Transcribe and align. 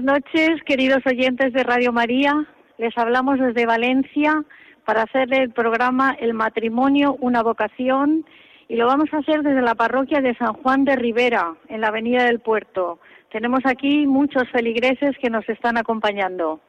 Buenas 0.00 0.22
noches, 0.24 0.62
queridos 0.64 1.04
oyentes 1.04 1.52
de 1.52 1.62
Radio 1.62 1.92
María. 1.92 2.32
Les 2.78 2.96
hablamos 2.96 3.38
desde 3.38 3.66
Valencia 3.66 4.42
para 4.86 5.02
hacer 5.02 5.30
el 5.34 5.50
programa 5.50 6.16
El 6.18 6.32
matrimonio, 6.32 7.18
una 7.20 7.42
vocación, 7.42 8.24
y 8.66 8.76
lo 8.76 8.86
vamos 8.86 9.12
a 9.12 9.18
hacer 9.18 9.42
desde 9.42 9.60
la 9.60 9.74
parroquia 9.74 10.22
de 10.22 10.34
San 10.36 10.54
Juan 10.54 10.86
de 10.86 10.96
Rivera, 10.96 11.54
en 11.68 11.82
la 11.82 11.88
Avenida 11.88 12.24
del 12.24 12.40
Puerto. 12.40 12.98
Tenemos 13.30 13.60
aquí 13.66 14.06
muchos 14.06 14.48
feligreses 14.48 15.18
que 15.18 15.28
nos 15.28 15.46
están 15.50 15.76
acompañando. 15.76 16.62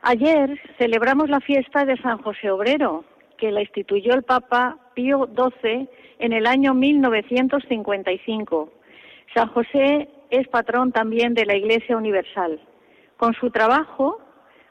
Ayer 0.00 0.58
celebramos 0.78 1.28
la 1.28 1.40
fiesta 1.40 1.84
de 1.84 1.98
San 1.98 2.16
José 2.22 2.50
Obrero, 2.50 3.04
que 3.44 3.52
la 3.52 3.60
instituyó 3.60 4.14
el 4.14 4.22
Papa 4.22 4.78
Pío 4.94 5.28
XII 5.36 5.86
en 6.18 6.32
el 6.32 6.46
año 6.46 6.72
1955. 6.72 8.72
San 9.34 9.48
José 9.48 10.08
es 10.30 10.48
patrón 10.48 10.92
también 10.92 11.34
de 11.34 11.44
la 11.44 11.54
Iglesia 11.54 11.94
Universal. 11.94 12.58
Con 13.18 13.34
su 13.34 13.50
trabajo 13.50 14.18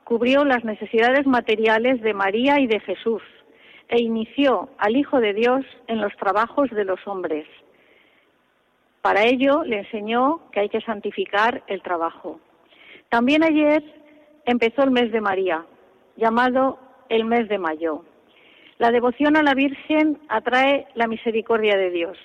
cubrió 0.05 0.43
las 0.43 0.63
necesidades 0.63 1.27
materiales 1.27 2.01
de 2.01 2.15
María 2.15 2.59
y 2.61 2.65
de 2.65 2.79
Jesús 2.79 3.21
e 3.89 4.01
inició 4.01 4.69
al 4.79 4.97
Hijo 4.97 5.19
de 5.19 5.35
Dios 5.35 5.63
en 5.85 6.01
los 6.01 6.15
trabajos 6.15 6.71
de 6.71 6.85
los 6.85 6.99
hombres. 7.05 7.45
Para 9.03 9.25
ello 9.25 9.63
le 9.65 9.81
enseñó 9.81 10.49
que 10.51 10.61
hay 10.61 10.69
que 10.69 10.81
santificar 10.81 11.61
el 11.67 11.83
trabajo. 11.83 12.39
También 13.09 13.43
ayer 13.43 13.83
empezó 14.45 14.81
el 14.81 14.89
mes 14.89 15.11
de 15.11 15.21
María, 15.21 15.63
llamado 16.17 16.79
el 17.09 17.25
mes 17.25 17.47
de 17.49 17.59
mayo. 17.59 18.03
La 18.79 18.91
devoción 18.91 19.37
a 19.37 19.43
la 19.43 19.53
Virgen 19.53 20.19
atrae 20.29 20.87
la 20.95 21.07
misericordia 21.07 21.77
de 21.77 21.91
Dios. 21.91 22.17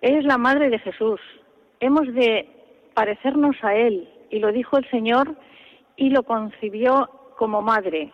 Es 0.00 0.24
la 0.24 0.38
madre 0.38 0.70
de 0.70 0.78
Jesús. 0.78 1.20
Hemos 1.80 2.12
de 2.14 2.48
parecernos 2.94 3.56
a 3.62 3.74
Él, 3.74 4.08
y 4.30 4.38
lo 4.38 4.52
dijo 4.52 4.78
el 4.78 4.88
Señor 4.90 5.36
y 5.96 6.10
lo 6.10 6.22
concibió 6.22 7.08
como 7.36 7.62
madre. 7.62 8.12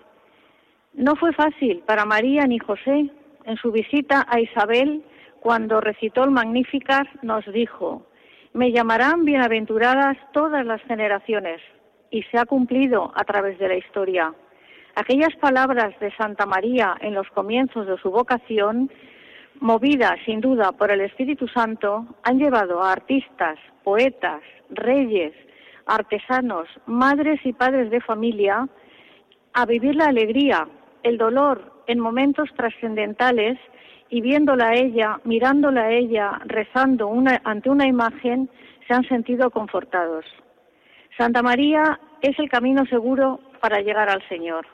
No 0.94 1.16
fue 1.16 1.32
fácil 1.32 1.82
para 1.87 2.04
María 2.04 2.44
ni 2.47 2.59
José. 2.59 3.10
En 3.44 3.56
su 3.56 3.70
visita 3.72 4.26
a 4.28 4.41
Isabel, 4.41 5.04
cuando 5.41 5.81
recitó 5.81 6.25
el 6.25 6.31
Magnificat, 6.31 7.06
nos 7.22 7.44
dijo, 7.53 8.06
me 8.54 8.72
llamarán 8.72 9.25
bienaventuradas 9.25 10.16
todas 10.32 10.64
las 10.64 10.81
generaciones, 10.82 11.60
y 12.10 12.22
se 12.22 12.38
ha 12.38 12.47
cumplido 12.47 13.12
a 13.14 13.25
través 13.25 13.59
de 13.59 13.69
la 13.69 13.76
historia. 13.76 14.32
Aquellas 14.97 15.34
palabras 15.41 15.99
de 15.99 16.15
Santa 16.15 16.47
María 16.47 16.97
en 17.00 17.15
los 17.15 17.28
comienzos 17.31 17.87
de 17.87 17.99
su 17.99 18.12
vocación, 18.12 18.91
movidas 19.59 20.19
sin 20.25 20.41
duda 20.41 20.71
por 20.71 20.93
el 20.93 21.00
Espíritu 21.00 21.49
Santo, 21.49 22.06
han 22.22 22.38
llevado 22.38 22.81
a 22.81 22.93
artistas, 22.93 23.59
poetas, 23.82 24.41
reyes, 24.71 25.32
artesanos, 25.87 26.69
madres 26.87 27.41
y 27.44 27.53
padres 27.53 27.91
de 27.91 28.00
familia 28.00 28.69
a 29.53 29.66
vivir 29.66 29.97
la 29.97 30.06
alegría, 30.06 30.69
el 31.03 31.19
dolor 31.19 31.72
en 31.88 31.99
momentos 31.99 32.49
trascendentales 32.56 33.59
y 34.11 34.21
viéndola 34.21 34.69
a 34.69 34.75
ella, 34.75 35.21
mirándola 35.25 35.82
a 35.82 35.91
ella, 35.91 36.41
rezando 36.44 37.12
ante 37.43 37.69
una 37.69 37.87
imagen, 37.87 38.49
se 38.87 38.94
han 38.94 39.03
sentido 39.09 39.50
confortados. 39.50 40.25
Santa 41.19 41.43
María 41.43 41.99
es 42.22 42.38
el 42.38 42.49
camino 42.49 42.87
seguro 42.87 43.41
para 43.61 43.81
llegar 43.81 44.09
al 44.09 44.26
Señor. 44.28 44.66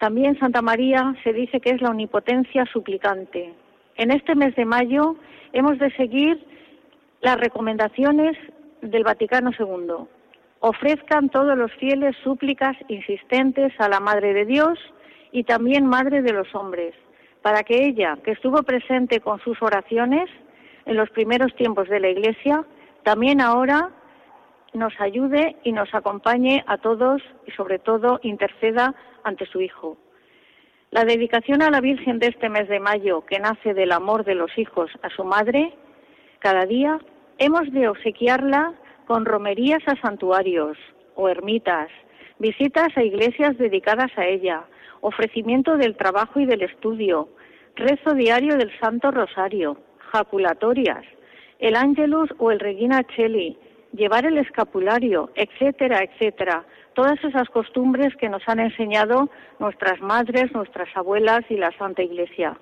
También 0.00 0.38
Santa 0.38 0.62
María 0.62 1.14
se 1.22 1.34
dice 1.34 1.60
que 1.60 1.70
es 1.70 1.82
la 1.82 1.90
omnipotencia 1.90 2.64
suplicante. 2.72 3.52
En 3.96 4.10
este 4.10 4.34
mes 4.34 4.56
de 4.56 4.64
mayo 4.64 5.16
hemos 5.52 5.78
de 5.78 5.90
seguir 5.92 6.42
las 7.20 7.36
recomendaciones 7.36 8.34
del 8.80 9.04
Vaticano 9.04 9.50
II. 9.58 10.06
Ofrezcan 10.60 11.28
todos 11.28 11.56
los 11.56 11.70
fieles 11.74 12.16
súplicas 12.24 12.78
insistentes 12.88 13.74
a 13.78 13.90
la 13.90 14.00
Madre 14.00 14.32
de 14.32 14.46
Dios 14.46 14.78
y 15.32 15.44
también 15.44 15.84
Madre 15.84 16.22
de 16.22 16.32
los 16.32 16.54
hombres, 16.54 16.94
para 17.42 17.62
que 17.62 17.84
ella, 17.84 18.16
que 18.24 18.30
estuvo 18.30 18.62
presente 18.62 19.20
con 19.20 19.38
sus 19.40 19.60
oraciones 19.60 20.30
en 20.86 20.96
los 20.96 21.10
primeros 21.10 21.54
tiempos 21.56 21.90
de 21.90 22.00
la 22.00 22.08
Iglesia, 22.08 22.64
también 23.02 23.42
ahora 23.42 23.90
nos 24.72 24.92
ayude 25.00 25.56
y 25.64 25.72
nos 25.72 25.92
acompañe 25.94 26.64
a 26.66 26.78
todos 26.78 27.22
y 27.46 27.50
sobre 27.52 27.78
todo 27.78 28.20
interceda 28.22 28.94
ante 29.24 29.46
su 29.46 29.60
Hijo. 29.60 29.96
La 30.90 31.04
dedicación 31.04 31.62
a 31.62 31.70
la 31.70 31.80
Virgen 31.80 32.18
de 32.18 32.28
este 32.28 32.48
mes 32.48 32.68
de 32.68 32.80
mayo, 32.80 33.24
que 33.24 33.38
nace 33.38 33.74
del 33.74 33.92
amor 33.92 34.24
de 34.24 34.34
los 34.34 34.56
hijos 34.58 34.90
a 35.02 35.10
su 35.10 35.24
madre, 35.24 35.72
cada 36.40 36.66
día 36.66 36.98
hemos 37.38 37.70
de 37.72 37.88
obsequiarla 37.88 38.74
con 39.06 39.24
romerías 39.24 39.82
a 39.86 39.94
santuarios 40.00 40.76
o 41.14 41.28
ermitas, 41.28 41.88
visitas 42.38 42.88
a 42.96 43.02
iglesias 43.02 43.56
dedicadas 43.58 44.10
a 44.16 44.26
ella, 44.26 44.64
ofrecimiento 45.00 45.76
del 45.76 45.96
trabajo 45.96 46.40
y 46.40 46.46
del 46.46 46.62
estudio, 46.62 47.28
rezo 47.76 48.14
diario 48.14 48.56
del 48.56 48.70
Santo 48.80 49.10
Rosario, 49.10 49.76
jaculatorias, 50.12 51.04
el 51.58 51.76
Ángelus 51.76 52.30
o 52.38 52.50
el 52.50 52.58
Regina 52.58 53.04
Cheli, 53.04 53.56
llevar 53.92 54.26
el 54.26 54.38
escapulario, 54.38 55.30
etcétera, 55.34 56.02
etcétera. 56.02 56.64
Todas 56.94 57.22
esas 57.24 57.48
costumbres 57.48 58.14
que 58.16 58.28
nos 58.28 58.42
han 58.48 58.60
enseñado 58.60 59.30
nuestras 59.58 60.00
madres, 60.00 60.52
nuestras 60.52 60.88
abuelas 60.96 61.42
y 61.48 61.56
la 61.56 61.70
Santa 61.78 62.02
Iglesia. 62.02 62.58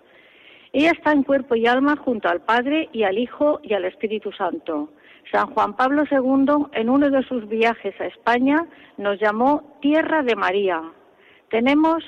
Ella 0.72 0.92
está 0.92 1.12
en 1.12 1.22
cuerpo 1.22 1.54
y 1.54 1.66
alma 1.66 1.96
junto 1.96 2.28
al 2.28 2.40
Padre 2.40 2.88
y 2.92 3.02
al 3.04 3.18
Hijo 3.18 3.60
y 3.62 3.72
al 3.74 3.84
Espíritu 3.84 4.32
Santo. 4.32 4.90
San 5.32 5.46
Juan 5.52 5.74
Pablo 5.74 6.04
II, 6.10 6.66
en 6.72 6.88
uno 6.88 7.10
de 7.10 7.22
sus 7.24 7.48
viajes 7.48 7.98
a 8.00 8.06
España, 8.06 8.66
nos 8.96 9.18
llamó 9.20 9.76
Tierra 9.80 10.22
de 10.22 10.36
María. 10.36 10.82
Tenemos 11.50 12.04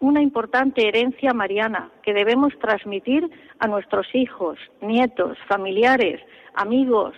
una 0.00 0.22
importante 0.22 0.86
herencia 0.86 1.32
mariana 1.32 1.90
que 2.02 2.14
debemos 2.14 2.56
transmitir 2.60 3.28
a 3.58 3.66
nuestros 3.66 4.06
hijos, 4.14 4.58
nietos, 4.80 5.36
familiares, 5.48 6.20
amigos, 6.54 7.14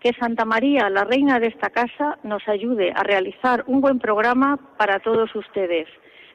que 0.00 0.12
Santa 0.12 0.44
María, 0.44 0.88
la 0.90 1.04
reina 1.04 1.40
de 1.40 1.48
esta 1.48 1.70
casa, 1.70 2.18
nos 2.22 2.46
ayude 2.48 2.92
a 2.94 3.02
realizar 3.02 3.64
un 3.66 3.80
buen 3.80 3.98
programa 3.98 4.58
para 4.76 5.00
todos 5.00 5.34
ustedes. 5.34 5.88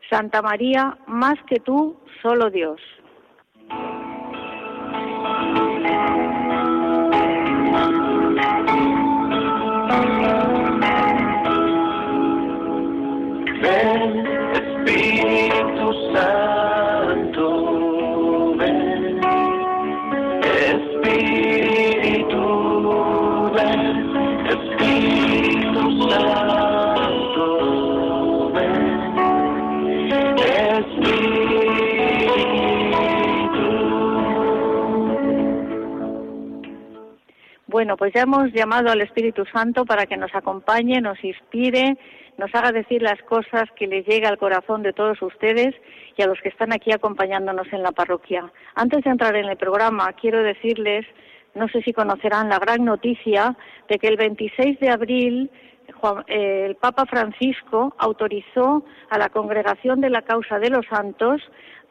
Santa 0.10 0.42
María, 0.42 0.98
más 1.07 1.36
que 1.48 1.60
tú, 1.60 1.98
solo 2.21 2.50
Dios. 2.50 2.80
Bueno, 37.84 37.98
pues 37.98 38.14
ya 38.14 38.22
hemos 38.22 38.50
llamado 38.54 38.92
al 38.92 39.02
Espíritu 39.02 39.44
Santo 39.52 39.84
para 39.84 40.06
que 40.06 40.16
nos 40.16 40.34
acompañe, 40.34 41.02
nos 41.02 41.22
inspire, 41.22 41.98
nos 42.38 42.50
haga 42.56 42.72
decir 42.72 43.02
las 43.02 43.22
cosas 43.24 43.70
que 43.76 43.88
les 43.88 44.08
llega 44.08 44.30
al 44.30 44.38
corazón 44.38 44.84
de 44.84 44.94
todos 44.94 45.22
ustedes 45.22 45.76
y 46.16 46.22
a 46.22 46.28
los 46.28 46.40
que 46.40 46.48
están 46.48 46.72
aquí 46.72 46.94
acompañándonos 46.94 47.68
en 47.74 47.84
la 47.84 47.92
parroquia. 47.92 48.50
Antes 48.76 49.04
de 49.04 49.10
entrar 49.10 49.36
en 49.36 49.48
el 49.50 49.58
programa, 49.58 50.14
quiero 50.14 50.42
decirles, 50.44 51.06
no 51.56 51.68
sé 51.68 51.82
si 51.82 51.92
conocerán 51.92 52.48
la 52.48 52.58
gran 52.58 52.86
noticia 52.86 53.58
de 53.90 54.00
que 54.00 54.08
el 54.08 54.16
26 54.16 54.80
de 54.80 54.90
abril 54.90 55.52
eh, 56.28 56.66
el 56.68 56.76
Papa 56.78 57.06
Francisco 57.06 57.94
autorizó 57.98 58.86
a 59.10 59.18
la 59.18 59.28
Congregación 59.28 60.00
de 60.00 60.10
la 60.10 60.22
Causa 60.22 60.58
de 60.58 60.70
los 60.70 60.86
Santos 60.86 61.42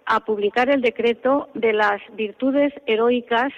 a 0.07 0.21
publicar 0.21 0.71
el 0.71 0.81
decreto 0.81 1.51
de 1.53 1.75
las 1.75 2.01
virtudes 2.17 2.73
heroicas 2.87 3.53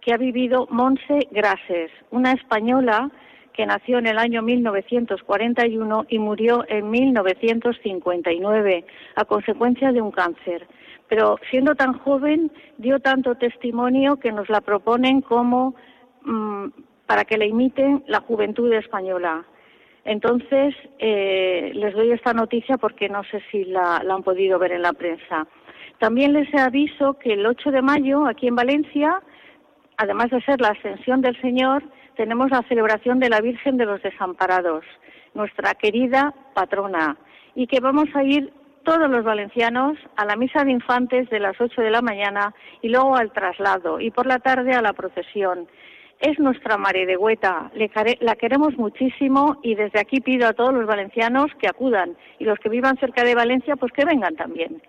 que 0.00 0.12
ha 0.12 0.16
vivido 0.16 0.66
Monse 0.70 1.28
Grases, 1.30 1.90
una 2.10 2.32
española 2.32 3.10
que 3.52 3.66
nació 3.66 3.98
en 3.98 4.06
el 4.06 4.18
año 4.18 4.42
1941 4.42 6.06
y 6.08 6.18
murió 6.18 6.64
en 6.68 6.90
1959 6.90 8.84
a 9.14 9.24
consecuencia 9.24 9.92
de 9.92 10.02
un 10.02 10.10
cáncer. 10.10 10.66
Pero 11.08 11.38
siendo 11.50 11.74
tan 11.74 11.92
joven 11.98 12.50
dio 12.78 12.98
tanto 12.98 13.36
testimonio 13.36 14.16
que 14.16 14.32
nos 14.32 14.48
la 14.48 14.60
proponen 14.60 15.20
como 15.20 15.74
mm, 16.24 16.66
para 17.06 17.24
que 17.24 17.38
la 17.38 17.46
imiten 17.46 18.02
la 18.08 18.20
juventud 18.20 18.72
española. 18.72 19.44
Entonces, 20.04 20.74
eh, 20.98 21.70
les 21.74 21.94
doy 21.94 22.10
esta 22.10 22.34
noticia 22.34 22.76
porque 22.76 23.08
no 23.08 23.22
sé 23.24 23.40
si 23.50 23.64
la, 23.64 24.02
la, 24.04 24.14
han 24.14 24.22
podido 24.22 24.58
ver 24.58 24.72
en 24.72 24.82
la 24.82 24.92
prensa. 24.92 25.46
También 25.98 26.32
les 26.32 26.52
aviso 26.54 27.14
que 27.14 27.34
el 27.34 27.46
8 27.46 27.70
de 27.70 27.82
mayo, 27.82 28.26
aquí 28.26 28.48
en 28.48 28.56
Valencia, 28.56 29.22
además 29.96 30.30
de 30.30 30.42
ser 30.42 30.60
la 30.60 30.68
ascensión 30.68 31.20
del 31.20 31.40
Señor, 31.40 31.82
tenemos 32.16 32.50
la 32.50 32.62
celebración 32.68 33.20
de 33.20 33.28
la 33.28 33.40
Virgen 33.40 33.76
de 33.76 33.86
los 33.86 34.02
Desamparados, 34.02 34.84
nuestra 35.34 35.74
querida 35.74 36.34
patrona, 36.54 37.16
y 37.54 37.66
que 37.66 37.80
vamos 37.80 38.08
a 38.14 38.22
ir 38.22 38.52
todos 38.84 39.10
los 39.10 39.24
valencianos 39.24 39.98
a 40.16 40.24
la 40.24 40.36
misa 40.36 40.62
de 40.64 40.70
infantes 40.70 41.28
de 41.30 41.40
las 41.40 41.58
8 41.60 41.80
de 41.80 41.90
la 41.90 42.02
mañana 42.02 42.54
y 42.82 42.88
luego 42.88 43.16
al 43.16 43.32
traslado 43.32 44.00
y 44.00 44.10
por 44.10 44.26
la 44.26 44.38
tarde 44.38 44.74
a 44.74 44.82
la 44.82 44.92
procesión. 44.92 45.66
Es 46.20 46.38
nuestra 46.38 46.76
Mare 46.76 47.06
de 47.06 47.16
Hueta, 47.16 47.70
la 48.20 48.36
queremos 48.36 48.76
muchísimo 48.76 49.58
y 49.62 49.74
desde 49.74 50.00
aquí 50.00 50.20
pido 50.20 50.46
a 50.46 50.52
todos 50.52 50.72
los 50.72 50.86
valencianos 50.86 51.46
que 51.58 51.66
acudan 51.66 52.16
y 52.38 52.44
los 52.44 52.58
que 52.58 52.68
vivan 52.68 52.96
cerca 52.98 53.24
de 53.24 53.34
Valencia 53.34 53.76
pues 53.76 53.92
que 53.92 54.04
vengan 54.04 54.36
también. 54.36 54.80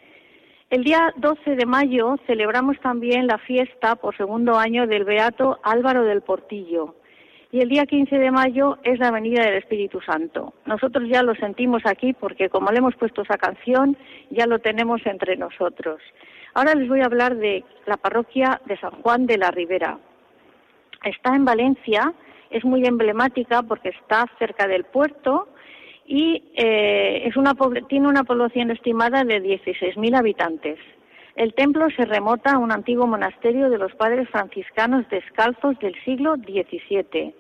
El 0.76 0.84
día 0.84 1.14
12 1.16 1.56
de 1.56 1.66
mayo 1.66 2.18
celebramos 2.28 2.78
también 2.82 3.28
la 3.28 3.38
fiesta 3.38 3.96
por 3.96 4.18
segundo 4.18 4.58
año 4.58 4.88
del 4.88 5.06
Beato 5.06 5.58
Álvaro 5.64 6.04
del 6.04 6.22
Portillo. 6.22 6.96
Y 7.50 7.62
el 7.62 7.70
día 7.70 7.86
15 7.86 8.18
de 8.18 8.30
mayo 8.30 8.78
es 8.84 9.00
la 9.00 9.10
venida 9.10 9.46
del 9.46 9.56
Espíritu 9.56 10.02
Santo. 10.02 10.54
Nosotros 10.66 11.08
ya 11.08 11.24
lo 11.24 11.34
sentimos 11.36 11.84
aquí 11.86 12.12
porque 12.12 12.50
como 12.50 12.72
le 12.72 12.80
hemos 12.80 12.94
puesto 12.98 13.22
esa 13.22 13.38
canción, 13.38 13.96
ya 14.32 14.48
lo 14.48 14.60
tenemos 14.60 15.00
entre 15.06 15.38
nosotros. 15.38 16.02
Ahora 16.54 16.76
les 16.76 16.90
voy 16.90 17.00
a 17.00 17.06
hablar 17.06 17.38
de 17.38 17.64
la 17.86 17.96
parroquia 17.96 18.60
de 18.66 18.78
San 18.78 19.02
Juan 19.02 19.28
de 19.28 19.38
la 19.38 19.52
Ribera. 19.52 19.98
Está 21.06 21.38
en 21.38 21.46
Valencia, 21.46 22.14
es 22.50 22.66
muy 22.66 22.86
emblemática 22.86 23.64
porque 23.64 23.94
está 23.98 24.30
cerca 24.40 24.68
del 24.68 24.84
puerto 24.84 25.48
y 26.06 26.44
eh, 26.56 27.28
es 27.28 27.36
una, 27.36 27.56
tiene 27.90 28.08
una 28.08 28.24
población 28.24 28.72
estimada 28.72 29.24
de 29.24 29.42
16.000 29.42 30.18
habitantes. 30.18 30.78
El 31.36 31.54
templo 31.54 31.88
se 31.96 32.06
remota 32.06 32.54
a 32.54 32.60
un 32.60 32.72
antiguo 32.72 33.08
monasterio 33.08 33.70
de 33.70 33.78
los 33.78 33.94
padres 33.96 34.30
franciscanos 34.30 35.08
descalzos 35.10 35.78
del 35.80 35.96
siglo 36.06 36.36
XVII. 36.36 37.36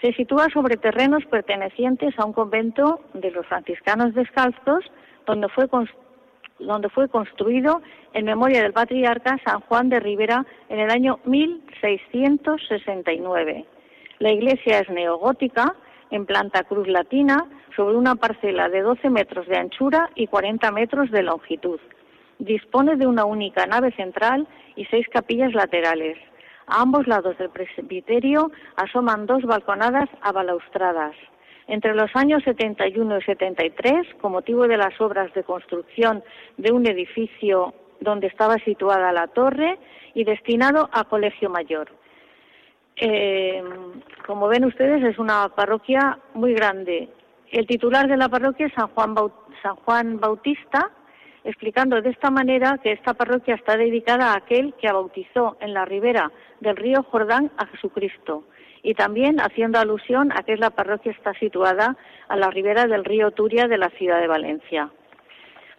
Se 0.00 0.12
sitúa 0.12 0.48
sobre 0.50 0.76
terrenos 0.76 1.24
pertenecientes 1.26 2.16
a 2.18 2.24
un 2.24 2.32
convento 2.32 3.00
de 3.14 3.30
los 3.30 3.46
franciscanos 3.46 4.14
descalzos, 4.14 4.84
donde 5.26 5.48
fue, 5.48 5.66
donde 6.60 6.88
fue 6.90 7.08
construido 7.08 7.82
en 8.12 8.26
memoria 8.26 8.62
del 8.62 8.72
patriarca 8.72 9.40
San 9.44 9.60
Juan 9.62 9.88
de 9.88 9.98
Rivera 9.98 10.46
en 10.68 10.78
el 10.78 10.90
año 10.90 11.18
1669. 11.24 13.64
La 14.20 14.30
iglesia 14.30 14.80
es 14.80 14.88
neogótica, 14.90 15.74
en 16.14 16.26
planta 16.26 16.62
cruz 16.62 16.86
latina, 16.86 17.44
sobre 17.74 17.96
una 17.96 18.14
parcela 18.14 18.68
de 18.68 18.82
12 18.82 19.10
metros 19.10 19.48
de 19.48 19.58
anchura 19.58 20.10
y 20.14 20.28
40 20.28 20.70
metros 20.70 21.10
de 21.10 21.24
longitud. 21.24 21.80
Dispone 22.38 22.94
de 22.94 23.08
una 23.08 23.24
única 23.24 23.66
nave 23.66 23.90
central 23.96 24.46
y 24.76 24.84
seis 24.84 25.08
capillas 25.12 25.52
laterales. 25.54 26.16
A 26.68 26.82
ambos 26.82 27.08
lados 27.08 27.36
del 27.38 27.50
presbiterio 27.50 28.52
asoman 28.76 29.26
dos 29.26 29.42
balconadas 29.42 30.08
abalaustradas. 30.22 31.16
Entre 31.66 31.96
los 31.96 32.14
años 32.14 32.44
71 32.44 33.18
y 33.18 33.22
73, 33.22 34.14
con 34.20 34.32
motivo 34.32 34.68
de 34.68 34.76
las 34.76 35.00
obras 35.00 35.34
de 35.34 35.42
construcción 35.42 36.22
de 36.58 36.70
un 36.70 36.86
edificio 36.86 37.74
donde 38.00 38.28
estaba 38.28 38.54
situada 38.58 39.10
la 39.10 39.26
torre 39.26 39.80
y 40.14 40.22
destinado 40.22 40.88
a 40.92 41.02
colegio 41.04 41.50
mayor. 41.50 41.88
Eh, 42.96 43.62
como 44.26 44.48
ven 44.48 44.64
ustedes, 44.64 45.02
es 45.02 45.18
una 45.18 45.48
parroquia 45.48 46.18
muy 46.34 46.54
grande. 46.54 47.08
El 47.50 47.66
titular 47.66 48.08
de 48.08 48.16
la 48.16 48.28
parroquia 48.28 48.66
es 48.66 48.72
San 48.74 48.88
Juan, 48.88 49.14
San 49.62 49.76
Juan 49.76 50.18
Bautista, 50.18 50.90
explicando 51.44 52.00
de 52.00 52.10
esta 52.10 52.30
manera 52.30 52.78
que 52.82 52.92
esta 52.92 53.14
parroquia 53.14 53.54
está 53.54 53.76
dedicada 53.76 54.32
a 54.32 54.36
aquel 54.36 54.74
que 54.80 54.90
bautizó 54.90 55.56
en 55.60 55.74
la 55.74 55.84
ribera 55.84 56.32
del 56.60 56.76
río 56.76 57.02
Jordán 57.02 57.50
a 57.58 57.66
Jesucristo 57.66 58.44
y 58.82 58.94
también 58.94 59.40
haciendo 59.40 59.78
alusión 59.78 60.30
a 60.32 60.42
que 60.42 60.56
la 60.56 60.70
parroquia 60.70 61.12
está 61.12 61.32
situada 61.34 61.96
a 62.28 62.36
la 62.36 62.50
ribera 62.50 62.86
del 62.86 63.04
río 63.04 63.30
Turia 63.30 63.66
de 63.66 63.78
la 63.78 63.88
ciudad 63.90 64.20
de 64.20 64.26
Valencia. 64.26 64.90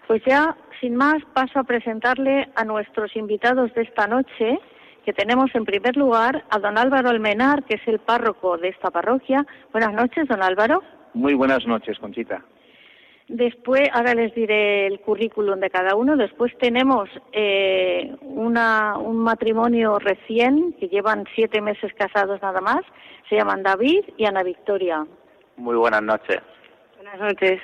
Pues 0.07 0.23
ya, 0.25 0.55
sin 0.81 0.95
más, 0.95 1.23
paso 1.33 1.59
a 1.59 1.63
presentarle 1.63 2.49
a 2.55 2.63
nuestros 2.63 3.15
invitados 3.15 3.73
de 3.73 3.83
esta 3.83 4.07
noche, 4.07 4.59
que 5.05 5.13
tenemos 5.13 5.53
en 5.53 5.65
primer 5.65 5.95
lugar 5.95 6.43
a 6.49 6.57
don 6.57 6.77
Álvaro 6.77 7.09
Almenar, 7.09 7.63
que 7.63 7.75
es 7.75 7.87
el 7.87 7.99
párroco 7.99 8.57
de 8.57 8.69
esta 8.69 8.89
parroquia. 8.89 9.45
Buenas 9.71 9.93
noches, 9.93 10.27
don 10.27 10.41
Álvaro. 10.41 10.81
Muy 11.13 11.35
buenas 11.35 11.65
noches, 11.67 11.99
Conchita. 11.99 12.43
Después, 13.27 13.87
ahora 13.93 14.15
les 14.15 14.33
diré 14.33 14.87
el 14.87 14.99
currículum 14.99 15.59
de 15.59 15.69
cada 15.69 15.95
uno. 15.95 16.17
Después 16.17 16.57
tenemos 16.57 17.07
eh, 17.31 18.15
una, 18.21 18.97
un 18.97 19.17
matrimonio 19.17 19.97
recién, 19.99 20.73
que 20.79 20.87
llevan 20.87 21.25
siete 21.35 21.61
meses 21.61 21.91
casados 21.93 22.41
nada 22.41 22.61
más. 22.61 22.81
Se 23.29 23.35
llaman 23.35 23.63
David 23.63 24.03
y 24.17 24.25
Ana 24.25 24.43
Victoria. 24.43 25.05
Muy 25.57 25.75
buenas 25.75 26.01
noches. 26.03 26.41
Buenas 26.97 27.19
noches. 27.19 27.61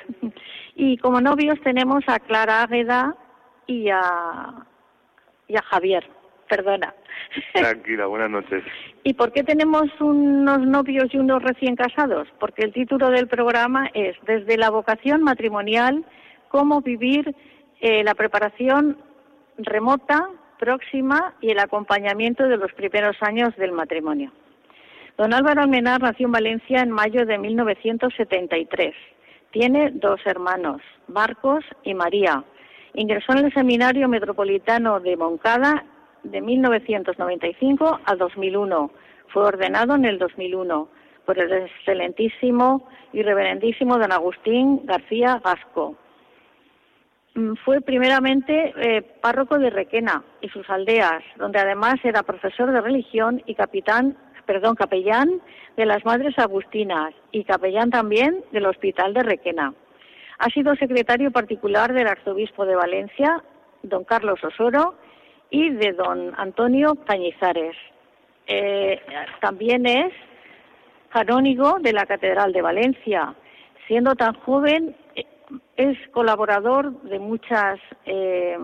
Y 0.76 0.98
como 0.98 1.22
novios 1.22 1.60
tenemos 1.62 2.04
a 2.08 2.20
Clara 2.20 2.64
Águeda 2.64 3.16
y 3.68 3.90
a, 3.90 4.66
y 5.48 5.56
a 5.56 5.62
Javier. 5.64 6.21
Perdona. 6.52 6.94
Tranquila, 7.54 8.08
buenas 8.08 8.30
noches. 8.30 8.62
¿Y 9.06 9.14
por 9.14 9.32
qué 9.32 9.42
tenemos 9.42 9.90
unos 10.02 10.60
novios 10.60 11.06
y 11.14 11.18
unos 11.18 11.42
recién 11.42 11.78
casados? 11.78 12.28
Porque 12.42 12.66
el 12.66 12.74
título 12.74 13.10
del 13.10 13.30
programa 13.30 13.90
es 13.94 14.18
Desde 14.28 14.58
la 14.58 14.70
vocación 14.70 15.24
matrimonial, 15.24 16.04
cómo 16.50 16.82
vivir 16.82 17.34
eh, 17.80 18.04
la 18.04 18.16
preparación 18.16 18.98
remota, 19.60 20.28
próxima 20.60 21.36
y 21.40 21.52
el 21.52 21.60
acompañamiento 21.60 22.44
de 22.50 22.58
los 22.58 22.74
primeros 22.74 23.16
años 23.22 23.56
del 23.56 23.72
matrimonio. 23.72 24.34
Don 25.18 25.34
Álvaro 25.34 25.62
Almenar 25.62 26.02
nació 26.02 26.26
en 26.26 26.34
Valencia 26.34 26.82
en 26.82 26.92
mayo 26.92 27.26
de 27.26 27.38
1973. 27.38 28.94
Tiene 29.52 29.92
dos 29.94 30.20
hermanos, 30.26 30.82
Marcos 31.08 31.64
y 31.84 31.94
María. 31.94 32.44
Ingresó 32.94 33.32
en 33.32 33.46
el 33.46 33.54
Seminario 33.54 34.10
Metropolitano 34.10 35.00
de 35.00 35.16
Moncada 35.16 35.86
de 36.24 36.42
1995 36.42 38.00
a 38.06 38.16
2001. 38.16 38.92
Fue 39.28 39.44
ordenado 39.44 39.96
en 39.96 40.06
el 40.06 40.20
2001 40.20 40.88
por 41.26 41.40
el 41.40 41.52
excelentísimo 41.52 42.88
y 43.14 43.24
reverendísimo 43.24 43.98
don 43.98 44.12
Agustín 44.12 44.82
García 44.86 45.42
Gasco. 45.44 45.96
Mm, 47.36 47.54
fue 47.64 47.82
primeramente 47.82 48.74
eh, 48.76 49.02
párroco 49.22 49.58
de 49.58 49.70
Requena 49.70 50.24
y 50.42 50.50
sus 50.50 50.70
aldeas, 50.70 51.24
donde 51.38 51.60
además 51.60 51.96
era 52.04 52.24
profesor 52.24 52.72
de 52.72 52.82
religión 52.82 53.42
y 53.46 53.56
capitán, 53.56 54.18
perdón, 54.46 54.76
capellán 54.76 55.42
de 55.78 55.86
las 55.86 56.04
Madres 56.04 56.38
Agustinas 56.38 57.14
y 57.32 57.46
capellán 57.46 57.90
también 57.90 58.44
del 58.52 58.66
Hospital 58.66 59.14
de 59.14 59.24
Requena. 59.24 59.74
Ha 60.40 60.50
sido 60.50 60.76
secretario 60.76 61.32
particular 61.32 61.94
del 61.94 62.08
arzobispo 62.08 62.66
de 62.66 62.76
Valencia, 62.76 63.42
don 63.84 64.04
Carlos 64.04 64.44
Osoro, 64.44 64.96
y 65.52 65.70
de 65.70 65.92
don 65.92 66.34
Antonio 66.38 66.96
Cañizares. 67.06 67.76
Eh, 68.48 69.00
también 69.42 69.86
es 69.86 70.12
canónigo 71.10 71.78
de 71.80 71.94
la 71.94 72.06
Catedral 72.06 72.54
de 72.54 72.62
Valencia. 72.62 73.36
Siendo 73.86 74.16
tan 74.16 74.34
joven, 74.34 74.96
eh, 75.16 75.26
es 75.76 75.98
colaborador 76.12 76.94
de 77.04 77.20
muchas 77.20 77.80
eh, 78.06 78.58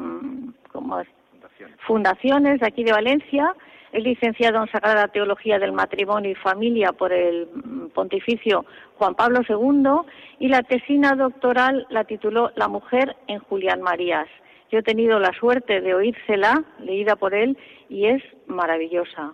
fundaciones. 1.86 2.60
de 2.62 2.67
aquí 2.67 2.84
de 2.84 2.94
Valencia, 2.94 3.53
es 3.91 4.03
licenciado 4.03 4.62
en 4.62 4.72
Sagrada 4.72 5.08
Teología 5.08 5.60
del 5.60 5.74
Matrimonio 5.74 6.32
y 6.32 6.36
Familia 6.36 6.91
por 6.91 7.12
el 7.12 7.48
Pontificio 7.94 8.65
Juan 8.98 9.15
Pablo 9.15 9.41
II 9.48 10.10
y 10.39 10.50
la 10.50 10.63
tesina 10.63 11.15
doctoral 11.15 11.86
la 11.89 12.03
tituló 12.03 12.51
La 12.56 12.67
mujer 12.67 13.15
en 13.27 13.39
Julián 13.39 13.82
Marías. 13.82 14.27
Yo 14.71 14.79
he 14.79 14.83
tenido 14.83 15.19
la 15.19 15.31
suerte 15.33 15.81
de 15.81 15.93
oírsela, 15.93 16.63
leída 16.79 17.15
por 17.15 17.33
él, 17.33 17.57
y 17.89 18.05
es 18.07 18.24
maravillosa. 18.47 19.33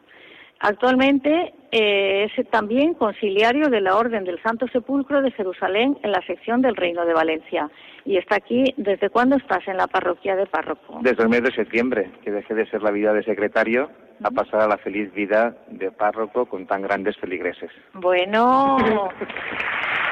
Actualmente 0.59 1.53
eh, 1.71 2.29
es 2.37 2.49
también 2.49 2.93
conciliario 2.93 3.67
de 3.67 3.81
la 3.81 3.97
Orden 3.97 4.23
del 4.23 4.41
Santo 4.41 4.65
Sepulcro 4.69 5.21
de 5.21 5.31
Jerusalén 5.31 5.97
en 6.03 6.11
la 6.11 6.21
sección 6.25 6.61
del 6.61 6.77
Reino 6.77 7.05
de 7.05 7.13
Valencia. 7.13 7.69
Y 8.05 8.15
está 8.15 8.35
aquí, 8.35 8.73
¿desde 8.77 9.09
cuándo 9.09 9.35
estás 9.35 9.67
en 9.67 9.75
la 9.75 9.87
parroquia 9.87 10.37
de 10.37 10.45
párroco? 10.45 10.99
Desde 11.01 11.23
el 11.23 11.29
mes 11.29 11.43
de 11.43 11.51
septiembre, 11.51 12.11
que 12.23 12.31
dejé 12.31 12.53
de 12.53 12.65
ser 12.69 12.81
la 12.81 12.91
vida 12.91 13.11
de 13.11 13.23
secretario 13.23 13.89
a 14.23 14.31
pasar 14.31 14.61
a 14.61 14.67
la 14.67 14.77
feliz 14.77 15.13
vida 15.13 15.53
de 15.67 15.91
párroco 15.91 16.45
con 16.45 16.65
tan 16.65 16.81
grandes 16.81 17.17
feligreses. 17.17 17.69
Bueno. 17.93 18.77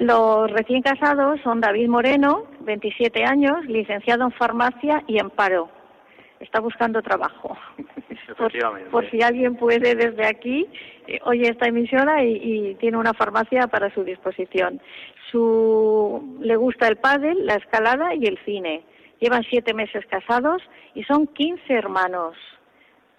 Los 0.00 0.50
recién 0.50 0.80
casados 0.80 1.38
son 1.42 1.60
David 1.60 1.86
Moreno, 1.86 2.44
27 2.60 3.22
años, 3.22 3.66
licenciado 3.66 4.24
en 4.24 4.32
farmacia 4.32 5.04
y 5.06 5.18
en 5.18 5.28
paro. 5.28 5.68
Está 6.40 6.58
buscando 6.60 7.02
trabajo. 7.02 7.54
Por, 8.38 8.50
por 8.90 9.10
si 9.10 9.20
alguien 9.20 9.56
puede 9.56 9.94
desde 9.94 10.24
aquí, 10.26 10.66
eh, 11.06 11.18
oye 11.24 11.50
esta 11.50 11.66
emisora 11.66 12.24
y, 12.24 12.32
y, 12.32 12.74
tiene 12.76 12.96
una 12.96 13.12
farmacia 13.12 13.66
para 13.66 13.92
su 13.92 14.02
disposición. 14.02 14.80
Su, 15.30 16.38
le 16.40 16.56
gusta 16.56 16.88
el 16.88 16.96
pádel, 16.96 17.44
la 17.44 17.56
escalada 17.56 18.14
y 18.14 18.24
el 18.24 18.38
cine. 18.46 18.84
Llevan 19.18 19.42
siete 19.50 19.74
meses 19.74 20.06
casados 20.06 20.62
y 20.94 21.02
son 21.04 21.26
15 21.26 21.74
hermanos. 21.74 22.36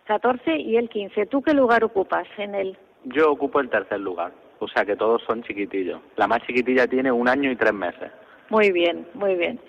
14 0.05 0.55
y 0.55 0.77
el 0.77 0.89
15. 0.89 1.27
¿Tú 1.27 1.43
qué 1.43 1.53
lugar 1.53 1.83
ocupas 1.83 2.27
en 2.37 2.55
él? 2.55 2.75
Yo 3.03 3.31
ocupo 3.31 3.59
el 3.59 3.69
tercer 3.69 3.99
lugar 3.99 4.31
o 4.61 4.67
sea 4.67 4.85
que 4.85 4.95
todos 4.95 5.23
son 5.23 5.41
chiquitillos. 5.43 5.99
La 6.17 6.27
más 6.27 6.39
chiquitilla 6.45 6.85
tiene 6.85 7.11
un 7.11 7.27
año 7.27 7.51
y 7.51 7.55
tres 7.55 7.73
meses. 7.73 8.11
Muy 8.49 8.71
bien, 8.71 9.07
muy 9.15 9.35
bien. 9.35 9.59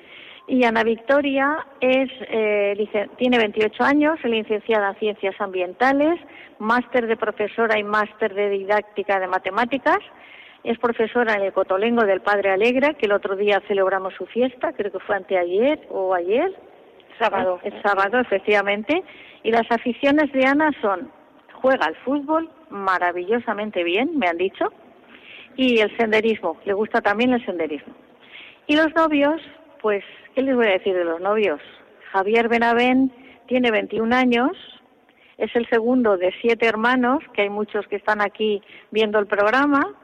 Y 0.46 0.64
Ana 0.64 0.84
Victoria 0.84 1.66
es, 1.80 2.10
eh, 2.28 3.08
tiene 3.16 3.38
28 3.38 3.82
años, 3.82 4.18
es 4.22 4.30
licenciada 4.30 4.90
en 4.90 4.96
Ciencias 4.96 5.40
Ambientales, 5.40 6.20
máster 6.58 7.06
de 7.06 7.16
profesora 7.16 7.78
y 7.78 7.84
máster 7.84 8.34
de 8.34 8.50
didáctica 8.50 9.18
de 9.18 9.28
matemáticas. 9.28 10.00
Es 10.62 10.78
profesora 10.78 11.34
en 11.34 11.42
el 11.42 11.52
Cotolengo 11.54 12.04
del 12.04 12.20
Padre 12.20 12.50
Alegra, 12.50 12.92
que 12.94 13.06
el 13.06 13.12
otro 13.12 13.34
día 13.34 13.62
celebramos 13.66 14.12
su 14.14 14.26
fiesta, 14.26 14.72
creo 14.72 14.92
que 14.92 15.00
fue 15.00 15.16
anteayer 15.16 15.80
o 15.90 16.12
ayer. 16.14 16.52
Sábado. 17.18 17.60
El 17.62 17.80
sábado, 17.82 18.18
efectivamente. 18.18 19.02
Y 19.42 19.52
las 19.52 19.70
aficiones 19.70 20.30
de 20.32 20.44
Ana 20.44 20.70
son, 20.82 21.10
juega 21.62 21.86
al 21.86 21.96
fútbol 21.96 22.50
maravillosamente 22.72 23.84
bien, 23.84 24.18
me 24.18 24.26
han 24.26 24.38
dicho, 24.38 24.72
y 25.56 25.80
el 25.80 25.96
senderismo, 25.96 26.56
le 26.64 26.72
gusta 26.72 27.00
también 27.00 27.32
el 27.32 27.44
senderismo. 27.44 27.94
Y 28.66 28.76
los 28.76 28.94
novios, 28.94 29.40
pues, 29.80 30.04
¿qué 30.34 30.42
les 30.42 30.54
voy 30.54 30.66
a 30.66 30.72
decir 30.72 30.94
de 30.94 31.04
los 31.04 31.20
novios? 31.20 31.60
Javier 32.12 32.48
Benavén 32.48 33.12
tiene 33.46 33.70
21 33.70 34.14
años, 34.14 34.52
es 35.38 35.54
el 35.56 35.68
segundo 35.68 36.16
de 36.16 36.32
siete 36.40 36.66
hermanos, 36.66 37.22
que 37.34 37.42
hay 37.42 37.50
muchos 37.50 37.86
que 37.88 37.96
están 37.96 38.20
aquí 38.20 38.62
viendo 38.90 39.18
el 39.18 39.26
programa, 39.26 39.94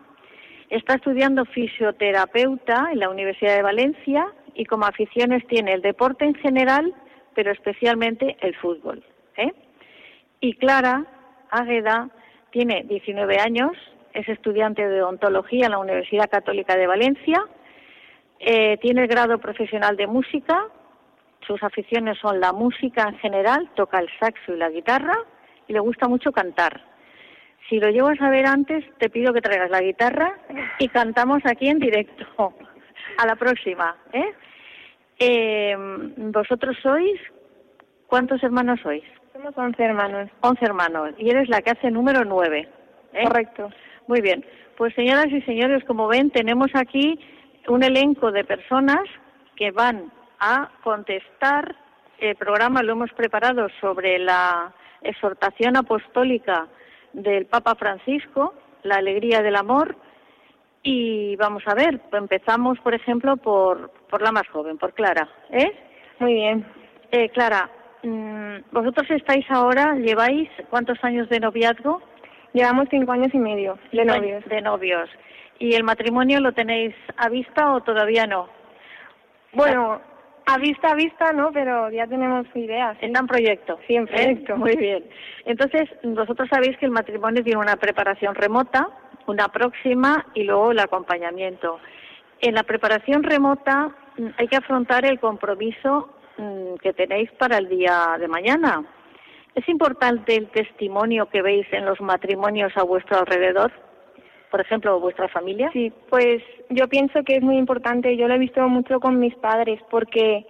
está 0.71 0.95
estudiando 0.95 1.45
fisioterapeuta 1.45 2.89
en 2.93 2.99
la 2.99 3.09
Universidad 3.09 3.57
de 3.57 3.63
Valencia 3.63 4.27
y 4.55 4.65
como 4.65 4.87
aficiones 4.87 5.47
tiene 5.47 5.75
el 5.75 5.83
deporte 5.83 6.25
en 6.25 6.35
general, 6.35 6.95
pero 7.35 7.53
especialmente 7.53 8.37
el 8.41 8.57
fútbol. 8.57 9.05
¿eh? 9.37 9.53
Y 10.41 10.55
Clara 10.55 11.07
Águeda 11.51 12.11
tiene 12.51 12.85
19 12.89 13.39
años, 13.39 13.73
es 14.13 14.29
estudiante 14.29 14.87
de 14.89 15.03
odontología 15.03 15.67
en 15.67 15.73
la 15.73 15.79
Universidad 15.79 16.31
Católica 16.31 16.77
de 16.77 16.87
Valencia, 16.87 17.45
eh, 18.41 18.77
tiene 18.79 19.03
el 19.03 19.09
grado 19.09 19.39
profesional 19.39 19.97
de 19.97 20.07
música, 20.07 20.67
sus 21.47 21.63
aficiones 21.63 22.19
son 22.19 22.41
la 22.41 22.53
música 22.53 23.09
en 23.09 23.19
general, 23.19 23.71
toca 23.75 23.99
el 23.99 24.09
saxo 24.19 24.53
y 24.53 24.59
la 24.59 24.71
guitarra 24.71 25.17
y 25.67 25.73
le 25.73 25.81
gusta 25.81 26.09
mucho 26.09 26.33
cantar. 26.33 26.83
Si 27.69 27.79
lo 27.79 27.91
llevas 27.91 28.21
a 28.21 28.31
ver 28.31 28.47
antes, 28.47 28.85
te 28.99 29.11
pido 29.11 29.33
que 29.33 29.43
traigas 29.43 29.71
la 29.71 29.81
guitarra 29.81 30.39
y 30.79 30.89
cantamos 30.89 31.43
aquí 31.45 31.69
en 31.69 31.79
directo. 31.79 32.55
A 33.19 33.27
la 33.27 33.37
próxima. 33.37 33.97
¿eh? 34.13 34.33
Eh, 35.19 35.77
vosotros 36.17 36.77
sois, 36.83 37.21
¿cuántos 38.07 38.43
hermanos 38.43 38.81
sois? 38.83 39.03
Somos 39.33 39.57
11 39.57 39.83
hermanos. 39.83 40.31
11 40.41 40.65
hermanos. 40.65 41.15
Y 41.19 41.31
eres 41.31 41.49
la 41.49 41.61
que 41.61 41.71
hace 41.71 41.91
número 41.91 42.25
9. 42.25 42.69
¿eh? 43.13 43.25
Correcto. 43.25 43.71
Muy 44.09 44.23
bien. 44.23 44.45
Pues 44.79 44.95
señoras 44.95 45.27
y 45.31 45.43
señores, 45.43 45.85
como 45.85 46.09
ven, 46.09 46.31
tenemos 46.31 46.69
aquí 46.75 47.21
un 47.69 47.83
elenco 47.83 48.33
de 48.33 48.43
personas 48.43 49.03
que 49.55 49.71
van 49.71 50.11
a 50.41 50.71
contestar. 50.83 51.77
El 52.19 52.35
programa 52.37 52.83
lo 52.83 52.93
hemos 52.93 53.13
preparado 53.13 53.69
sobre 53.81 54.19
la 54.19 54.73
exhortación 55.03 55.77
apostólica 55.77 56.67
del 57.13 57.45
Papa 57.47 57.75
Francisco, 57.75 58.55
la 58.83 58.97
alegría 58.97 59.43
del 59.43 59.57
amor. 59.57 59.95
Y 60.83 61.37
vamos 61.37 61.65
a 61.67 61.75
ver, 61.75 62.01
empezamos, 62.13 62.79
por 62.81 62.95
ejemplo, 62.95 63.37
por, 63.37 63.91
por 64.09 64.23
la 64.23 64.33
más 64.33 64.49
joven, 64.49 64.79
por 64.79 64.95
Clara. 64.95 65.29
¿eh? 65.51 65.71
Muy 66.19 66.33
bien. 66.33 66.67
Eh, 67.11 67.29
Clara, 67.29 67.69
mm, 68.03 68.73
vosotros 68.73 69.11
estáis 69.11 69.45
ahora, 69.51 69.97
lleváis 69.97 70.49
cuántos 70.71 70.97
años 71.05 71.29
de 71.29 71.41
noviazgo? 71.41 72.01
Llevamos 72.53 72.89
cinco 72.91 73.13
años 73.13 73.33
y 73.33 73.39
medio 73.39 73.79
de 73.93 74.05
novios. 74.05 74.45
De 74.47 74.61
novios. 74.61 75.09
¿Y 75.59 75.75
el 75.75 75.85
matrimonio 75.85 76.41
lo 76.41 76.53
tenéis 76.53 76.95
a 77.17 77.29
vista 77.29 77.73
o 77.73 77.83
todavía 77.83 78.27
no? 78.27 78.49
Bueno, 79.53 80.01
a 80.47 80.59
vista, 80.59 80.91
a 80.91 80.95
vista, 80.95 81.33
¿no? 81.33 81.53
Pero 81.53 81.91
ya 81.91 82.07
tenemos 82.07 82.47
ideas. 82.55 82.97
¿sí? 83.01 83.07
Está 83.07 83.21
en 83.21 83.27
proyecto. 83.27 83.79
Sí, 83.87 83.97
en 83.97 84.07
proyecto. 84.07 84.55
¿Eh? 84.55 84.57
Muy 84.57 84.77
bien. 84.77 85.05
Entonces, 85.45 85.89
vosotros 86.03 86.49
sabéis 86.51 86.77
que 86.79 86.87
el 86.87 86.93
matrimonio 86.93 87.43
tiene 87.43 87.61
una 87.61 87.77
preparación 87.77 88.35
remota, 88.35 88.89
una 89.27 89.49
próxima 89.49 90.27
y 90.35 90.45
luego 90.45 90.73
el 90.73 90.79
acompañamiento. 90.79 91.79
En 92.41 92.55
la 92.55 92.63
preparación 92.63 93.25
remota 93.25 93.91
mm, 94.17 94.29
hay 94.39 94.49
que 94.49 94.57
afrontar 94.57 95.05
el 95.05 95.21
compromiso 95.21 96.15
mm, 96.39 96.77
que 96.77 96.93
tenéis 96.93 97.31
para 97.33 97.59
el 97.59 97.69
día 97.69 98.17
de 98.19 98.29
mañana. 98.29 98.85
¿Es 99.59 99.69
importante 99.69 100.37
el 100.37 100.47
testimonio 100.51 101.27
que 101.27 101.43
veis 101.43 101.67
en 101.73 101.85
los 101.85 102.01
matrimonios 102.01 102.73
a 102.77 102.85
vuestro 102.85 103.19
alrededor? 103.19 103.73
Por 104.53 104.61
ejemplo, 104.61 105.01
vuestra 105.01 105.27
familia. 105.27 105.69
Sí, 105.73 105.93
pues 106.09 106.41
yo 106.71 106.87
pienso 106.87 107.25
que 107.25 107.39
es 107.39 107.43
muy 107.43 107.57
importante. 107.57 108.17
Yo 108.17 108.29
lo 108.29 108.35
he 108.35 108.39
visto 108.39 108.69
mucho 108.69 109.01
con 109.01 109.19
mis 109.19 109.35
padres 109.35 109.81
porque 109.91 110.47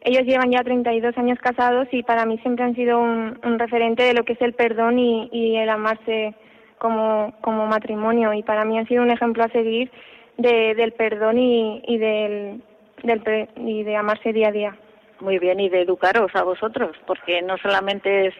ellos 0.00 0.24
llevan 0.24 0.50
ya 0.50 0.64
32 0.64 1.16
años 1.18 1.38
casados 1.38 1.86
y 1.92 2.02
para 2.02 2.26
mí 2.26 2.36
siempre 2.38 2.64
han 2.64 2.74
sido 2.74 2.98
un, 2.98 3.38
referente 3.60 4.02
de 4.02 4.14
lo 4.14 4.24
que 4.24 4.32
es 4.32 4.42
el 4.42 4.54
perdón 4.54 4.98
y, 4.98 5.28
y 5.30 5.56
el 5.56 5.68
amarse 5.68 6.34
como, 6.78 7.34
como 7.40 7.64
matrimonio. 7.66 8.32
Y 8.32 8.42
para 8.42 8.64
mí 8.64 8.76
han 8.76 8.88
sido 8.88 9.04
un 9.04 9.12
ejemplo 9.12 9.44
a 9.44 9.50
seguir 9.50 9.88
de, 10.36 10.74
del 10.74 10.90
perdón 10.94 11.38
y, 11.38 11.80
y, 11.86 11.96
del, 11.98 12.60
del, 13.04 13.48
y 13.54 13.84
de 13.84 13.94
amarse 13.94 14.32
día 14.32 14.48
a 14.48 14.52
día. 14.52 14.76
Muy 15.20 15.38
bien, 15.38 15.58
y 15.60 15.68
de 15.68 15.82
educaros 15.82 16.30
a 16.34 16.42
vosotros, 16.42 16.96
porque 17.06 17.42
no 17.42 17.58
solamente 17.58 18.28
es 18.28 18.34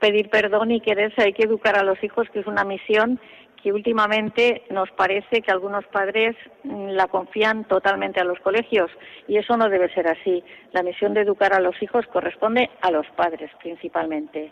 pedir 0.00 0.30
perdón 0.30 0.70
y 0.70 0.80
quererse, 0.80 1.22
hay 1.22 1.32
que 1.34 1.44
educar 1.44 1.76
a 1.76 1.84
los 1.84 2.02
hijos, 2.02 2.28
que 2.30 2.40
es 2.40 2.46
una 2.46 2.64
misión 2.64 3.20
que 3.62 3.72
últimamente 3.72 4.62
nos 4.70 4.90
parece 4.92 5.42
que 5.42 5.50
algunos 5.50 5.84
padres 5.86 6.34
la 6.64 7.08
confían 7.08 7.64
totalmente 7.64 8.20
a 8.20 8.24
los 8.24 8.38
colegios 8.40 8.90
y 9.28 9.36
eso 9.36 9.56
no 9.56 9.68
debe 9.68 9.92
ser 9.92 10.08
así. 10.08 10.42
La 10.72 10.82
misión 10.82 11.14
de 11.14 11.20
educar 11.20 11.52
a 11.52 11.60
los 11.60 11.80
hijos 11.82 12.06
corresponde 12.06 12.70
a 12.80 12.90
los 12.90 13.06
padres 13.08 13.50
principalmente. 13.60 14.50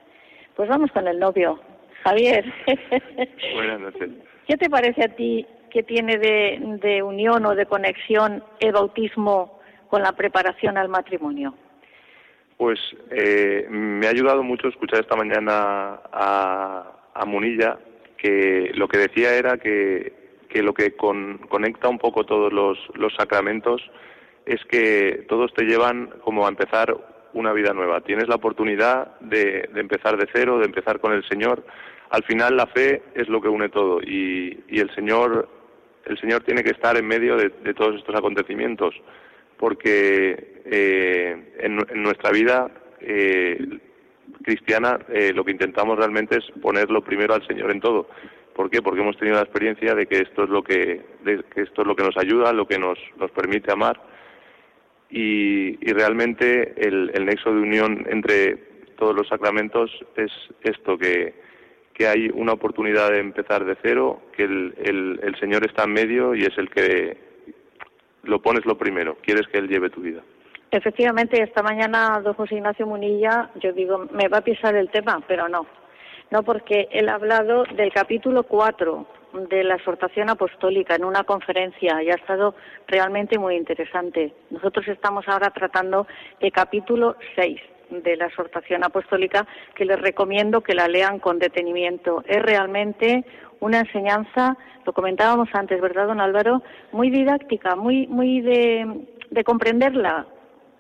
Pues 0.55 0.69
vamos 0.69 0.91
con 0.93 1.09
el 1.09 1.19
novio. 1.19 1.59
Javier. 2.05 2.45
Buenas 3.55 3.81
noches. 3.81 4.11
¿Qué 4.47 4.57
te 4.57 4.69
parece 4.69 5.05
a 5.05 5.09
ti 5.09 5.47
que 5.71 5.83
tiene 5.83 6.19
de, 6.19 6.79
de 6.83 7.03
unión 7.03 7.45
o 7.47 7.55
de 7.55 7.67
conexión 7.67 8.43
el 8.61 8.73
bautismo 8.73 9.58
con 9.89 10.03
la 10.03 10.13
preparación 10.13 10.79
al 10.79 10.89
matrimonio? 10.89 11.55
Pues 12.57 12.79
eh, 13.11 13.67
me 13.71 14.07
ha 14.07 14.11
ayudado 14.11 14.43
mucho 14.43 14.69
escuchar 14.69 15.01
esta 15.01 15.17
mañana 15.17 16.01
a, 16.13 16.93
a 17.15 17.25
Munilla 17.25 17.79
que 18.17 18.73
lo 18.75 18.89
que 18.89 18.99
decía 18.99 19.35
era 19.35 19.59
que, 19.59 20.13
que 20.49 20.63
lo 20.63 20.75
que 20.75 20.97
con, 20.97 21.39
conecta 21.49 21.89
un 21.89 21.99
poco 21.99 22.25
todos 22.25 22.53
los, 22.53 22.79
sacramentos 23.17 23.81
es 24.45 24.65
que 24.65 25.25
todos 25.29 25.53
te 25.55 25.65
llevan 25.65 26.11
como 26.25 26.47
a 26.47 26.49
empezar 26.49 26.97
una 27.35 27.53
vida 27.53 27.73
nueva. 27.73 28.01
Tienes 28.01 28.29
la 28.29 28.37
oportunidad 28.37 29.19
de, 29.21 29.69
empezar 29.77 30.17
de 30.17 30.29
cero, 30.33 30.59
de 30.59 30.65
empezar 30.65 31.01
con 31.01 31.13
el 31.13 31.27
Señor. 31.29 31.65
Al 32.11 32.25
final 32.25 32.57
la 32.57 32.67
fe 32.67 33.03
es 33.15 33.29
lo 33.29 33.41
que 33.41 33.49
une 33.49 33.69
todo 33.69 34.01
y, 34.01 34.65
y 34.69 34.81
el 34.81 34.93
Señor 34.95 35.49
el 36.09 36.19
Señor 36.19 36.43
tiene 36.43 36.63
que 36.63 36.71
estar 36.71 36.97
en 36.97 37.07
medio 37.07 37.37
de, 37.37 37.51
todos 37.75 37.97
estos 37.97 38.15
acontecimientos, 38.15 38.95
porque 39.59 40.63
eh, 40.65 41.55
en, 41.59 42.03
nuestra 42.03 42.31
vida 42.31 42.71
eh, 43.01 43.79
cristiana 44.43 44.99
eh, 45.09 45.33
lo 45.35 45.45
que 45.45 45.53
intentamos 45.53 45.99
realmente 45.99 46.39
es 46.39 46.45
ponerlo 46.61 47.03
primero 47.03 47.35
al 47.35 47.47
Señor 47.47 47.71
en 47.71 47.81
todo. 47.81 48.09
¿Por 48.55 48.71
qué? 48.71 48.83
Porque 48.83 49.01
hemos 49.01 49.17
tenido 49.17 49.37
la 49.37 49.43
experiencia 49.43 49.95
de 49.95 50.07
que 50.07 50.19
esto 50.19 50.45
es 50.45 50.51
lo 50.51 50.63
que, 50.63 51.03
que 51.25 51.63
esto 51.63 51.83
es 51.83 51.87
lo 51.87 51.95
que 51.95 52.05
nos 52.05 52.17
ayuda, 52.17 52.53
lo 52.53 52.67
que 52.67 52.79
nos, 52.79 52.99
nos 53.19 53.31
permite 53.31 53.73
amar 53.73 54.01
y, 55.11 55.77
realmente 55.93 56.75
el, 56.77 57.11
el 57.15 57.25
nexo 57.25 57.53
de 57.53 57.61
unión 57.61 58.05
entre 58.11 58.57
todos 58.99 59.15
los 59.15 59.29
sacramentos 59.29 59.91
es 60.17 60.31
esto 60.63 60.99
que 60.99 61.35
que 61.99 62.07
hay 62.07 62.31
una 62.33 62.53
oportunidad 62.53 63.11
de 63.11 63.19
empezar 63.19 63.65
de 63.65 63.77
cero, 63.83 64.23
que 64.37 64.45
el, 64.45 65.21
el, 65.21 65.35
Señor 65.41 65.67
está 65.67 65.83
en 65.83 65.93
medio 65.93 66.33
y 66.33 66.45
es 66.45 66.57
el 66.57 66.71
que 66.71 67.17
lo 68.29 68.41
pones 68.41 68.65
lo 68.67 68.77
primero, 68.77 69.17
quieres 69.23 69.47
que 69.49 69.59
Él 69.59 69.69
lleve 69.69 69.91
tu 69.91 70.01
vida. 70.01 70.23
Efectivamente, 70.71 71.43
esta 71.43 71.63
mañana 71.63 72.21
don 72.23 72.35
José 72.35 72.57
Ignacio 72.57 72.87
Munilla, 72.87 73.51
yo 73.57 73.73
digo, 73.73 74.07
me 74.13 74.29
va 74.29 74.39
a 74.39 74.45
pisar 74.45 74.77
el 74.77 74.91
tema, 74.91 75.23
pero 75.27 75.49
no. 75.49 75.67
No, 76.31 76.43
porque 76.43 76.89
él 76.91 77.09
ha 77.09 77.15
hablado 77.15 77.65
del 77.75 77.91
capítulo 77.91 78.43
4 78.43 79.07
de 79.49 79.65
la 79.65 79.77
exhortación 79.77 80.29
apostólica 80.29 80.95
en 80.95 81.05
una 81.05 81.25
conferencia 81.25 82.03
y 82.03 82.11
ha 82.11 82.15
estado 82.17 82.55
realmente 82.87 83.39
muy 83.39 83.57
interesante. 83.57 84.35
Nosotros 84.51 84.87
estamos 84.89 85.27
ahora 85.27 85.51
tratando 85.51 86.07
el 86.41 86.53
capítulo 86.53 87.17
6 87.35 87.59
de 87.91 88.17
la 88.17 88.27
exhortación 88.27 88.85
apostólica 88.85 89.47
que 89.75 89.87
les 89.87 89.99
recomiendo 89.99 90.61
que 90.61 90.75
la 90.75 90.87
lean 90.87 91.19
con 91.19 91.39
detenimiento. 91.39 92.23
Es 92.27 92.43
realmente 92.43 93.25
una 93.61 93.81
enseñanza, 93.81 94.57
lo 94.85 94.93
comentábamos 94.93 95.49
antes, 95.53 95.81
¿verdad, 95.81 96.07
don 96.07 96.21
Álvaro? 96.21 96.63
Muy 96.93 97.11
didáctica, 97.11 97.77
muy, 97.77 98.07
muy 98.07 98.41
de, 98.41 99.07
de 99.31 99.45
comprenderla. 99.45 100.27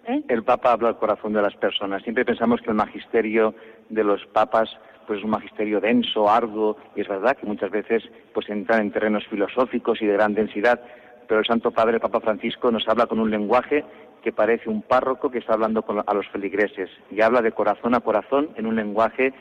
¿eh? 0.06 0.22
El 0.28 0.44
Papa 0.44 0.72
habla 0.72 0.88
al 0.88 0.98
corazón 0.98 1.32
de 1.32 1.42
las 1.42 1.54
personas. 1.56 2.02
Siempre 2.02 2.24
pensamos 2.24 2.60
que 2.60 2.70
el 2.70 2.76
magisterio 2.76 3.54
de 3.88 4.04
los 4.04 4.24
papas 4.26 4.70
pues 5.06 5.20
es 5.20 5.24
un 5.24 5.30
magisterio 5.30 5.80
denso, 5.80 6.28
arduo, 6.28 6.76
y 6.94 7.00
es 7.00 7.08
verdad 7.08 7.34
que 7.34 7.46
muchas 7.46 7.70
veces 7.70 8.02
pues 8.34 8.46
entran 8.50 8.82
en 8.82 8.92
terrenos 8.92 9.26
filosóficos 9.26 10.02
y 10.02 10.06
de 10.06 10.12
gran 10.12 10.34
densidad, 10.34 10.82
pero 11.26 11.40
el 11.40 11.46
Santo 11.46 11.70
Padre, 11.70 11.98
Papa 11.98 12.20
Francisco, 12.20 12.70
nos 12.70 12.86
habla 12.86 13.06
con 13.06 13.18
un 13.18 13.30
lenguaje 13.30 13.86
que 14.22 14.32
parece 14.32 14.68
un 14.68 14.82
párroco 14.82 15.30
que 15.30 15.38
está 15.38 15.54
hablando 15.54 15.82
a 16.06 16.14
los 16.14 16.28
feligreses 16.28 16.90
y 17.10 17.22
habla 17.22 17.40
de 17.40 17.52
corazón 17.52 17.94
a 17.94 18.00
corazón 18.00 18.50
en 18.56 18.66
un 18.66 18.76
lenguaje 18.76 19.32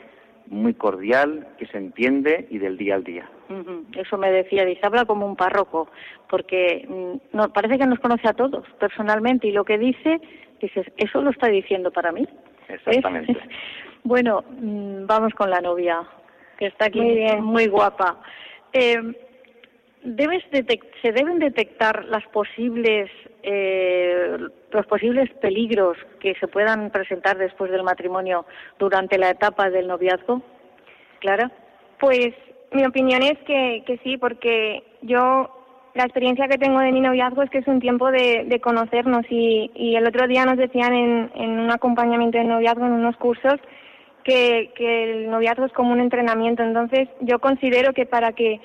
muy 0.50 0.74
cordial, 0.74 1.46
que 1.58 1.66
se 1.66 1.78
entiende 1.78 2.46
y 2.50 2.58
del 2.58 2.76
día 2.76 2.94
al 2.94 3.04
día. 3.04 3.28
Eso 3.96 4.18
me 4.18 4.30
decía, 4.30 4.64
dice, 4.64 4.80
habla 4.84 5.04
como 5.04 5.26
un 5.26 5.36
párroco, 5.36 5.88
porque 6.28 6.86
mm, 6.88 7.36
no, 7.36 7.52
parece 7.52 7.78
que 7.78 7.86
nos 7.86 7.98
conoce 7.98 8.28
a 8.28 8.34
todos 8.34 8.66
personalmente 8.78 9.46
y 9.48 9.52
lo 9.52 9.64
que 9.64 9.78
dice, 9.78 10.20
dices, 10.60 10.86
eso 10.96 11.22
lo 11.22 11.30
está 11.30 11.48
diciendo 11.48 11.90
para 11.90 12.12
mí. 12.12 12.26
Exactamente. 12.68 13.36
bueno, 14.04 14.44
mm, 14.48 15.06
vamos 15.06 15.32
con 15.34 15.50
la 15.50 15.60
novia, 15.60 16.02
que 16.58 16.66
está 16.66 16.86
aquí 16.86 17.00
muy, 17.00 17.14
bien. 17.14 17.42
muy 17.42 17.66
guapa. 17.66 18.20
Eh, 18.72 19.00
se 20.02 21.12
deben 21.12 21.38
detectar 21.38 22.04
las 22.06 22.24
posibles, 22.28 23.10
eh, 23.42 24.36
los 24.70 24.86
posibles 24.86 25.30
peligros 25.40 25.96
que 26.20 26.34
se 26.34 26.48
puedan 26.48 26.90
presentar 26.90 27.38
después 27.38 27.70
del 27.70 27.82
matrimonio 27.82 28.46
durante 28.78 29.18
la 29.18 29.30
etapa 29.30 29.70
del 29.70 29.88
noviazgo? 29.88 30.42
Clara. 31.20 31.50
Pues 31.98 32.30
mi 32.72 32.84
opinión 32.84 33.22
es 33.22 33.38
que, 33.46 33.82
que 33.86 33.98
sí, 34.04 34.16
porque 34.16 34.84
yo 35.02 35.50
la 35.94 36.04
experiencia 36.04 36.46
que 36.48 36.58
tengo 36.58 36.78
de 36.80 36.92
mi 36.92 37.00
noviazgo 37.00 37.42
es 37.42 37.50
que 37.50 37.58
es 37.58 37.66
un 37.66 37.80
tiempo 37.80 38.10
de, 38.10 38.60
conocernos 38.62 39.24
y, 39.30 39.70
y, 39.74 39.96
el 39.96 40.06
otro 40.06 40.28
día 40.28 40.44
nos 40.44 40.56
decían 40.56 40.94
en, 40.94 41.30
en 41.34 41.58
un 41.58 41.70
acompañamiento 41.70 42.38
de 42.38 42.44
noviazgo, 42.44 42.86
en 42.86 42.92
unos 42.92 43.16
cursos, 43.16 43.56
que, 44.22 44.70
que 44.76 45.04
el 45.04 45.30
noviazgo 45.30 45.64
es 45.64 45.72
como 45.72 45.92
un 45.92 46.00
entrenamiento. 46.00 46.62
Entonces 46.62 47.08
yo 47.20 47.40
considero 47.40 47.92
que 47.94 48.06
para 48.06 48.32
que 48.32 48.60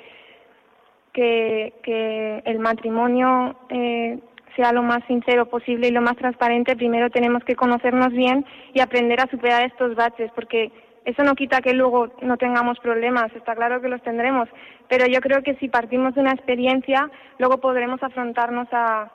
que, 1.13 1.73
que 1.83 2.41
el 2.45 2.59
matrimonio 2.59 3.55
eh, 3.69 4.19
sea 4.55 4.71
lo 4.71 4.83
más 4.83 5.03
sincero 5.05 5.45
posible 5.45 5.87
y 5.87 5.91
lo 5.91 6.01
más 6.01 6.17
transparente, 6.17 6.75
primero 6.75 7.09
tenemos 7.09 7.43
que 7.43 7.55
conocernos 7.55 8.11
bien 8.11 8.45
y 8.73 8.81
aprender 8.81 9.21
a 9.21 9.29
superar 9.29 9.63
estos 9.65 9.95
baches, 9.95 10.31
porque 10.35 10.71
eso 11.05 11.23
no 11.23 11.35
quita 11.35 11.61
que 11.61 11.73
luego 11.73 12.13
no 12.21 12.37
tengamos 12.37 12.79
problemas, 12.79 13.33
está 13.35 13.55
claro 13.55 13.81
que 13.81 13.89
los 13.89 14.01
tendremos, 14.03 14.47
pero 14.87 15.05
yo 15.05 15.21
creo 15.21 15.41
que 15.43 15.55
si 15.55 15.69
partimos 15.69 16.15
de 16.15 16.21
una 16.21 16.31
experiencia, 16.31 17.09
luego 17.39 17.57
podremos 17.57 18.01
afrontarnos 18.01 18.67
a, 18.71 19.11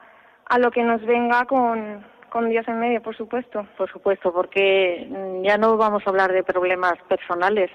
a 0.46 0.58
lo 0.58 0.70
que 0.70 0.82
nos 0.82 1.04
venga 1.04 1.44
con, 1.46 2.04
con 2.28 2.48
Dios 2.48 2.66
en 2.68 2.80
medio, 2.80 3.02
por 3.02 3.16
supuesto. 3.16 3.66
Por 3.76 3.90
supuesto, 3.90 4.32
porque 4.32 5.08
ya 5.42 5.56
no 5.56 5.76
vamos 5.76 6.02
a 6.06 6.10
hablar 6.10 6.32
de 6.32 6.42
problemas 6.42 6.94
personales, 7.08 7.70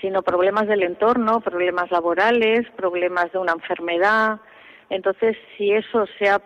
sino 0.00 0.22
problemas 0.22 0.66
del 0.66 0.82
entorno, 0.82 1.40
problemas 1.40 1.90
laborales, 1.90 2.68
problemas 2.76 3.32
de 3.32 3.38
una 3.38 3.52
enfermedad. 3.52 4.40
Entonces, 4.90 5.36
si 5.56 5.72
eso 5.72 6.06
se 6.18 6.28
ha 6.28 6.40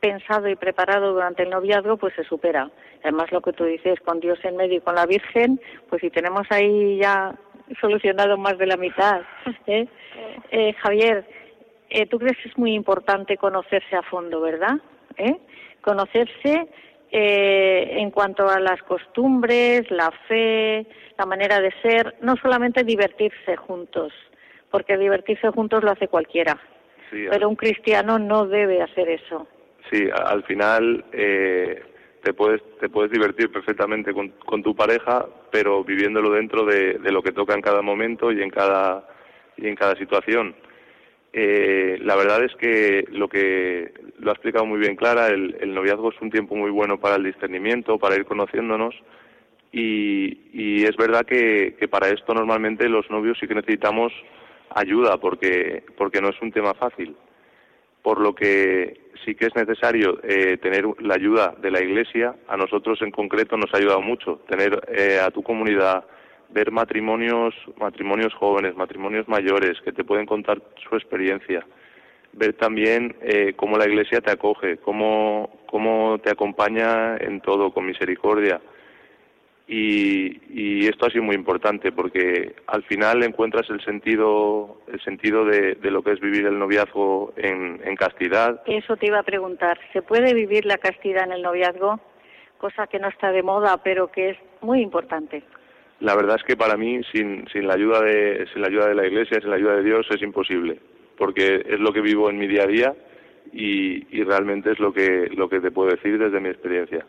pensado 0.00 0.48
y 0.48 0.56
preparado 0.56 1.12
durante 1.12 1.42
el 1.42 1.50
noviazgo, 1.50 1.96
pues 1.96 2.14
se 2.14 2.24
supera. 2.24 2.70
Además, 3.02 3.32
lo 3.32 3.40
que 3.40 3.52
tú 3.52 3.64
dices, 3.64 3.98
con 4.00 4.20
Dios 4.20 4.38
en 4.44 4.56
medio 4.56 4.78
y 4.78 4.80
con 4.80 4.94
la 4.94 5.06
Virgen, 5.06 5.60
pues 5.88 6.00
si 6.00 6.10
tenemos 6.10 6.46
ahí 6.50 6.98
ya 7.00 7.34
solucionado 7.80 8.36
más 8.36 8.58
de 8.58 8.66
la 8.66 8.76
mitad. 8.76 9.22
¿eh? 9.66 9.86
Eh, 10.50 10.72
Javier, 10.74 11.26
eh, 11.90 12.06
tú 12.06 12.18
crees 12.18 12.36
que 12.42 12.48
es 12.48 12.58
muy 12.58 12.74
importante 12.74 13.36
conocerse 13.36 13.96
a 13.96 14.02
fondo, 14.02 14.40
¿verdad? 14.40 14.76
¿Eh? 15.16 15.36
Conocerse 15.82 16.68
eh, 17.10 17.96
en 17.98 18.10
cuanto 18.10 18.48
a 18.48 18.58
las 18.58 18.82
costumbres, 18.82 19.90
la 19.90 20.10
fe, 20.28 20.86
la 21.16 21.26
manera 21.26 21.60
de 21.60 21.72
ser, 21.82 22.16
no 22.20 22.36
solamente 22.36 22.84
divertirse 22.84 23.56
juntos, 23.56 24.12
porque 24.70 24.96
divertirse 24.98 25.50
juntos 25.50 25.84
lo 25.84 25.92
hace 25.92 26.08
cualquiera, 26.08 26.58
pero 27.10 27.48
un 27.48 27.56
cristiano 27.56 28.18
no 28.18 28.46
debe 28.46 28.82
hacer 28.82 29.08
eso. 29.08 29.46
Sí, 29.90 30.08
al 30.12 30.42
final 30.44 31.04
eh, 31.12 31.80
te 32.22 32.34
puedes 32.34 32.60
te 32.80 32.88
puedes 32.88 33.12
divertir 33.12 33.52
perfectamente 33.52 34.12
con, 34.12 34.30
con 34.44 34.62
tu 34.62 34.74
pareja, 34.74 35.26
pero 35.52 35.84
viviéndolo 35.84 36.30
dentro 36.32 36.64
de, 36.64 36.94
de, 36.94 37.12
lo 37.12 37.22
que 37.22 37.30
toca 37.30 37.54
en 37.54 37.62
cada 37.62 37.82
momento 37.82 38.32
y 38.32 38.42
en 38.42 38.50
cada 38.50 39.06
y 39.56 39.68
en 39.68 39.76
cada 39.76 39.94
situación. 39.94 40.56
Eh, 41.38 41.98
la 42.00 42.16
verdad 42.16 42.42
es 42.44 42.54
que 42.56 43.04
lo 43.10 43.28
que 43.28 43.92
lo 44.18 44.30
ha 44.30 44.32
explicado 44.32 44.64
muy 44.64 44.78
bien 44.78 44.96
Clara, 44.96 45.26
el, 45.26 45.74
noviazgo 45.74 46.10
es 46.10 46.18
un 46.22 46.30
tiempo 46.30 46.56
muy 46.56 46.70
bueno 46.70 46.98
para 46.98 47.16
el 47.16 47.24
discernimiento, 47.24 47.98
para 47.98 48.16
ir 48.16 48.24
conociéndonos 48.24 48.94
y, 49.70 50.82
es 50.86 50.96
verdad 50.96 51.26
que, 51.26 51.76
para 51.90 52.08
esto 52.08 52.32
normalmente 52.32 52.88
los 52.88 53.10
novios 53.10 53.36
sí 53.38 53.46
que 53.46 53.54
necesitamos 53.54 54.14
ayuda 54.70 55.18
porque, 55.18 55.84
porque 55.98 56.22
no 56.22 56.30
es 56.30 56.40
un 56.40 56.52
tema 56.52 56.72
fácil. 56.72 57.14
Por 58.00 58.18
lo 58.18 58.34
que 58.34 59.10
sí 59.22 59.34
que 59.34 59.48
es 59.48 59.54
necesario 59.54 60.18
eh, 60.22 60.56
tener 60.56 60.86
la 61.00 61.16
ayuda 61.16 61.54
de 61.60 61.70
la 61.70 61.82
Iglesia. 61.82 62.34
A 62.48 62.56
nosotros 62.56 63.02
en 63.02 63.10
concreto 63.10 63.58
nos 63.58 63.74
ha 63.74 63.76
ayudado 63.76 64.00
mucho 64.00 64.40
tener 64.48 64.80
eh, 64.88 65.20
a 65.20 65.30
tu 65.30 65.42
comunidad 65.42 66.06
ver 66.50 66.70
matrimonios, 66.70 67.54
matrimonios 67.78 68.34
jóvenes, 68.34 68.76
matrimonios 68.76 69.28
mayores 69.28 69.80
que 69.82 69.92
te 69.92 70.04
pueden 70.04 70.26
contar 70.26 70.62
su 70.88 70.94
experiencia, 70.94 71.66
ver 72.32 72.54
también 72.54 73.16
eh, 73.22 73.54
cómo 73.56 73.78
la 73.78 73.86
Iglesia 73.86 74.20
te 74.20 74.30
acoge, 74.30 74.78
cómo, 74.78 75.50
cómo 75.66 76.18
te 76.22 76.30
acompaña 76.30 77.16
en 77.16 77.40
todo 77.40 77.72
con 77.72 77.86
misericordia. 77.86 78.60
Y, 79.68 80.40
y, 80.48 80.86
esto 80.86 81.06
ha 81.06 81.10
sido 81.10 81.24
muy 81.24 81.34
importante 81.34 81.90
porque 81.90 82.54
al 82.68 82.84
final 82.84 83.24
encuentras 83.24 83.68
el 83.68 83.80
sentido 83.84 84.80
el 84.86 85.00
sentido 85.00 85.44
de, 85.44 85.76
lo 85.82 86.04
que 86.04 86.12
es 86.12 86.20
vivir 86.20 86.46
el 86.46 86.56
noviazgo 86.56 87.32
en, 87.36 87.80
en, 87.84 87.96
castidad. 87.96 88.62
Eso 88.66 88.96
te 88.96 89.08
iba 89.08 89.18
a 89.18 89.24
preguntar. 89.24 89.76
¿Se 89.92 90.02
puede 90.02 90.34
vivir 90.34 90.66
la 90.66 90.78
castidad 90.78 91.24
en 91.24 91.32
el 91.32 91.42
noviazgo? 91.42 91.98
Cosa 92.58 92.86
que 92.86 93.00
no 93.00 93.08
está 93.08 93.32
de 93.32 93.42
moda, 93.42 93.82
pero 93.82 94.06
que 94.12 94.30
es 94.30 94.38
muy 94.60 94.82
importante 94.82 95.42
la 96.00 96.14
verdad 96.14 96.36
es 96.36 96.44
que 96.44 96.56
para 96.56 96.76
mí 96.76 97.00
sin, 97.12 97.46
sin 97.48 97.66
la 97.66 97.74
ayuda 97.74 98.02
de 98.02 98.46
sin 98.52 98.62
la 98.62 98.68
ayuda 98.68 98.88
de 98.88 98.94
la 98.94 99.06
iglesia 99.06 99.40
sin 99.40 99.50
la 99.50 99.56
ayuda 99.56 99.76
de 99.76 99.82
Dios 99.82 100.06
es 100.10 100.22
imposible 100.22 100.78
porque 101.16 101.64
es 101.66 101.80
lo 101.80 101.92
que 101.92 102.00
vivo 102.00 102.28
en 102.28 102.38
mi 102.38 102.46
día 102.46 102.64
a 102.64 102.66
día 102.66 102.94
y, 103.52 104.06
y 104.16 104.22
realmente 104.22 104.72
es 104.72 104.78
lo 104.78 104.92
que 104.92 105.28
lo 105.34 105.48
que 105.48 105.60
te 105.60 105.70
puedo 105.70 105.90
decir 105.90 106.18
desde 106.18 106.40
mi 106.40 106.48
experiencia. 106.48 107.06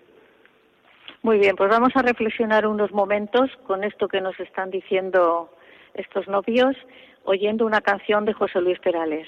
Muy 1.21 1.39
bien 1.39 1.56
pues 1.56 1.69
vamos 1.69 1.91
a 1.95 2.02
reflexionar 2.02 2.65
unos 2.67 2.91
momentos 2.91 3.50
con 3.65 3.84
esto 3.84 4.08
que 4.08 4.21
nos 4.21 4.39
están 4.39 4.71
diciendo 4.71 5.52
estos 5.93 6.28
novios 6.28 6.76
oyendo 7.23 7.65
una 7.65 7.82
canción 7.82 8.23
de 8.23 8.34
José 8.34 8.62
Luis 8.62 8.80
Perales 8.80 9.28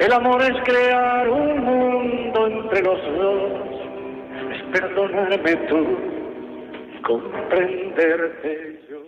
El 0.00 0.12
amor 0.12 0.42
es 0.42 0.62
crear 0.64 1.28
un 1.28 1.64
mundo 1.64 2.46
entre 2.46 2.82
los 2.82 3.00
dos, 3.16 3.52
es 4.52 4.62
perdonarme 4.80 5.56
tú 5.68 6.12
comprenderte 7.02 8.80
yo. 8.88 8.98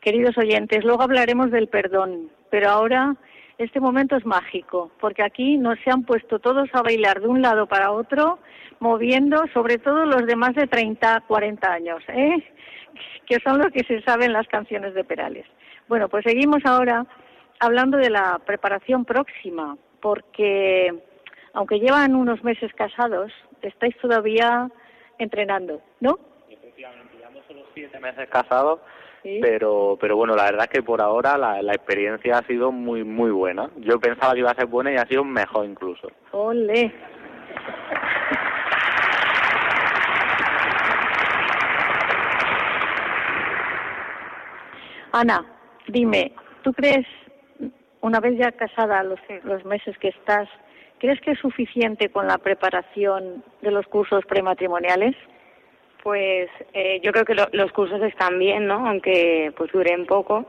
Queridos 0.00 0.36
oyentes, 0.36 0.84
luego 0.84 1.02
hablaremos 1.02 1.50
del 1.50 1.68
perdón, 1.68 2.30
pero 2.50 2.68
ahora 2.68 3.16
este 3.58 3.80
momento 3.80 4.16
es 4.16 4.26
mágico, 4.26 4.90
porque 5.00 5.22
aquí 5.22 5.56
nos 5.56 5.78
se 5.80 5.90
han 5.90 6.02
puesto 6.02 6.38
todos 6.38 6.68
a 6.72 6.82
bailar 6.82 7.20
de 7.20 7.28
un 7.28 7.40
lado 7.40 7.66
para 7.66 7.92
otro, 7.92 8.38
moviendo, 8.80 9.44
sobre 9.52 9.78
todo 9.78 10.04
los 10.04 10.26
de 10.26 10.36
más 10.36 10.54
de 10.54 10.66
30, 10.66 11.22
40 11.26 11.72
años, 11.72 12.02
¿eh? 12.08 12.42
que 13.26 13.38
son 13.40 13.58
los 13.58 13.68
que 13.68 13.84
se 13.84 14.02
saben 14.02 14.32
las 14.32 14.46
canciones 14.48 14.94
de 14.94 15.04
Perales. 15.04 15.46
Bueno, 15.88 16.08
pues 16.08 16.24
seguimos 16.24 16.64
ahora 16.64 17.06
hablando 17.60 17.96
de 17.96 18.10
la 18.10 18.40
preparación 18.44 19.04
próxima, 19.04 19.76
porque 20.04 20.92
aunque 21.54 21.80
llevan 21.80 22.14
unos 22.14 22.44
meses 22.44 22.70
casados, 22.74 23.32
estáis 23.62 23.96
todavía 23.96 24.68
entrenando, 25.16 25.80
¿no? 26.00 26.18
Efectivamente, 26.50 27.16
llevamos 27.16 27.42
solo 27.48 27.62
siete 27.72 27.98
meses 28.00 28.28
casados, 28.28 28.80
pero 29.40 29.96
pero 29.98 30.14
bueno, 30.16 30.36
la 30.36 30.44
verdad 30.44 30.64
es 30.64 30.70
que 30.70 30.82
por 30.82 31.00
ahora 31.00 31.38
la, 31.38 31.62
la 31.62 31.72
experiencia 31.72 32.36
ha 32.36 32.46
sido 32.46 32.70
muy 32.70 33.02
muy 33.02 33.30
buena. 33.30 33.70
Yo 33.78 33.98
pensaba 33.98 34.34
que 34.34 34.40
iba 34.40 34.50
a 34.50 34.54
ser 34.54 34.66
buena 34.66 34.92
y 34.92 34.96
ha 34.96 35.06
sido 35.06 35.24
mejor 35.24 35.64
incluso. 35.64 36.08
Ole. 36.32 36.92
Ana, 45.12 45.46
dime, 45.88 46.32
¿tú 46.62 46.74
crees, 46.74 47.06
una 48.04 48.20
vez 48.20 48.36
ya 48.36 48.52
casada, 48.52 49.02
los, 49.02 49.18
los 49.44 49.64
meses 49.64 49.96
que 49.96 50.08
estás, 50.08 50.46
¿crees 50.98 51.18
que 51.22 51.30
es 51.30 51.38
suficiente 51.38 52.10
con 52.10 52.26
la 52.26 52.36
preparación 52.36 53.42
de 53.62 53.70
los 53.70 53.86
cursos 53.86 54.26
prematrimoniales? 54.26 55.16
Pues 56.02 56.50
eh, 56.74 57.00
yo 57.02 57.12
creo 57.12 57.24
que 57.24 57.34
lo, 57.34 57.46
los 57.52 57.72
cursos 57.72 58.02
están 58.02 58.38
bien, 58.38 58.66
¿no? 58.66 58.86
Aunque 58.86 59.54
pues 59.56 59.72
duren 59.72 60.04
poco, 60.04 60.44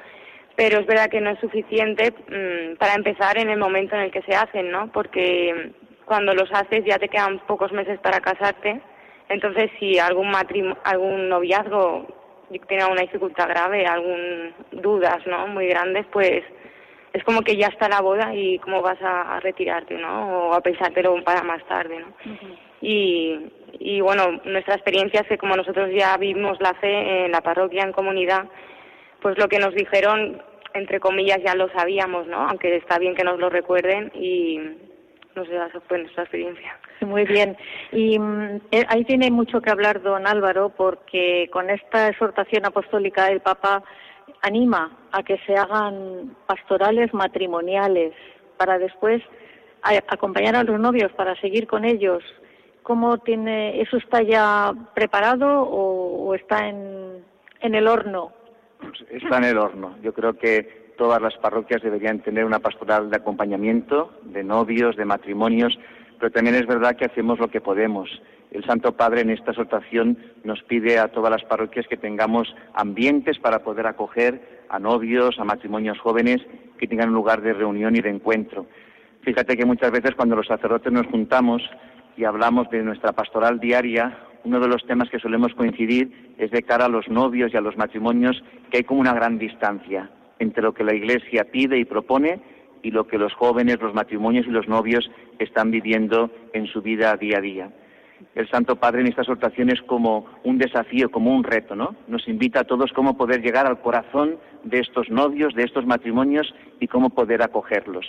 pero 0.57 0.81
es 0.81 0.85
verdad 0.85 1.09
que 1.09 1.21
no 1.21 1.29
es 1.29 1.39
suficiente 1.39 2.11
mmm, 2.11 2.75
para 2.75 2.93
empezar 2.93 3.37
en 3.37 3.49
el 3.49 3.57
momento 3.57 3.95
en 3.95 4.01
el 4.01 4.11
que 4.11 4.23
se 4.23 4.35
hacen, 4.35 4.69
¿no? 4.69 4.91
Porque 4.91 5.71
cuando 6.03 6.33
los 6.33 6.51
haces 6.51 6.83
ya 6.83 6.99
te 6.99 7.07
quedan 7.07 7.39
pocos 7.47 7.71
meses 7.71 7.97
para 8.01 8.19
casarte, 8.19 8.81
entonces 9.29 9.71
si 9.79 9.97
algún 9.97 10.29
matrim 10.29 10.75
algún 10.83 11.29
noviazgo 11.29 12.05
tiene 12.67 12.83
una 12.83 13.03
dificultad 13.03 13.47
grave, 13.47 13.85
algún 13.85 14.53
dudas, 14.73 15.25
¿no? 15.25 15.47
Muy 15.47 15.67
grandes, 15.67 16.05
pues 16.11 16.43
es 17.15 17.23
como 17.23 17.41
que 17.43 17.55
ya 17.55 17.67
está 17.67 17.87
la 17.87 18.01
boda 18.01 18.35
y 18.35 18.59
cómo 18.59 18.81
vas 18.81 19.01
a, 19.01 19.37
a 19.37 19.39
retirarte, 19.39 19.95
¿no? 19.95 20.49
O 20.49 20.53
a 20.53 20.59
pensártelo 20.59 21.23
para 21.23 21.43
más 21.43 21.65
tarde, 21.65 21.99
¿no? 21.99 22.07
Uh 22.07 22.35
-huh. 22.35 22.57
Y, 22.81 23.39
y 23.79 24.01
bueno, 24.01 24.41
nuestra 24.43 24.75
experiencia 24.75 25.21
es 25.21 25.27
que 25.27 25.37
como 25.37 25.55
nosotros 25.55 25.89
ya 25.93 26.17
vimos 26.17 26.59
la 26.59 26.73
fe 26.73 27.25
en 27.25 27.31
la 27.31 27.39
parroquia, 27.39 27.83
en 27.83 27.93
comunidad, 27.93 28.49
pues 29.21 29.37
lo 29.37 29.47
que 29.47 29.59
nos 29.59 29.73
dijeron, 29.73 30.41
entre 30.73 30.99
comillas, 30.99 31.39
ya 31.41 31.55
lo 31.55 31.69
sabíamos, 31.69 32.27
¿no? 32.27 32.49
Aunque 32.49 32.75
está 32.75 32.99
bien 32.99 33.15
que 33.15 33.23
nos 33.23 33.39
lo 33.39 33.49
recuerden 33.49 34.11
y 34.13 34.59
no 35.35 35.45
sé, 35.45 35.55
esa 35.55 35.79
fue 35.87 35.99
nuestra 35.99 36.23
experiencia. 36.23 36.77
Muy 36.99 37.23
bien. 37.25 37.55
Y 37.93 38.17
eh, 38.71 38.85
ahí 38.89 39.05
tiene 39.05 39.31
mucho 39.31 39.61
que 39.61 39.71
hablar 39.71 40.01
don 40.01 40.27
Álvaro 40.27 40.69
porque 40.75 41.49
con 41.51 41.69
esta 41.69 42.09
exhortación 42.09 42.65
apostólica 42.65 43.29
el 43.29 43.39
Papa 43.39 43.83
anima 44.45 44.91
a 45.11 45.23
que 45.23 45.37
se 45.45 45.55
hagan 45.55 46.35
pastorales 46.45 47.13
matrimoniales 47.13 48.13
para 48.57 48.77
después 48.77 49.21
acompañar 50.07 50.55
a 50.55 50.63
los 50.63 50.79
novios 50.79 51.11
para 51.13 51.39
seguir 51.41 51.67
con 51.67 51.85
ellos. 51.85 52.23
Cómo 52.83 53.17
tiene 53.17 53.81
eso 53.81 53.97
está 53.97 54.21
ya 54.21 54.73
preparado 54.93 55.61
o, 55.63 56.33
está 56.35 56.67
en, 56.67 57.23
en 57.61 57.75
el 57.75 57.87
horno 57.87 58.31
está 59.09 59.37
en 59.37 59.45
el 59.45 59.57
horno. 59.57 59.95
Yo 60.03 60.13
creo 60.13 60.37
que 60.37 60.93
todas 60.97 61.19
las 61.21 61.35
parroquias 61.37 61.81
deberían 61.81 62.19
tener 62.19 62.45
una 62.45 62.59
pastoral 62.59 63.09
de 63.09 63.17
acompañamiento 63.17 64.11
de 64.23 64.43
novios 64.43 64.95
de 64.95 65.05
matrimonios 65.05 65.77
pero 66.19 66.31
también 66.31 66.55
es 66.55 66.65
verdad 66.65 66.95
que 66.95 67.05
hacemos 67.05 67.39
lo 67.39 67.49
que 67.49 67.61
podemos 67.61 68.09
el 68.51 68.63
Santo 68.63 68.93
Padre 68.93 69.21
en 69.21 69.29
esta 69.29 69.51
exhortación 69.51 70.17
nos 70.43 70.61
pide 70.63 70.99
a 70.99 71.09
todas 71.09 71.31
las 71.31 71.43
parroquias 71.43 71.87
que 71.87 71.97
tengamos 71.97 72.55
ambientes 72.73 73.37
para 73.39 73.59
poder 73.59 73.87
acoger 73.87 74.63
a 74.69 74.79
novios, 74.79 75.39
a 75.39 75.43
matrimonios 75.43 75.99
jóvenes 75.99 76.41
que 76.77 76.87
tengan 76.87 77.09
un 77.09 77.15
lugar 77.15 77.41
de 77.41 77.53
reunión 77.53 77.95
y 77.95 78.01
de 78.01 78.09
encuentro. 78.09 78.65
Fíjate 79.21 79.57
que 79.57 79.65
muchas 79.65 79.91
veces 79.91 80.15
cuando 80.15 80.35
los 80.35 80.47
sacerdotes 80.47 80.91
nos 80.91 81.07
juntamos 81.07 81.61
y 82.15 82.23
hablamos 82.23 82.69
de 82.69 82.83
nuestra 82.83 83.11
pastoral 83.11 83.59
diaria, 83.59 84.17
uno 84.43 84.59
de 84.59 84.67
los 84.67 84.85
temas 84.85 85.09
que 85.09 85.19
solemos 85.19 85.53
coincidir 85.55 86.33
es 86.37 86.51
de 86.51 86.63
cara 86.63 86.85
a 86.85 86.89
los 86.89 87.09
novios 87.09 87.53
y 87.53 87.57
a 87.57 87.61
los 87.61 87.75
matrimonios 87.75 88.43
que 88.69 88.77
hay 88.77 88.83
como 88.83 89.01
una 89.01 89.13
gran 89.13 89.37
distancia 89.39 90.09
entre 90.39 90.63
lo 90.63 90.73
que 90.73 90.83
la 90.83 90.93
Iglesia 90.93 91.45
pide 91.45 91.77
y 91.77 91.85
propone 91.85 92.39
y 92.83 92.91
lo 92.91 93.07
que 93.07 93.17
los 93.17 93.33
jóvenes, 93.33 93.81
los 93.81 93.95
matrimonios 93.95 94.45
y 94.45 94.51
los 94.51 94.67
novios 94.67 95.09
están 95.39 95.71
viviendo 95.71 96.29
en 96.53 96.67
su 96.67 96.81
vida 96.81 97.15
día 97.17 97.39
a 97.39 97.41
día. 97.41 97.71
El 98.33 98.49
Santo 98.49 98.75
Padre 98.77 99.01
en 99.01 99.07
esta 99.07 99.21
exhortación 99.21 99.69
es 99.69 99.81
como 99.81 100.25
un 100.43 100.57
desafío, 100.57 101.09
como 101.11 101.35
un 101.35 101.43
reto, 101.43 101.75
¿no? 101.75 101.95
Nos 102.07 102.27
invita 102.27 102.61
a 102.61 102.63
todos 102.63 102.91
cómo 102.93 103.17
poder 103.17 103.41
llegar 103.41 103.65
al 103.65 103.81
corazón 103.81 104.37
de 104.63 104.79
estos 104.79 105.09
novios, 105.09 105.53
de 105.53 105.63
estos 105.63 105.85
matrimonios 105.85 106.53
y 106.79 106.87
cómo 106.87 107.09
poder 107.09 107.41
acogerlos 107.41 108.05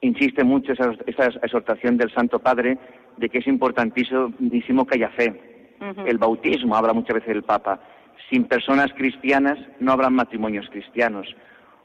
insiste 0.00 0.44
mucho 0.44 0.72
esa, 0.72 0.92
esa, 1.06 1.26
exhortación 1.42 1.96
del 1.96 2.12
Santo 2.12 2.38
Padre 2.38 2.78
de 3.16 3.28
que 3.28 3.38
es 3.38 3.46
importantísimo 3.46 4.86
que 4.86 4.96
haya 4.96 5.10
fe. 5.10 5.74
Uh 5.80 5.84
-huh. 5.84 6.06
El 6.06 6.18
bautismo, 6.18 6.76
habla 6.76 6.92
muchas 6.92 7.14
veces 7.14 7.30
el 7.30 7.42
Papa. 7.42 7.80
Sin 8.30 8.44
personas 8.44 8.92
cristianas 8.94 9.58
no 9.80 9.92
habrá 9.92 10.10
matrimonios 10.10 10.68
cristianos. 10.70 11.26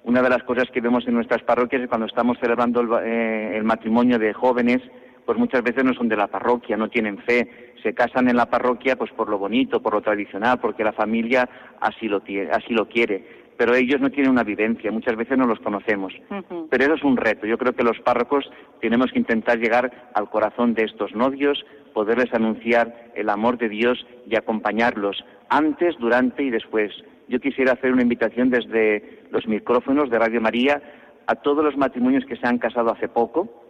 Una 0.03 0.21
de 0.21 0.29
las 0.29 0.43
cosas 0.43 0.69
que 0.71 0.81
vemos 0.81 1.07
en 1.07 1.13
nuestras 1.13 1.43
parroquias 1.43 1.83
es 1.83 1.89
cuando 1.89 2.07
estamos 2.07 2.37
celebrando 2.39 2.81
el, 2.81 2.89
eh, 3.05 3.57
el 3.57 3.63
matrimonio 3.63 4.17
de 4.17 4.33
jóvenes, 4.33 4.81
pues 5.25 5.37
muchas 5.37 5.63
veces 5.63 5.83
no 5.83 5.93
son 5.93 6.09
de 6.09 6.17
la 6.17 6.27
parroquia, 6.27 6.77
no 6.77 6.89
tienen 6.89 7.17
fe, 7.19 7.73
se 7.81 7.93
casan 7.93 8.29
en 8.29 8.37
la 8.37 8.47
parroquia 8.47 8.95
pues 8.95 9.11
por 9.11 9.29
lo 9.29 9.37
bonito, 9.37 9.81
por 9.81 9.93
lo 9.93 10.01
tradicional, 10.01 10.59
porque 10.59 10.83
la 10.83 10.93
familia 10.93 11.49
así 11.79 12.07
lo, 12.07 12.21
así 12.51 12.73
lo 12.73 12.87
quiere 12.87 13.41
pero 13.61 13.75
ellos 13.75 14.01
no 14.01 14.09
tienen 14.09 14.31
una 14.31 14.43
vivencia, 14.43 14.91
muchas 14.91 15.15
veces 15.15 15.37
no 15.37 15.45
los 15.45 15.59
conocemos. 15.59 16.11
Uh 16.31 16.33
-huh. 16.33 16.67
Pero 16.71 16.83
eso 16.83 16.95
es 16.95 17.03
un 17.03 17.15
reto. 17.15 17.45
Yo 17.45 17.59
creo 17.59 17.73
que 17.73 17.83
los 17.83 17.99
párrocos 17.99 18.49
tenemos 18.79 19.11
que 19.11 19.19
intentar 19.19 19.59
llegar 19.59 20.09
al 20.15 20.31
corazón 20.31 20.73
de 20.73 20.85
estos 20.85 21.13
novios, 21.13 21.63
poderles 21.93 22.33
anunciar 22.33 23.11
el 23.13 23.29
amor 23.29 23.59
de 23.59 23.69
Dios 23.69 24.03
y 24.27 24.35
acompañarlos 24.35 25.23
antes, 25.49 25.95
durante 25.99 26.41
y 26.41 26.49
después. 26.49 26.91
Yo 27.27 27.39
quisiera 27.39 27.73
hacer 27.73 27.91
una 27.93 28.01
invitación 28.01 28.49
desde 28.49 29.21
los 29.29 29.47
micrófonos 29.47 30.09
de 30.09 30.17
Radio 30.17 30.41
María 30.41 30.81
a 31.27 31.35
todos 31.35 31.63
los 31.63 31.77
matrimonios 31.77 32.25
que 32.25 32.37
se 32.37 32.47
han 32.47 32.57
casado 32.57 32.91
hace 32.91 33.09
poco. 33.09 33.60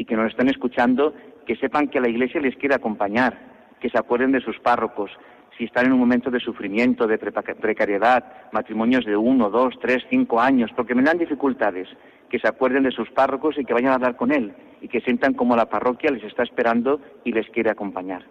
Y 0.00 0.06
que 0.06 0.16
nos 0.16 0.30
están 0.30 0.48
escuchando, 0.48 1.12
que 1.44 1.56
sepan 1.56 1.88
que 1.88 2.00
la 2.00 2.08
Iglesia 2.08 2.40
les 2.40 2.56
quiere 2.56 2.74
acompañar, 2.74 3.36
que 3.80 3.90
se 3.90 3.98
acuerden 3.98 4.32
de 4.32 4.40
sus 4.40 4.58
párrocos, 4.60 5.10
si 5.58 5.64
están 5.64 5.84
en 5.84 5.92
un 5.92 5.98
momento 5.98 6.30
de 6.30 6.40
sufrimiento, 6.40 7.06
de 7.06 7.18
precariedad, 7.18 8.24
matrimonios 8.50 9.04
de 9.04 9.14
uno, 9.14 9.50
dos, 9.50 9.74
tres, 9.78 9.98
cinco 10.08 10.40
años, 10.40 10.70
porque 10.74 10.94
me 10.94 11.02
dan 11.02 11.18
dificultades, 11.18 11.86
que 12.30 12.38
se 12.38 12.48
acuerden 12.48 12.84
de 12.84 12.92
sus 12.92 13.10
párrocos 13.10 13.58
y 13.58 13.64
que 13.66 13.74
vayan 13.74 13.90
a 13.90 13.96
hablar 13.96 14.16
con 14.16 14.32
él 14.32 14.54
y 14.80 14.88
que 14.88 15.02
sientan 15.02 15.34
como 15.34 15.54
la 15.54 15.66
parroquia 15.66 16.10
les 16.10 16.24
está 16.24 16.44
esperando 16.44 16.98
y 17.24 17.32
les 17.32 17.50
quiere 17.50 17.68
acompañar. 17.68 18.24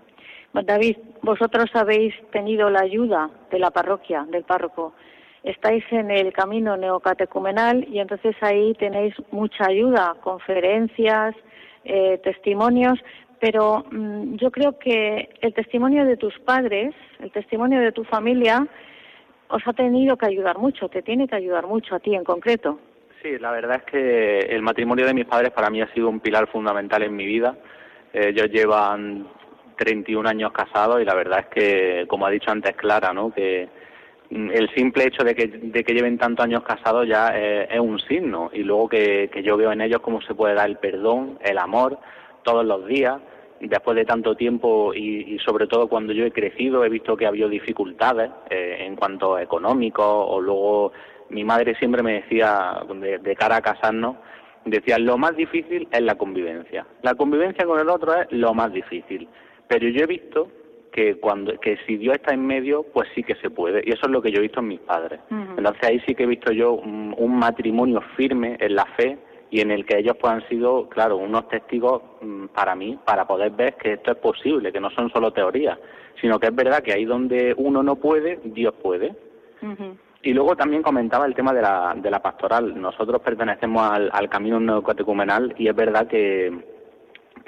David, 0.51 0.97
vosotros 1.21 1.69
habéis 1.75 2.15
tenido 2.31 2.71
la 2.71 2.79
ayuda 2.79 3.29
de 3.51 3.59
la 3.59 3.69
parroquia, 3.69 4.25
del 4.31 4.43
párroco. 4.43 4.95
Estáis 5.43 5.83
en 5.91 6.11
el 6.11 6.33
camino 6.33 6.75
neocatecumenal 6.75 7.87
y 7.89 7.99
entonces 7.99 8.35
ahí 8.41 8.73
tenéis 8.73 9.13
mucha 9.31 9.67
ayuda, 9.67 10.15
conferencias, 10.21 11.35
eh, 11.85 12.19
testimonios, 12.23 12.99
pero 13.39 13.85
mm, 13.89 14.35
yo 14.35 14.51
creo 14.51 14.77
que 14.77 15.29
el 15.41 15.53
testimonio 15.53 16.05
de 16.05 16.17
tus 16.17 16.37
padres, 16.39 16.93
el 17.19 17.31
testimonio 17.31 17.79
de 17.79 17.91
tu 17.91 18.03
familia, 18.03 18.67
os 19.49 19.65
ha 19.65 19.73
tenido 19.73 20.17
que 20.17 20.27
ayudar 20.27 20.57
mucho, 20.57 20.89
te 20.89 21.01
tiene 21.01 21.27
que 21.27 21.35
ayudar 21.35 21.67
mucho 21.67 21.95
a 21.95 21.99
ti 21.99 22.13
en 22.13 22.23
concreto. 22.23 22.79
Sí, 23.21 23.37
la 23.37 23.51
verdad 23.51 23.77
es 23.77 23.91
que 23.91 24.39
el 24.39 24.61
matrimonio 24.61 25.05
de 25.05 25.13
mis 25.13 25.25
padres 25.25 25.51
para 25.51 25.69
mí 25.69 25.81
ha 25.81 25.91
sido 25.93 26.09
un 26.09 26.19
pilar 26.19 26.47
fundamental 26.47 27.03
en 27.03 27.15
mi 27.15 27.25
vida. 27.25 27.57
Eh, 28.13 28.29
ellos 28.29 28.49
llevan 28.49 29.27
31 29.77 30.29
años 30.29 30.51
casados 30.51 31.01
y 31.01 31.05
la 31.05 31.15
verdad 31.15 31.39
es 31.39 31.47
que, 31.47 32.05
como 32.07 32.25
ha 32.25 32.29
dicho 32.29 32.51
antes 32.51 32.75
Clara, 32.75 33.13
¿no? 33.13 33.33
que 33.33 33.67
el 34.29 34.69
simple 34.75 35.05
hecho 35.05 35.23
de 35.23 35.33
que, 35.33 35.47
de 35.47 35.83
que 35.83 35.93
lleven 35.93 36.17
tantos 36.17 36.45
años 36.45 36.63
casados 36.63 37.07
ya 37.07 37.29
es, 37.29 37.79
un 37.79 37.99
signo. 37.99 38.51
Y 38.53 38.63
luego 38.63 38.87
que, 38.87 39.29
que 39.33 39.41
yo 39.41 39.57
veo 39.57 39.71
en 39.71 39.81
ellos 39.81 40.01
cómo 40.01 40.21
se 40.21 40.35
puede 40.35 40.53
dar 40.53 40.69
el 40.69 40.77
perdón, 40.77 41.39
el 41.41 41.57
amor 41.57 41.97
todos 42.43 42.65
los 42.65 42.85
días 42.85 43.19
después 43.59 43.95
de 43.95 44.05
tanto 44.05 44.35
tiempo 44.35 44.93
y, 44.93 45.37
sobre 45.39 45.67
todo 45.67 45.87
cuando 45.87 46.13
yo 46.13 46.25
he 46.25 46.31
crecido 46.31 46.85
he 46.85 46.89
visto 46.89 47.17
que 47.17 47.25
ha 47.25 47.29
habido 47.29 47.49
dificultades 47.49 48.31
eh, 48.49 48.77
en 48.81 48.95
cuanto 48.95 49.35
a 49.35 49.43
económico 49.43 50.03
o 50.03 50.39
luego 50.39 50.93
mi 51.29 51.43
madre 51.43 51.75
siempre 51.75 52.01
me 52.01 52.21
decía 52.21 52.81
de, 53.21 53.35
cara 53.35 53.57
a 53.57 53.61
casarnos 53.61 54.15
decía 54.65 54.97
lo 54.97 55.17
más 55.17 55.35
difícil 55.35 55.87
es 55.91 56.01
la 56.01 56.15
convivencia. 56.15 56.85
La 57.01 57.15
convivencia 57.15 57.65
con 57.65 57.79
el 57.79 57.89
otro 57.89 58.13
es 58.13 58.31
lo 58.31 58.53
más 58.53 58.71
difícil 58.71 59.27
pero 59.67 59.87
yo 59.89 60.03
he 60.03 60.07
visto 60.07 60.49
que 60.99 61.15
cuando 61.15 61.57
que 61.59 61.77
si 61.87 61.95
Dios 61.95 62.15
está 62.15 62.33
en 62.33 62.45
medio 62.45 62.83
pues 62.83 63.07
sí 63.15 63.23
que 63.23 63.35
se 63.35 63.49
puede 63.49 63.81
y 63.85 63.91
eso 63.91 64.01
es 64.05 64.11
lo 64.11 64.21
que 64.21 64.31
yo 64.31 64.39
he 64.39 64.41
visto 64.41 64.59
en 64.59 64.67
mis 64.67 64.81
padres 64.81 65.21
entonces 65.29 65.83
ahí 65.83 66.01
sí 66.05 66.13
que 66.13 66.23
he 66.23 66.27
visto 66.27 66.51
yo 66.51 66.73
un 66.73 67.39
matrimonio 67.39 68.01
firme 68.17 68.57
en 68.59 68.75
la 68.75 68.85
fe 68.97 69.17
y 69.51 69.61
en 69.61 69.71
el 69.71 69.85
que 69.85 69.97
ellos 69.97 70.15
pues 70.19 70.33
han 70.33 70.47
sido, 70.47 70.87
claro, 70.89 71.17
unos 71.17 71.47
testigos 71.47 72.01
mm, 72.21 72.47
para 72.47 72.75
mí, 72.75 72.99
para 73.03 73.25
poder 73.25 73.51
ver 73.51 73.75
que 73.75 73.93
esto 73.93 74.11
es 74.11 74.17
posible, 74.17 74.71
que 74.71 74.79
no 74.79 74.91
son 74.91 75.09
solo 75.11 75.31
teorías, 75.31 75.77
sino 76.21 76.39
que 76.39 76.47
es 76.47 76.55
verdad 76.55 76.83
que 76.83 76.93
ahí 76.93 77.05
donde 77.05 77.53
uno 77.57 77.81
no 77.81 77.95
puede, 77.95 78.39
Dios 78.43 78.73
puede. 78.81 79.15
Y 80.21 80.33
luego 80.33 80.55
también 80.55 80.83
comentaba 80.83 81.25
el 81.25 81.33
tema 81.33 81.53
de 81.53 81.61
la, 81.61 81.95
de 81.97 82.11
la 82.11 82.21
pastoral. 82.21 82.79
Nosotros 82.79 83.21
pertenecemos 83.21 83.89
al, 83.89 84.09
al 84.13 84.29
camino 84.29 84.59
neocatecumenal 84.59 85.55
y 85.57 85.67
es 85.67 85.75
verdad 85.75 86.07
que, 86.07 86.78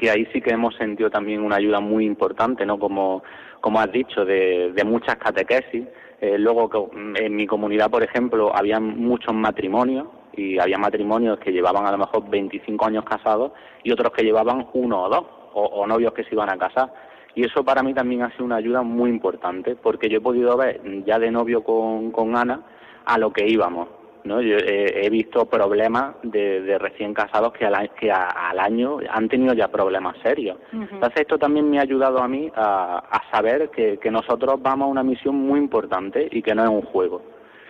que 0.01 0.09
ahí 0.09 0.25
sí 0.33 0.41
que 0.41 0.49
hemos 0.49 0.75
sentido 0.77 1.11
también 1.11 1.43
una 1.43 1.57
ayuda 1.57 1.79
muy 1.79 2.05
importante, 2.05 2.65
¿no? 2.65 2.79
Como, 2.79 3.21
como 3.61 3.79
has 3.79 3.91
dicho, 3.91 4.25
de, 4.25 4.73
muchas 4.83 5.17
catequesis. 5.17 5.85
Eh, 6.19 6.39
luego, 6.39 6.89
en 7.15 7.35
mi 7.35 7.45
comunidad, 7.45 7.91
por 7.91 8.01
ejemplo, 8.01 8.51
había 8.53 8.79
muchos 8.79 9.35
matrimonios 9.35 10.07
y 10.33 10.57
había 10.57 10.79
matrimonios 10.79 11.37
que 11.37 11.51
llevaban 11.51 11.85
a 11.85 11.91
lo 11.91 11.99
mejor 11.99 12.27
25 12.27 12.83
años 12.83 13.05
casados 13.05 13.51
y 13.83 13.91
otros 13.91 14.11
que 14.11 14.23
llevaban 14.23 14.65
uno 14.73 15.03
o 15.03 15.09
dos, 15.09 15.25
o, 15.53 15.85
novios 15.85 16.13
que 16.13 16.23
se 16.23 16.33
iban 16.33 16.49
a 16.49 16.57
casar. 16.57 16.91
Y 17.35 17.45
eso 17.45 17.63
para 17.63 17.83
mí 17.83 17.93
también 17.93 18.23
ha 18.23 18.31
sido 18.31 18.45
una 18.45 18.55
ayuda 18.55 18.81
muy 18.81 19.11
importante, 19.11 19.75
porque 19.75 20.09
yo 20.09 20.17
he 20.17 20.21
podido 20.21 20.57
ver 20.57 20.81
ya 21.05 21.19
de 21.19 21.29
novio 21.29 21.63
con, 21.63 22.11
con 22.11 22.35
Ana 22.35 22.61
a 23.05 23.19
lo 23.19 23.31
que 23.31 23.47
íbamos. 23.47 24.00
¿No? 24.23 24.41
Yo 24.41 24.57
he, 24.57 25.09
visto 25.09 25.45
problemas 25.45 26.15
de, 26.23 26.77
recién 26.79 27.13
casados 27.13 27.53
que, 27.53 27.65
al, 27.65 27.89
que 27.95 28.11
al 28.11 28.59
año 28.59 28.99
han 29.09 29.29
tenido 29.29 29.53
ya 29.53 29.67
problemas 29.67 30.15
serios. 30.23 30.57
Entonces 30.71 31.21
esto 31.21 31.37
también 31.37 31.69
me 31.69 31.79
ha 31.79 31.83
ayudado 31.83 32.19
a 32.19 32.27
mí 32.27 32.51
a, 32.55 32.99
a 32.99 33.31
saber 33.31 33.69
que, 33.69 33.97
que 33.97 34.11
nosotros 34.11 34.61
vamos 34.61 34.87
a 34.87 34.91
una 34.91 35.03
misión 35.03 35.35
muy 35.35 35.59
importante 35.59 36.27
y 36.31 36.41
que 36.41 36.55
no 36.55 36.63
es 36.63 36.69
un 36.69 36.81
juego. 36.81 37.21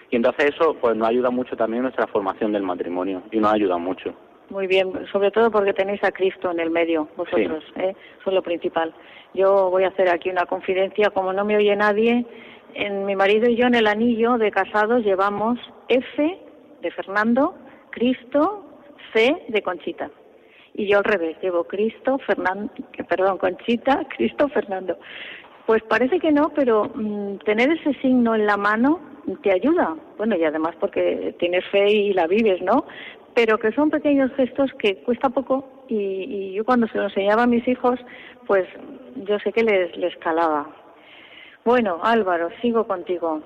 Y 0.09 0.17
entonces 0.17 0.51
eso 0.53 0.75
pues 0.79 0.95
nos 0.95 1.07
ayuda 1.07 1.29
mucho 1.29 1.55
también 1.55 1.79
en 1.79 1.83
nuestra 1.83 2.07
formación 2.07 2.51
del 2.51 2.63
matrimonio 2.63 3.23
y 3.31 3.39
nos 3.39 3.53
ayuda 3.53 3.77
mucho. 3.77 4.13
Muy 4.49 4.67
bien, 4.67 4.91
sobre 5.13 5.31
todo 5.31 5.49
porque 5.49 5.71
tenéis 5.71 6.03
a 6.03 6.11
Cristo 6.11 6.51
en 6.51 6.59
el 6.59 6.69
medio, 6.69 7.07
vosotros, 7.15 7.63
¿eh? 7.77 7.95
eso 8.19 8.29
es 8.29 8.33
lo 8.33 8.43
principal. 8.43 8.93
Yo 9.33 9.69
voy 9.69 9.85
a 9.85 9.87
hacer 9.87 10.09
aquí 10.09 10.29
una 10.29 10.45
confidencia, 10.45 11.09
como 11.11 11.31
no 11.31 11.45
me 11.45 11.55
oye 11.55 11.73
nadie, 11.77 12.25
en 12.75 13.05
mi 13.05 13.15
marido 13.15 13.49
y 13.49 13.55
yo 13.55 13.67
en 13.67 13.75
el 13.75 13.87
anillo 13.87 14.37
de 14.37 14.51
casados 14.51 15.03
llevamos 15.03 15.59
F 15.89 16.39
de 16.81 16.91
Fernando, 16.91 17.55
Cristo, 17.91 18.63
C 19.13 19.35
de 19.47 19.61
Conchita. 19.61 20.09
Y 20.73 20.87
yo 20.87 20.99
al 20.99 21.03
revés, 21.03 21.37
llevo 21.41 21.65
Cristo, 21.65 22.17
Fernando, 22.25 22.71
perdón, 23.09 23.37
Conchita, 23.37 24.05
Cristo, 24.17 24.47
Fernando. 24.49 24.97
Pues 25.65 25.83
parece 25.83 26.19
que 26.19 26.31
no, 26.31 26.49
pero 26.49 26.91
mm, 26.93 27.37
tener 27.39 27.71
ese 27.71 27.93
signo 28.01 28.35
en 28.35 28.45
la 28.45 28.57
mano 28.57 28.99
te 29.43 29.51
ayuda. 29.51 29.95
Bueno, 30.17 30.35
y 30.35 30.43
además 30.43 30.75
porque 30.79 31.35
tienes 31.39 31.65
fe 31.67 31.89
y 31.89 32.13
la 32.13 32.27
vives, 32.27 32.61
¿no? 32.61 32.85
Pero 33.35 33.57
que 33.57 33.71
son 33.71 33.89
pequeños 33.89 34.31
gestos 34.35 34.71
que 34.79 34.97
cuesta 35.03 35.29
poco 35.29 35.85
y, 35.87 36.53
yo 36.53 36.65
cuando 36.65 36.87
se 36.87 36.97
lo 36.97 37.05
enseñaba 37.05 37.43
a 37.43 37.47
mis 37.47 37.67
hijos, 37.67 37.99
pues 38.47 38.67
yo 39.27 39.39
sé 39.39 39.51
que 39.51 39.63
les, 39.63 39.95
les 39.97 40.15
calaba. 40.17 40.80
Bueno, 41.63 41.99
Álvaro, 42.03 42.49
sigo 42.61 42.87
contigo. 42.87 43.41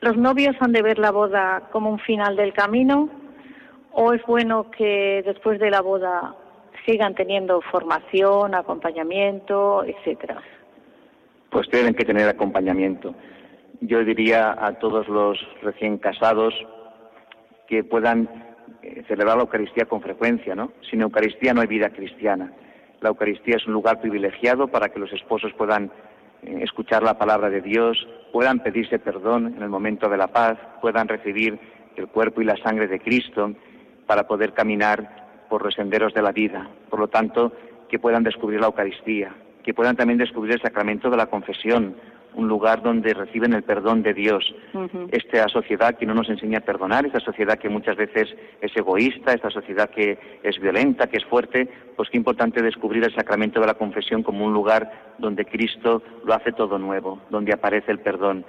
¿Los 0.00 0.16
novios 0.16 0.56
han 0.60 0.72
de 0.72 0.82
ver 0.82 0.98
la 0.98 1.10
boda 1.10 1.68
como 1.70 1.90
un 1.90 1.98
final 1.98 2.36
del 2.36 2.52
camino 2.52 3.08
o 3.92 4.12
es 4.12 4.22
bueno 4.24 4.70
que 4.70 5.22
después 5.24 5.60
de 5.60 5.70
la 5.70 5.80
boda 5.80 6.34
sigan 6.86 7.14
teniendo 7.14 7.60
formación, 7.60 8.54
acompañamiento, 8.54 9.84
etcétera? 9.84 10.40
Pues 11.50 11.68
tienen 11.68 11.94
que 11.94 12.04
tener 12.04 12.28
acompañamiento 12.28 13.14
yo 13.80 14.04
diría 14.04 14.56
a 14.58 14.78
todos 14.78 15.08
los 15.08 15.38
recién 15.62 15.98
casados 15.98 16.54
que 17.66 17.82
puedan 17.82 18.28
eh, 18.82 19.02
celebrar 19.08 19.36
la 19.36 19.42
Eucaristía 19.42 19.86
con 19.86 20.02
frecuencia, 20.02 20.54
¿no? 20.54 20.72
Sin 20.88 21.00
Eucaristía 21.00 21.54
no 21.54 21.62
hay 21.62 21.66
vida 21.66 21.90
cristiana. 21.90 22.52
La 23.00 23.08
Eucaristía 23.08 23.56
es 23.56 23.66
un 23.66 23.72
lugar 23.72 24.00
privilegiado 24.00 24.68
para 24.68 24.90
que 24.90 24.98
los 24.98 25.12
esposos 25.12 25.52
puedan 25.54 25.90
escuchar 26.42 27.02
la 27.02 27.18
palabra 27.18 27.50
de 27.50 27.60
Dios, 27.60 28.06
puedan 28.32 28.60
pedirse 28.60 28.98
perdón 28.98 29.54
en 29.56 29.62
el 29.62 29.68
momento 29.68 30.08
de 30.08 30.16
la 30.16 30.28
paz, 30.28 30.58
puedan 30.80 31.08
recibir 31.08 31.58
el 31.96 32.08
cuerpo 32.08 32.40
y 32.40 32.44
la 32.44 32.56
sangre 32.56 32.88
de 32.88 33.00
Cristo 33.00 33.52
para 34.06 34.26
poder 34.26 34.52
caminar 34.52 35.46
por 35.48 35.64
los 35.64 35.74
senderos 35.74 36.14
de 36.14 36.22
la 36.22 36.32
vida. 36.32 36.68
Por 36.88 37.00
lo 37.00 37.08
tanto, 37.08 37.52
que 37.88 37.98
puedan 37.98 38.22
descubrir 38.22 38.60
la 38.60 38.66
Eucaristía, 38.66 39.34
que 39.62 39.74
puedan 39.74 39.96
también 39.96 40.18
descubrir 40.18 40.54
el 40.54 40.62
sacramento 40.62 41.10
de 41.10 41.16
la 41.16 41.26
confesión, 41.26 41.96
un 42.34 42.48
lugar 42.48 42.82
donde 42.82 43.14
reciben 43.14 43.52
el 43.52 43.62
perdón 43.62 44.02
de 44.02 44.14
Dios. 44.14 44.54
Esta 45.10 45.48
sociedad 45.48 45.96
que 45.96 46.06
no 46.06 46.14
nos 46.14 46.28
enseña 46.28 46.58
a 46.58 46.62
perdonar, 46.62 47.06
esta 47.06 47.20
sociedad 47.20 47.58
que 47.58 47.68
muchas 47.68 47.96
veces 47.96 48.28
es 48.60 48.76
egoísta, 48.76 49.32
esta 49.32 49.50
sociedad 49.50 49.90
que 49.90 50.18
es 50.42 50.58
violenta, 50.60 51.08
que 51.08 51.18
es 51.18 51.24
fuerte, 51.24 51.68
pues 51.96 52.08
qué 52.10 52.16
importante 52.16 52.62
descubrir 52.62 53.04
el 53.04 53.14
sacramento 53.14 53.60
de 53.60 53.66
la 53.66 53.74
confesión 53.74 54.22
como 54.22 54.44
un 54.44 54.52
lugar 54.52 55.14
donde 55.18 55.44
Cristo 55.44 56.02
lo 56.24 56.34
hace 56.34 56.52
todo 56.52 56.78
nuevo, 56.78 57.20
donde 57.30 57.52
aparece 57.52 57.92
el 57.92 58.00
perdón. 58.00 58.44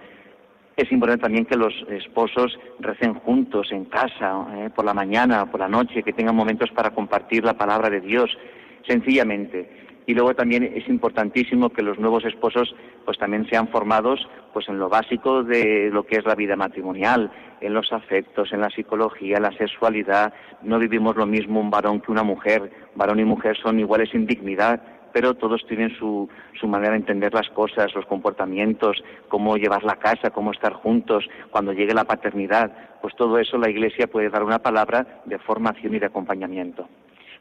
Es 0.78 0.92
importante 0.92 1.24
también 1.24 1.46
que 1.46 1.58
los 1.58 1.74
esposos 1.90 2.58
recen 2.80 3.14
juntos 3.16 3.72
en 3.72 3.86
casa, 3.86 4.48
eh, 4.56 4.70
por 4.74 4.86
la 4.86 4.94
mañana, 4.94 5.46
por 5.52 5.60
la 5.60 5.68
noche, 5.68 6.02
que 6.02 6.14
tengan 6.14 6.36
momentos 6.36 6.72
para 6.72 6.92
compartir 6.92 7.44
la 7.44 7.58
palabra 7.58 7.90
de 7.90 8.00
Dios, 8.00 8.32
sencillamente 8.88 9.91
y 10.06 10.14
luego 10.14 10.34
también 10.34 10.64
es 10.64 10.88
importantísimo 10.88 11.70
que 11.70 11.84
los 11.84 12.00
nuevos 12.00 12.26
esposos 12.26 12.76
pues 13.06 13.18
también 13.18 13.48
sean 13.50 13.68
formados 13.68 14.28
pues 14.54 14.68
en 14.68 14.80
lo 14.80 14.90
básico 14.90 15.44
de 15.44 15.90
lo 15.92 16.06
que 16.06 16.18
es 16.18 16.26
la 16.26 16.36
vida 16.36 16.56
matrimonial, 16.56 17.32
en 17.62 17.74
los 17.74 17.94
afectos, 17.94 18.52
en 18.52 18.62
la 18.62 18.70
psicología, 18.70 19.38
en 19.38 19.44
la 19.44 19.58
sexualidad. 19.58 20.34
No 20.64 20.80
vivimos 20.80 21.16
lo 21.16 21.26
mismo 21.26 21.60
un 21.60 21.70
varón 21.70 22.02
que 22.02 22.12
una 22.12 22.24
mujer. 22.24 22.72
Varón 22.96 23.20
y 23.20 23.26
mujer 23.26 23.58
son 23.58 23.80
iguales 23.80 24.10
sin 24.10 24.26
dignidad, 24.26 24.82
pero 25.14 25.36
todos 25.36 25.66
tienen 25.68 25.96
su, 25.98 26.28
su 26.60 26.68
manera 26.68 26.92
de 26.92 26.98
entender 26.98 27.34
las 27.34 27.50
cosas, 27.50 27.94
los 27.94 28.06
comportamientos, 28.06 29.04
cómo 29.30 29.58
llevar 29.58 29.84
la 29.84 29.98
casa, 29.98 30.32
cómo 30.32 30.52
estar 30.52 30.74
juntos, 30.74 31.28
cuando 31.52 31.74
llegue 31.74 31.94
la 31.94 32.06
paternidad. 32.06 32.72
Pues 33.02 33.16
todo 33.16 33.38
eso 33.38 33.58
la 33.58 33.70
Iglesia 33.70 34.08
puede 34.08 34.30
dar 34.30 34.44
una 34.44 34.60
palabra 34.60 35.22
de 35.26 35.38
formación 35.40 35.96
y 35.96 36.00
de 36.00 36.08
acompañamiento. 36.08 36.88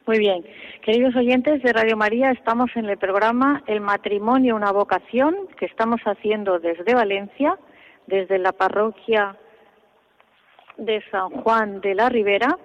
Muy 0.06 0.18
bien. 0.18 0.44
Queridos 0.82 1.14
oyentes 1.14 1.62
de 1.62 1.72
Radio 1.72 1.96
María, 1.96 2.30
estamos 2.30 2.70
en 2.74 2.86
el 2.86 2.96
programa 2.96 3.62
El 3.66 3.80
matrimonio, 3.80 4.56
una 4.56 4.72
vocación 4.72 5.36
que 5.58 5.66
estamos 5.66 6.00
haciendo 6.04 6.58
desde 6.58 6.94
Valencia, 6.94 7.58
desde 8.06 8.38
la 8.38 8.52
parroquia 8.52 9.36
de 10.78 11.02
San 11.10 11.28
Juan 11.28 11.80
de 11.82 11.94
la 11.94 12.08
Ribera 12.08 12.58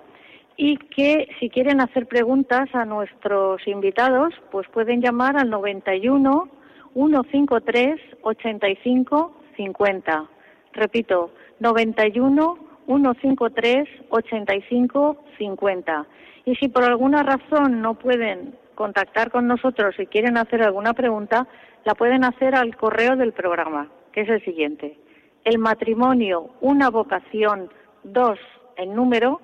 y 0.56 0.78
que 0.78 1.28
si 1.40 1.50
quieren 1.50 1.82
hacer 1.82 2.08
preguntas 2.08 2.74
a 2.74 2.86
nuestros 2.86 3.68
invitados, 3.68 4.34
pues 4.50 4.68
pueden 4.70 5.02
llamar 5.02 5.38
al 5.38 5.50
91 5.50 6.50
153 6.94 8.00
85 8.22 9.38
50. 9.58 10.30
Repito, 10.74 11.32
91 11.60 12.65
153 12.86 13.88
85 14.10 15.18
50. 15.38 16.06
Y 16.46 16.56
si 16.56 16.70
por 16.70 16.84
alguna 16.84 17.24
razón 17.24 17.82
no 17.82 17.96
pueden 17.96 18.56
contactar 18.76 19.32
con 19.32 19.48
nosotros 19.48 19.96
y 19.98 20.06
quieren 20.06 20.38
hacer 20.38 20.62
alguna 20.62 20.94
pregunta, 20.94 21.48
la 21.84 21.96
pueden 21.96 22.24
hacer 22.24 22.56
al 22.56 22.76
correo 22.76 23.16
del 23.16 23.34
programa, 23.34 23.90
que 24.12 24.22
es 24.22 24.30
el 24.30 24.44
siguiente. 24.44 24.98
El 25.44 25.60
matrimonio, 25.60 26.50
una 26.62 26.90
vocación, 26.90 27.70
dos 28.04 28.40
en 28.78 28.96
número, 28.96 29.42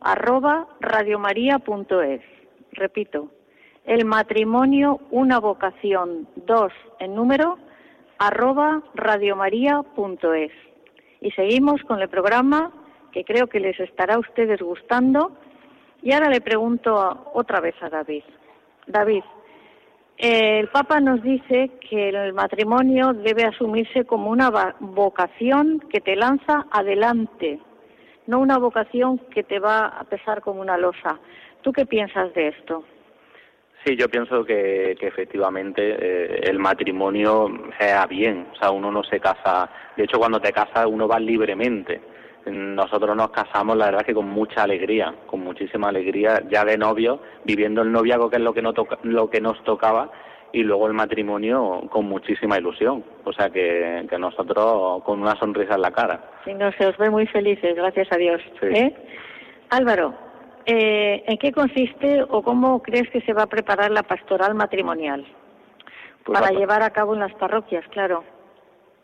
arroba 0.00 0.68
radiomaria.es. 0.80 2.20
Repito, 2.72 3.30
el 3.84 4.04
matrimonio, 4.04 5.00
una 5.10 5.40
vocación, 5.40 6.28
dos 6.36 6.72
en 7.00 7.14
número, 7.14 7.58
arroba 8.18 8.82
radiomaria.es. 8.94 10.52
Y 11.20 11.30
seguimos 11.32 11.82
con 11.82 12.00
el 12.00 12.08
programa 12.08 12.70
que 13.12 13.24
creo 13.24 13.46
que 13.46 13.60
les 13.60 13.78
estará 13.80 14.14
a 14.14 14.18
ustedes 14.18 14.60
gustando. 14.60 15.32
Y 16.02 16.12
ahora 16.12 16.28
le 16.28 16.40
pregunto 16.40 17.30
otra 17.34 17.60
vez 17.60 17.74
a 17.82 17.88
David. 17.88 18.22
David, 18.86 19.24
el 20.18 20.68
Papa 20.68 21.00
nos 21.00 21.22
dice 21.22 21.70
que 21.88 22.08
el 22.08 22.32
matrimonio 22.32 23.12
debe 23.12 23.44
asumirse 23.44 24.04
como 24.04 24.30
una 24.30 24.74
vocación 24.80 25.80
que 25.90 26.00
te 26.00 26.16
lanza 26.16 26.66
adelante, 26.70 27.60
no 28.26 28.40
una 28.40 28.58
vocación 28.58 29.18
que 29.30 29.44
te 29.44 29.60
va 29.60 29.86
a 29.86 30.04
pesar 30.04 30.40
como 30.40 30.60
una 30.60 30.76
losa. 30.76 31.20
¿Tú 31.62 31.72
qué 31.72 31.86
piensas 31.86 32.32
de 32.34 32.48
esto? 32.48 32.84
Sí, 33.84 33.96
yo 33.96 34.08
pienso 34.08 34.44
que, 34.44 34.96
efectivamente 35.00 35.96
eh, 35.98 36.40
el 36.44 36.58
matrimonio 36.58 37.48
sea 37.78 38.06
bien, 38.06 38.48
o 38.52 38.56
sea, 38.56 38.70
uno 38.70 38.90
no 38.90 39.04
se 39.04 39.20
casa, 39.20 39.70
de 39.96 40.04
hecho 40.04 40.18
cuando 40.18 40.40
te 40.40 40.52
casas 40.52 40.86
uno 40.86 41.06
va 41.06 41.18
libremente. 41.18 42.00
Nosotros 42.46 43.14
nos 43.14 43.30
casamos, 43.30 43.76
la 43.76 43.86
verdad 43.86 44.06
que 44.06 44.14
con 44.14 44.28
mucha 44.28 44.62
alegría, 44.62 45.14
con 45.26 45.40
muchísima 45.40 45.88
alegría, 45.88 46.42
ya 46.48 46.64
de 46.64 46.78
novio, 46.78 47.20
viviendo 47.44 47.82
el 47.82 47.92
noviazgo 47.92 48.30
que 48.30 48.36
es 48.36 48.42
lo 48.42 48.54
que, 48.54 48.62
no 48.62 48.72
lo 49.02 49.28
que 49.28 49.40
nos 49.40 49.62
tocaba, 49.64 50.10
y 50.52 50.62
luego 50.62 50.86
el 50.86 50.94
matrimonio 50.94 51.82
con 51.90 52.06
muchísima 52.06 52.58
ilusión. 52.58 53.04
O 53.24 53.32
sea 53.32 53.50
que, 53.50 54.06
que 54.08 54.18
nosotros 54.18 55.02
con 55.04 55.20
una 55.20 55.36
sonrisa 55.36 55.74
en 55.74 55.82
la 55.82 55.90
cara. 55.90 56.20
Sí, 56.44 56.54
no, 56.54 56.72
se 56.72 56.86
os 56.86 56.96
ve 56.96 57.10
muy 57.10 57.26
felices, 57.26 57.74
gracias 57.76 58.10
a 58.10 58.16
Dios. 58.16 58.40
¿eh? 58.62 58.94
Álvaro, 59.70 60.14
eh, 60.70 61.24
¿en 61.26 61.38
qué 61.38 61.50
consiste 61.50 62.22
o 62.28 62.42
cómo 62.42 62.82
crees 62.82 63.08
que 63.08 63.22
se 63.22 63.32
va 63.32 63.44
a 63.44 63.46
preparar 63.46 63.90
la 63.90 64.02
pastoral 64.02 64.54
matrimonial? 64.54 65.24
Pues 66.24 66.38
Para 66.38 66.52
llevar 66.52 66.82
a 66.82 66.90
cabo 66.90 67.14
en 67.14 67.20
las 67.20 67.32
parroquias, 67.36 67.86
claro. 67.88 68.22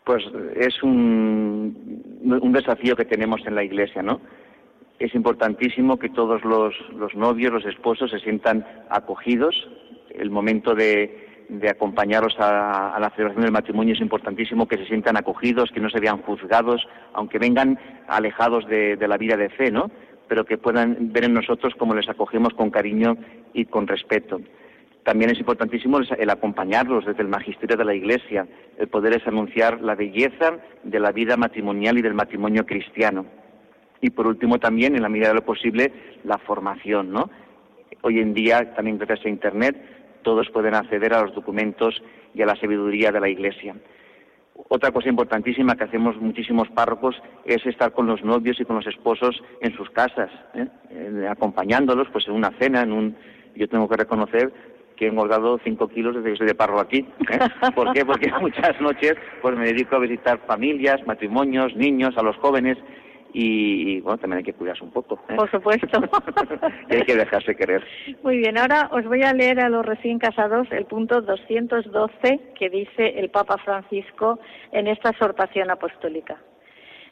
Pues 0.03 0.23
es 0.55 0.83
un, 0.83 2.03
un 2.23 2.51
desafío 2.51 2.95
que 2.95 3.05
tenemos 3.05 3.41
en 3.47 3.55
la 3.55 3.63
Iglesia, 3.63 4.03
¿no? 4.03 4.21
Es 4.99 5.15
importantísimo 5.15 5.97
que 5.97 6.09
todos 6.09 6.45
los, 6.45 6.75
los 6.95 7.15
novios, 7.15 7.51
los 7.51 7.65
esposos 7.65 8.11
se 8.11 8.19
sientan 8.19 8.63
acogidos. 8.91 9.67
El 10.11 10.29
momento 10.29 10.75
de, 10.75 11.47
de 11.49 11.67
acompañarlos 11.67 12.35
a, 12.37 12.95
la 12.99 13.09
celebración 13.09 13.41
del 13.41 13.51
matrimonio 13.51 13.95
es 13.95 14.01
importantísimo 14.01 14.67
que 14.67 14.77
se 14.77 14.85
sientan 14.85 15.17
acogidos, 15.17 15.71
que 15.71 15.81
no 15.81 15.89
se 15.89 15.99
vean 15.99 16.21
juzgados, 16.21 16.87
aunque 17.13 17.39
vengan 17.39 17.79
alejados 18.07 18.67
de, 18.67 18.97
de 18.97 19.07
la 19.07 19.17
vida 19.17 19.35
de 19.35 19.49
fe, 19.49 19.71
¿no? 19.71 19.89
Pero 20.27 20.45
que 20.45 20.57
puedan 20.57 21.11
ver 21.11 21.25
en 21.25 21.33
nosotros 21.33 21.73
como 21.75 21.93
les 21.93 22.09
acogemos 22.09 22.53
con 22.53 22.69
cariño 22.69 23.17
y 23.53 23.65
con 23.65 23.87
respeto. 23.87 24.41
También 25.03 25.29
es 25.29 25.39
importantísimo 25.39 25.99
el 25.99 26.29
acompañarlos 26.31 27.05
desde 27.05 27.21
el 27.21 27.27
magisterio 27.27 27.77
de 27.77 27.85
la 27.85 27.93
Iglesia, 27.93 28.47
el 28.79 28.87
poderles 28.87 29.25
anunciar 29.27 29.79
la 29.81 29.93
belleza 29.93 30.57
de 30.83 30.99
la 30.99 31.11
vida 31.11 31.37
matrimonial 31.37 31.99
y 31.99 32.01
del 32.01 32.15
matrimonio 32.15 32.65
cristiano. 32.65 33.25
Y 34.01 34.09
por 34.09 34.25
último 34.25 34.57
también, 34.57 34.95
en 34.95 35.03
la 35.03 35.09
medida 35.09 35.27
de 35.27 35.35
lo 35.35 35.45
posible, 35.45 35.93
la 36.23 36.39
formación. 36.39 37.13
Hoy 38.01 38.19
en 38.19 38.33
día, 38.33 38.73
también 38.73 38.97
gracias 38.97 39.27
a 39.27 39.29
Internet, 39.29 39.75
todos 40.23 40.49
pueden 40.49 40.73
acceder 40.73 41.13
a 41.13 41.21
los 41.21 41.35
documentos 41.35 42.01
y 42.33 42.41
a 42.41 42.47
la 42.47 42.55
sabiduría 42.55 43.11
de 43.11 43.19
la 43.19 43.29
Iglesia. 43.29 43.75
Otra 44.67 44.91
cosa 44.91 45.09
importantísima 45.09 45.75
que 45.75 45.83
hacemos 45.83 46.17
muchísimos 46.17 46.67
párrocos 46.69 47.15
es 47.45 47.63
estar 47.65 47.91
con 47.91 48.07
los 48.07 48.23
novios 48.23 48.59
y 48.59 48.65
con 48.65 48.77
los 48.77 48.87
esposos 48.87 49.41
en 49.61 49.75
sus 49.75 49.89
casas, 49.91 50.31
¿eh? 50.55 50.67
Eh, 50.89 51.27
acompañándolos 51.29 52.07
pues 52.11 52.27
en 52.27 52.33
una 52.33 52.51
cena, 52.59 52.81
en 52.81 52.91
un... 52.91 53.15
Yo 53.55 53.69
tengo 53.69 53.87
que 53.87 53.95
reconocer 53.95 54.51
que 54.95 55.05
he 55.05 55.09
engordado 55.09 55.59
cinco 55.63 55.87
kilos 55.87 56.15
desde 56.15 56.31
que 56.31 56.37
soy 56.37 56.47
de 56.47 56.55
párroco 56.55 56.81
aquí. 56.81 57.05
¿eh? 57.29 57.39
¿Por 57.75 57.93
qué? 57.93 58.05
Porque 58.05 58.31
muchas 58.41 58.79
noches 58.81 59.13
pues 59.41 59.55
me 59.55 59.65
dedico 59.65 59.97
a 59.97 59.99
visitar 59.99 60.39
familias, 60.47 61.05
matrimonios, 61.05 61.75
niños, 61.75 62.17
a 62.17 62.23
los 62.23 62.35
jóvenes 62.37 62.77
y, 63.37 63.99
bueno, 63.99 64.17
también 64.17 64.37
hay 64.37 64.43
que 64.45 64.53
cuidarse 64.53 64.81
un 64.81 64.91
poco. 64.91 65.19
¿eh? 65.27 65.35
Por 65.35 65.51
supuesto. 65.51 65.99
hay 66.89 67.01
que 67.01 67.17
dejarse 67.17 67.53
querer. 67.53 67.85
Muy 68.23 68.37
bien, 68.37 68.57
ahora 68.57 68.87
os 68.93 69.03
voy 69.03 69.23
a 69.23 69.33
leer 69.33 69.59
a 69.59 69.67
los 69.67 69.85
recién 69.85 70.19
casados 70.19 70.69
el 70.71 70.85
punto 70.85 71.19
212 71.19 72.53
que 72.57 72.69
dice 72.69 73.19
el 73.19 73.29
Papa 73.29 73.57
Francisco 73.57 74.39
en 74.71 74.87
esta 74.87 75.09
exhortación 75.09 75.69
apostólica. 75.69 76.37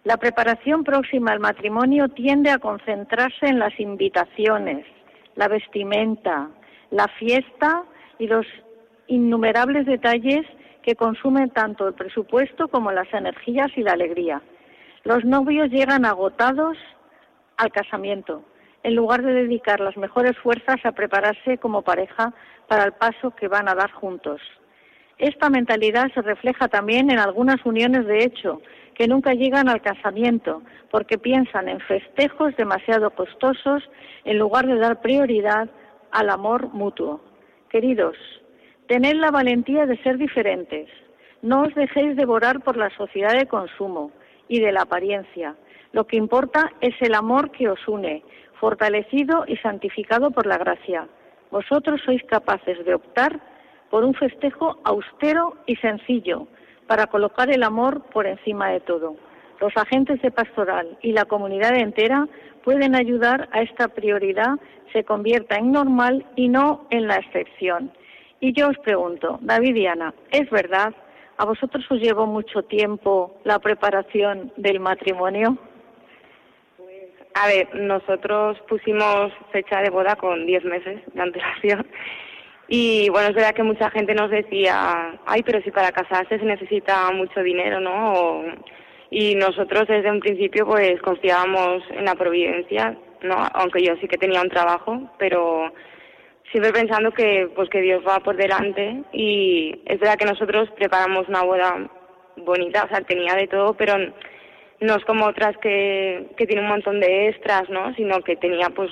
La 0.06 0.16
preparación 0.16 0.86
próxima 0.86 1.34
al 1.34 1.42
matrimonio 1.42 2.08
tiende 2.08 2.52
a 2.52 2.60
concentrarse 2.60 3.48
en 3.48 3.60
las 3.60 3.78
invitaciones, 3.78 4.86
la 5.36 5.50
vestimenta, 5.50 6.48
la 6.90 7.10
fiesta 7.20 7.84
y 8.18 8.28
los 8.28 8.46
innumerables 9.08 9.86
detalles 9.86 10.46
que 10.84 10.96
consumen 10.96 11.50
tanto 11.50 11.86
el 11.86 11.96
presupuesto 11.96 12.70
como 12.70 12.94
las 12.94 13.14
energías 13.14 13.68
y 13.76 13.82
la 13.82 13.92
alegría. 13.92 14.42
Los 15.06 15.26
novios 15.26 15.70
llegan 15.70 16.06
agotados 16.06 16.78
al 17.58 17.74
casamiento, 17.74 18.42
en 18.84 18.96
lugar 18.96 19.22
de 19.22 19.34
dedicar 19.34 19.82
las 19.82 19.98
mejores 19.98 20.38
fuerzas 20.38 20.78
a 20.86 20.94
prepararse 20.94 21.58
como 21.58 21.82
pareja 21.82 22.34
para 22.70 22.86
el 22.86 22.94
paso 22.94 23.32
que 23.32 23.50
van 23.50 23.68
a 23.68 23.76
dar 23.76 23.92
juntos. 23.92 24.40
Esta 25.18 25.50
mentalidad 25.50 26.10
se 26.14 26.22
refleja 26.22 26.70
también 26.70 27.12
en 27.12 27.20
algunas 27.20 27.66
uniones 27.66 28.06
de 28.06 28.24
hecho, 28.24 28.62
que 28.96 29.10
nunca 29.10 29.34
llegan 29.34 29.68
al 29.68 29.82
casamiento, 29.82 30.62
porque 30.90 31.18
piensan 31.18 31.68
en 31.68 31.82
festejos 31.82 32.56
demasiado 32.56 33.12
costosos 33.12 33.84
en 34.24 34.40
lugar 34.40 34.68
de 34.68 34.78
dar 34.78 35.02
prioridad 35.02 35.68
al 36.12 36.30
amor 36.30 36.70
mutuo. 36.70 37.20
Queridos, 37.68 38.16
tened 38.88 39.16
la 39.16 39.32
valentía 39.32 39.86
de 39.86 40.02
ser 40.02 40.18
diferentes. 40.18 40.88
No 41.42 41.64
os 41.64 41.76
dejéis 41.76 42.16
devorar 42.16 42.62
por 42.62 42.78
la 42.78 42.90
sociedad 42.92 43.34
de 43.34 43.48
consumo 43.48 44.12
y 44.48 44.60
de 44.60 44.72
la 44.72 44.82
apariencia. 44.82 45.56
Lo 45.92 46.06
que 46.06 46.18
importa 46.18 46.72
es 46.82 46.96
el 47.02 47.14
amor 47.14 47.52
que 47.52 47.70
os 47.70 47.88
une, 47.88 48.24
fortalecido 48.60 49.46
y 49.48 49.58
santificado 49.58 50.32
por 50.32 50.46
la 50.46 50.58
gracia. 50.58 51.08
Vosotros 51.52 52.02
sois 52.04 52.24
capaces 52.24 52.84
de 52.86 52.96
optar 52.96 53.40
por 53.90 54.04
un 54.04 54.16
festejo 54.16 54.80
austero 54.84 55.56
y 55.68 55.76
sencillo, 55.76 56.48
para 56.88 57.08
colocar 57.08 57.52
el 57.52 57.64
amor 57.64 58.02
por 58.12 58.26
encima 58.26 58.70
de 58.70 58.80
todo. 58.80 59.16
Los 59.60 59.76
agentes 59.78 60.22
de 60.22 60.32
pastoral 60.32 60.98
y 61.02 61.12
la 61.14 61.26
comunidad 61.26 61.76
entera 61.76 62.28
pueden 62.64 62.96
ayudar 62.96 63.50
a 63.52 63.62
esta 63.62 63.88
prioridad 63.88 64.60
se 64.92 65.04
convierta 65.04 65.58
en 65.58 65.72
normal 65.72 66.26
y 66.36 66.50
no 66.50 66.88
en 66.90 67.08
la 67.08 67.18
excepción. 67.18 67.92
Y 68.40 68.54
yo 68.54 68.70
os 68.70 68.78
pregunto, 68.80 69.40
David 69.42 69.76
y 69.76 69.88
Ana, 69.88 70.14
¿es 70.32 70.50
verdad 70.50 70.94
¿A 71.38 71.46
vosotros 71.46 71.86
os 71.90 72.00
llevó 72.00 72.26
mucho 72.26 72.64
tiempo 72.64 73.40
la 73.44 73.60
preparación 73.60 74.52
del 74.58 74.80
matrimonio? 74.80 75.58
A 77.36 77.48
ver, 77.48 77.74
nosotros 77.76 78.60
pusimos 78.70 79.34
fecha 79.52 79.82
de 79.82 79.90
boda 79.90 80.16
con 80.16 80.46
10 80.46 80.66
meses 80.66 81.02
de 81.14 81.22
antelación. 81.22 81.88
Y 82.68 83.10
bueno, 83.10 83.30
es 83.30 83.36
verdad 83.36 83.56
que 83.56 83.64
mucha 83.64 83.90
gente 83.90 84.14
nos 84.14 84.30
decía, 84.30 85.20
ay, 85.26 85.42
pero 85.44 85.62
si 85.64 85.72
para 85.72 85.92
casarse 85.92 86.40
se 86.40 86.46
necesita 86.46 87.12
mucho 87.12 87.42
dinero, 87.42 87.80
¿no? 87.80 88.44
y 89.14 89.36
nosotros 89.36 89.88
desde 89.88 90.10
un 90.10 90.20
principio 90.20 90.66
pues 90.66 91.00
confiábamos 91.02 91.84
en 91.92 92.06
la 92.06 92.16
providencia, 92.16 92.98
¿no? 93.22 93.36
Aunque 93.54 93.84
yo 93.84 93.96
sí 94.02 94.08
que 94.08 94.18
tenía 94.18 94.42
un 94.42 94.50
trabajo, 94.50 95.00
pero 95.20 95.72
siempre 96.54 96.72
pensando 96.72 97.12
que 97.12 97.50
pues 97.56 97.68
que 97.70 97.82
Dios 97.82 98.04
va 98.08 98.20
por 98.20 98.38
delante 98.38 99.04
y 99.12 99.82
es 99.88 100.00
verdad 100.00 100.18
que 100.18 100.26
nosotros 100.26 100.70
preparamos 100.78 101.28
una 101.28 101.42
boda 101.42 101.90
bonita, 102.38 102.84
o 102.84 102.88
sea, 102.90 103.02
tenía 103.02 103.34
de 103.34 103.48
todo, 103.48 103.74
pero 103.74 103.96
no 104.80 104.96
es 104.96 105.04
como 105.06 105.26
otras 105.26 105.58
que, 105.58 106.28
que 106.38 106.46
tiene 106.46 106.62
un 106.62 106.68
montón 106.68 107.00
de 107.00 107.30
extras, 107.30 107.68
¿no? 107.70 107.94
Sino 107.96 108.22
que 108.22 108.36
tenía 108.36 108.70
pues 108.70 108.92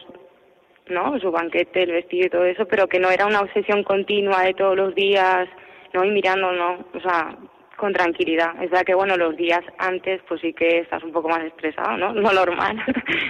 ¿no? 0.90 1.20
Su 1.20 1.32
banquete, 1.32 1.84
el 1.84 1.92
vestido 1.92 2.26
y 2.26 2.30
todo 2.30 2.46
eso, 2.46 2.66
pero 2.66 2.88
que 2.88 3.00
no 3.00 3.12
era 3.12 3.28
una 3.28 3.42
obsesión 3.42 3.84
continua 3.84 4.42
de 4.42 4.56
todos 4.56 4.76
los 4.76 4.96
días, 4.96 5.48
¿no? 5.94 6.04
Y 6.04 6.10
mirando, 6.10 6.52
¿no? 6.52 6.84
O 6.96 7.00
sea, 7.00 7.38
con 7.78 7.94
tranquilidad. 7.94 8.56
Es 8.62 8.70
verdad 8.72 8.86
que, 8.86 8.96
bueno, 8.96 9.16
los 9.18 9.38
días 9.38 9.62
antes, 9.78 10.22
pues 10.28 10.42
sí 10.42 10.54
que 10.54 10.80
estás 10.80 11.04
un 11.04 11.12
poco 11.12 11.30
más 11.30 11.44
estresado, 11.44 11.96
¿no? 11.98 12.14
No 12.22 12.34
normal. 12.34 12.84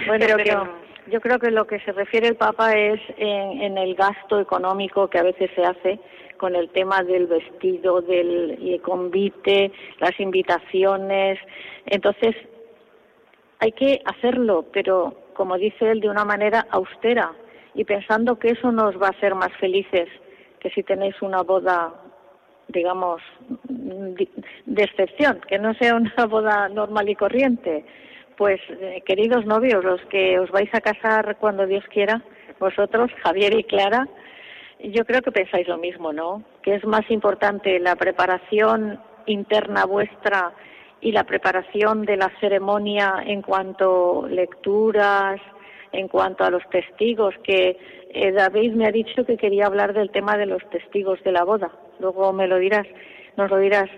Bueno, 0.06 0.26
pero, 0.36 0.68
yo 1.10 1.20
creo 1.20 1.38
que 1.38 1.50
lo 1.50 1.66
que 1.66 1.80
se 1.80 1.92
refiere 1.92 2.28
el 2.28 2.36
Papa 2.36 2.74
es 2.74 3.00
en, 3.16 3.76
el 3.76 3.94
gasto 3.94 4.40
económico 4.40 5.08
que 5.08 5.18
a 5.18 5.24
veces 5.24 5.50
se 5.54 5.64
hace 5.64 5.98
con 6.36 6.54
el 6.54 6.70
tema 6.70 7.02
del 7.02 7.26
vestido, 7.26 8.00
del 8.00 8.80
convite, 8.82 9.72
las 10.00 10.18
invitaciones. 10.18 11.38
Entonces, 11.86 12.34
hay 13.58 13.72
que 13.72 14.00
hacerlo, 14.04 14.66
pero 14.72 15.14
como 15.34 15.56
dice 15.56 15.90
él, 15.90 16.00
de 16.00 16.08
una 16.08 16.24
manera 16.24 16.66
austera 16.70 17.32
y 17.74 17.84
pensando 17.84 18.38
que 18.38 18.48
eso 18.48 18.70
nos 18.72 19.00
va 19.00 19.08
a 19.08 19.10
hacer 19.10 19.34
más 19.34 19.52
felices 19.58 20.08
que 20.60 20.70
si 20.70 20.82
tenéis 20.82 21.20
una 21.22 21.42
boda, 21.42 21.92
digamos, 22.68 23.20
de 23.68 24.82
excepción, 24.82 25.40
que 25.48 25.58
no 25.58 25.74
sea 25.74 25.96
una 25.96 26.26
boda 26.28 26.68
normal 26.68 27.08
y 27.08 27.16
corriente. 27.16 27.84
Pues, 28.36 28.60
eh, 28.70 29.02
queridos 29.04 29.44
novios, 29.46 29.84
los 29.84 30.00
que 30.06 30.38
os 30.38 30.50
vais 30.50 30.72
a 30.74 30.80
casar 30.80 31.36
cuando 31.36 31.66
Dios 31.66 31.84
quiera, 31.92 32.22
vosotros, 32.58 33.10
Javier 33.22 33.54
y 33.54 33.64
Clara, 33.64 34.08
yo 34.80 35.04
creo 35.04 35.22
que 35.22 35.30
pensáis 35.30 35.68
lo 35.68 35.78
mismo, 35.78 36.12
¿no? 36.12 36.42
Que 36.62 36.74
es 36.74 36.84
más 36.84 37.08
importante 37.10 37.78
la 37.78 37.94
preparación 37.96 39.00
interna 39.26 39.84
vuestra 39.84 40.52
y 41.00 41.12
la 41.12 41.24
preparación 41.24 42.04
de 42.04 42.16
la 42.16 42.30
ceremonia 42.40 43.22
en 43.26 43.42
cuanto 43.42 44.26
lecturas, 44.28 45.40
en 45.92 46.08
cuanto 46.08 46.44
a 46.44 46.50
los 46.50 46.62
testigos, 46.70 47.34
que 47.44 47.76
eh, 48.10 48.32
David 48.32 48.72
me 48.72 48.86
ha 48.86 48.92
dicho 48.92 49.24
que 49.24 49.36
quería 49.36 49.66
hablar 49.66 49.92
del 49.92 50.10
tema 50.10 50.36
de 50.36 50.46
los 50.46 50.62
testigos 50.70 51.22
de 51.22 51.32
la 51.32 51.44
boda. 51.44 51.70
Luego 51.98 52.32
me 52.32 52.46
lo 52.46 52.58
dirás, 52.58 52.86
nos 53.36 53.50
lo 53.50 53.58
dirás. 53.58 53.90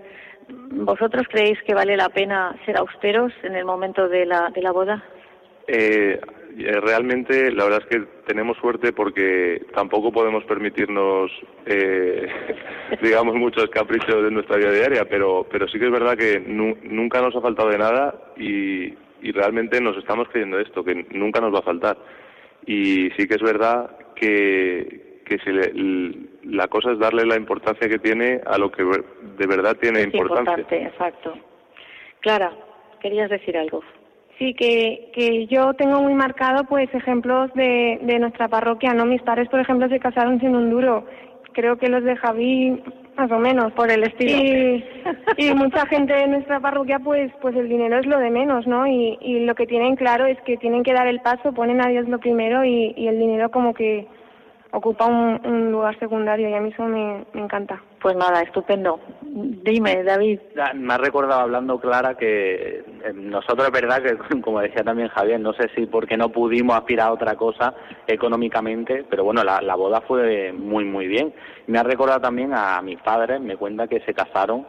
¿Vosotros 0.48 1.26
creéis 1.28 1.58
que 1.62 1.74
vale 1.74 1.96
la 1.96 2.08
pena 2.08 2.54
ser 2.64 2.76
austeros 2.76 3.32
en 3.42 3.54
el 3.54 3.64
momento 3.64 4.08
de 4.08 4.26
la, 4.26 4.50
de 4.50 4.62
la 4.62 4.72
boda? 4.72 5.04
Eh, 5.66 6.20
eh, 6.58 6.80
realmente, 6.80 7.50
la 7.50 7.64
verdad 7.64 7.82
es 7.82 7.88
que 7.88 8.06
tenemos 8.26 8.56
suerte 8.58 8.92
porque 8.92 9.62
tampoco 9.74 10.12
podemos 10.12 10.44
permitirnos, 10.44 11.30
eh, 11.66 12.28
digamos, 13.02 13.34
muchos 13.34 13.68
caprichos 13.70 14.22
de 14.22 14.30
nuestra 14.30 14.56
vida 14.56 14.70
diaria, 14.70 15.04
pero, 15.08 15.46
pero 15.50 15.66
sí 15.68 15.78
que 15.78 15.86
es 15.86 15.92
verdad 15.92 16.16
que 16.16 16.40
nunca 16.40 17.20
nos 17.20 17.34
ha 17.34 17.40
faltado 17.40 17.70
de 17.70 17.78
nada 17.78 18.14
y, 18.36 18.94
realmente 19.32 19.80
nos 19.80 19.96
estamos 19.96 20.28
creyendo 20.28 20.60
esto, 20.60 20.84
que 20.84 21.06
nunca 21.10 21.40
nos 21.40 21.52
va 21.54 21.60
a 21.60 21.62
faltar. 21.62 21.96
Y 22.66 23.10
sí 23.16 23.26
que 23.26 23.36
es 23.36 23.42
verdad 23.42 23.96
que, 24.14 25.22
que 25.24 25.38
si 25.38 25.50
la 26.44 26.68
cosa 26.68 26.92
es 26.92 26.98
darle 26.98 27.26
la 27.26 27.36
importancia 27.36 27.88
que 27.88 27.98
tiene 27.98 28.40
a 28.46 28.58
lo 28.58 28.70
que 28.70 28.84
de 28.84 29.46
verdad 29.46 29.76
tiene 29.80 30.00
es 30.00 30.06
importancia. 30.06 30.58
Importante, 30.58 30.82
exacto. 30.82 31.34
Clara, 32.20 32.52
querías 33.00 33.30
decir 33.30 33.56
algo. 33.56 33.82
Sí, 34.38 34.54
que, 34.54 35.10
que 35.14 35.46
yo 35.46 35.74
tengo 35.74 36.02
muy 36.02 36.14
marcado 36.14 36.64
pues 36.64 36.92
ejemplos 36.92 37.52
de, 37.54 38.00
de 38.02 38.18
nuestra 38.18 38.48
parroquia, 38.48 38.92
¿no? 38.92 39.04
Mis 39.04 39.22
padres, 39.22 39.48
por 39.48 39.60
ejemplo, 39.60 39.88
se 39.88 40.00
casaron 40.00 40.40
sin 40.40 40.56
un 40.56 40.70
duro. 40.70 41.06
Creo 41.52 41.78
que 41.78 41.88
los 41.88 42.02
de 42.02 42.16
Javi 42.16 42.82
más 43.16 43.30
o 43.30 43.38
menos 43.38 43.72
por 43.74 43.90
el 43.92 44.02
estilo 44.02 44.36
y, 44.36 44.84
y, 45.36 45.54
mucha 45.54 45.86
gente 45.86 46.12
de 46.12 46.26
nuestra 46.26 46.58
parroquia 46.58 46.98
pues 46.98 47.30
pues 47.40 47.54
el 47.54 47.68
dinero 47.68 47.98
es 47.98 48.06
lo 48.06 48.18
de 48.18 48.28
menos 48.28 48.66
no 48.66 48.88
y, 48.88 49.16
y 49.20 49.40
lo 49.44 49.54
que 49.54 49.68
tienen 49.68 49.94
claro 49.94 50.26
es 50.26 50.36
que 50.42 50.56
tienen 50.56 50.82
que 50.82 50.92
dar 50.92 51.06
el 51.06 51.20
paso 51.20 51.52
ponen 51.52 51.80
a 51.80 51.88
Dios 51.88 52.08
lo 52.08 52.18
primero 52.18 52.64
y, 52.64 52.92
y 52.96 53.06
el 53.06 53.18
dinero 53.18 53.52
como 53.52 53.72
que 53.72 54.08
ocupa 54.74 55.06
un, 55.06 55.70
lugar 55.70 55.98
secundario 55.98 56.48
y 56.48 56.54
a 56.54 56.60
mí 56.60 56.70
eso 56.70 56.84
me, 56.84 57.24
encanta. 57.34 57.80
Pues 58.02 58.16
nada, 58.16 58.42
estupendo. 58.42 59.00
Dime, 59.22 60.02
David. 60.02 60.40
Me 60.74 60.94
ha 60.94 60.98
recordado 60.98 61.40
hablando 61.40 61.80
Clara 61.80 62.16
que 62.16 62.84
eh, 63.04 63.12
nosotros 63.14 63.66
es 63.66 63.72
verdad 63.72 64.02
que, 64.02 64.40
como 64.42 64.60
decía 64.60 64.82
también 64.82 65.08
Javier, 65.08 65.40
no 65.40 65.52
sé 65.54 65.70
si 65.74 65.86
porque 65.86 66.16
no 66.16 66.28
pudimos 66.28 66.76
aspirar 66.76 67.08
a 67.08 67.12
otra 67.12 67.36
cosa 67.36 67.74
económicamente, 68.06 69.04
pero 69.08 69.24
bueno, 69.24 69.44
la, 69.44 69.62
la 69.62 69.76
boda 69.76 70.00
fue 70.02 70.52
muy, 70.52 70.84
muy 70.84 71.06
bien. 71.06 71.32
Me 71.66 71.78
ha 71.78 71.82
recordado 71.84 72.20
también 72.20 72.52
a 72.52 72.82
mis 72.82 73.00
padres, 73.00 73.40
me 73.40 73.56
cuenta 73.56 73.86
que 73.86 74.00
se 74.00 74.12
casaron 74.12 74.66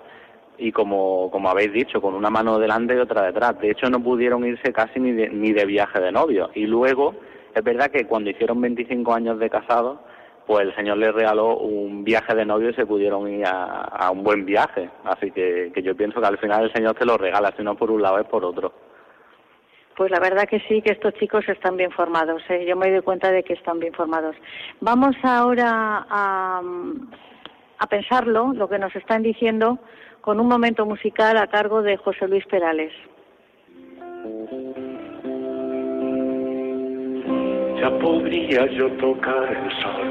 y 0.58 0.72
como, 0.72 1.30
como 1.32 1.50
habéis 1.50 1.74
dicho, 1.74 2.00
con 2.02 2.14
una 2.14 2.30
mano 2.30 2.60
delante 2.60 2.96
y 2.96 3.00
otra 3.00 3.24
detrás. 3.24 3.60
De 3.60 3.72
hecho, 3.72 3.90
no 3.90 4.02
pudieron 4.02 4.46
irse 4.46 4.72
casi 4.72 5.00
ni 5.00 5.12
de, 5.12 5.30
ni 5.30 5.52
de 5.52 5.66
viaje 5.66 6.00
de 6.00 6.12
novio. 6.12 6.50
Y 6.54 6.66
luego 6.68 7.16
es 7.56 7.64
verdad 7.64 7.90
que 7.90 8.06
cuando 8.06 8.30
hicieron 8.30 8.60
25 8.60 9.14
años 9.14 9.40
de 9.40 9.50
casados, 9.50 10.00
pues 10.46 10.68
el 10.68 10.76
Señor 10.76 10.98
les 10.98 11.14
regaló 11.14 11.58
un 11.58 12.04
viaje 12.04 12.36
de 12.36 12.46
novio 12.46 12.70
y 12.70 12.74
se 12.74 12.86
pudieron 12.86 13.28
ir 13.30 13.46
a, 13.48 14.12
un 14.12 14.24
buen 14.24 14.46
viaje. 14.46 14.90
Así 15.06 15.32
que, 15.32 15.72
yo 15.82 15.96
pienso 15.96 16.20
que 16.20 16.28
al 16.28 16.38
final 16.38 16.66
el 16.66 16.74
Señor 16.74 16.96
te 16.96 17.06
lo 17.06 17.18
regala, 17.18 17.54
si 17.56 17.64
no 17.64 17.76
por 17.76 17.90
un 17.92 18.02
lado 18.02 18.20
es 18.20 18.28
por 18.28 18.44
otro. 18.44 18.74
Pues 19.96 20.12
la 20.12 20.20
verdad 20.20 20.44
que 20.50 20.60
sí, 20.68 20.82
que 20.82 20.92
estos 20.92 21.14
chicos 21.14 21.48
están 21.48 21.78
bien 21.78 21.92
formados. 21.92 22.44
¿eh? 22.50 22.66
Yo 22.68 22.76
me 22.76 22.92
doy 22.92 23.02
cuenta 23.02 23.32
de 23.32 23.44
que 23.44 23.54
están 23.54 23.80
bien 23.80 23.94
formados. 23.94 24.36
Vamos 24.82 25.16
ahora 25.24 26.06
a, 26.10 26.62
a 27.80 27.88
pensarlo, 27.88 28.52
lo 28.54 28.68
que 28.68 28.78
nos 28.78 28.94
están 28.98 29.24
diciendo, 29.24 29.80
con 30.20 30.42
un 30.42 30.48
momento 30.50 30.86
musical 30.86 31.38
a 31.38 31.48
cargo 31.48 31.82
de 31.82 31.96
José 31.96 32.28
Luis 32.28 32.46
Perales. 32.48 32.92
Ya 37.80 37.90
podría 38.00 38.66
yo 38.68 38.90
tocar 38.94 39.50
el 39.52 39.72
sol, 39.82 40.08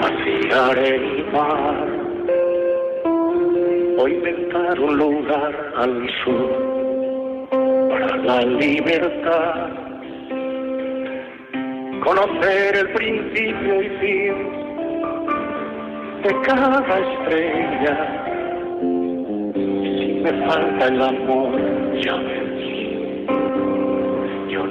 vaciar 0.00 0.78
el 0.78 1.24
mar 1.32 1.88
o 3.98 4.08
inventar 4.08 4.80
un 4.80 4.98
lugar 4.98 5.72
al 5.76 6.10
sur 6.22 7.88
para 7.88 8.16
la 8.16 8.40
libertad, 8.42 9.68
conocer 12.02 12.76
el 12.76 12.88
principio 12.90 13.82
y 13.82 13.88
fin 14.00 14.34
de 16.22 16.40
cada 16.42 16.98
estrella. 16.98 17.96
Si 18.80 20.20
me 20.22 20.46
falta 20.46 20.86
el 20.88 21.02
amor, 21.02 21.60
ya 22.00 22.43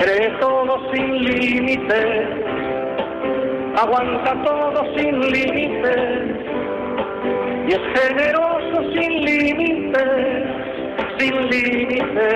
cree 0.00 0.30
todo 0.40 0.92
sin 0.92 1.24
límite, 1.24 2.28
aguanta 3.76 4.42
todo 4.42 4.82
sin 4.96 5.20
límite, 5.20 5.94
y 7.68 7.72
es 7.72 7.80
generoso 8.00 8.92
sin 8.92 9.24
límite, 9.24 10.04
sin 11.18 11.34
límite, 11.50 12.28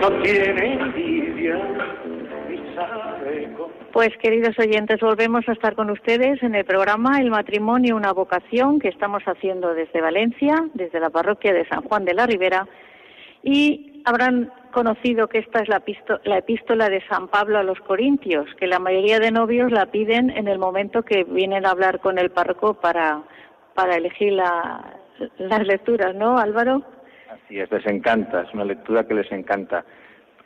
no 0.00 0.22
tiene 0.22 0.72
envidia. 0.74 1.60
Pues 3.92 4.08
queridos 4.22 4.58
oyentes, 4.58 5.00
volvemos 5.00 5.46
a 5.48 5.52
estar 5.52 5.74
con 5.74 5.90
ustedes 5.90 6.42
en 6.42 6.54
el 6.54 6.64
programa 6.64 7.20
El 7.20 7.30
matrimonio, 7.30 7.94
una 7.96 8.12
vocación 8.12 8.78
que 8.78 8.88
estamos 8.88 9.22
haciendo 9.24 9.74
desde 9.74 10.00
Valencia, 10.00 10.54
desde 10.72 10.98
la 10.98 11.10
parroquia 11.10 11.52
de 11.52 11.66
San 11.68 11.82
Juan 11.82 12.04
de 12.04 12.14
la 12.14 12.26
Ribera, 12.26 12.66
y 13.42 13.91
habrán 14.04 14.52
conocido 14.72 15.28
que 15.28 15.38
esta 15.38 15.60
es 15.60 15.68
la, 15.68 15.82
epístola 16.38 16.88
de 16.88 17.06
San 17.06 17.28
Pablo 17.28 17.58
a 17.58 17.62
los 17.62 17.78
Corintios, 17.80 18.46
que 18.58 18.66
la 18.66 18.78
mayoría 18.78 19.18
de 19.18 19.30
novios 19.30 19.70
la 19.70 19.86
piden 19.86 20.30
en 20.30 20.48
el 20.48 20.58
momento 20.58 21.02
que 21.02 21.24
vienen 21.24 21.66
a 21.66 21.70
hablar 21.70 22.00
con 22.00 22.18
el 22.18 22.30
párroco 22.30 22.74
para, 22.74 23.22
para 23.74 23.96
elegir 23.96 24.32
las 24.32 25.66
lecturas, 25.66 26.14
¿no, 26.14 26.38
Álvaro? 26.38 26.82
Así 27.30 27.58
es, 27.58 27.70
les 27.70 27.86
encanta, 27.86 28.42
es 28.42 28.54
una 28.54 28.64
lectura 28.64 29.06
que 29.06 29.14
les 29.14 29.30
encanta. 29.30 29.84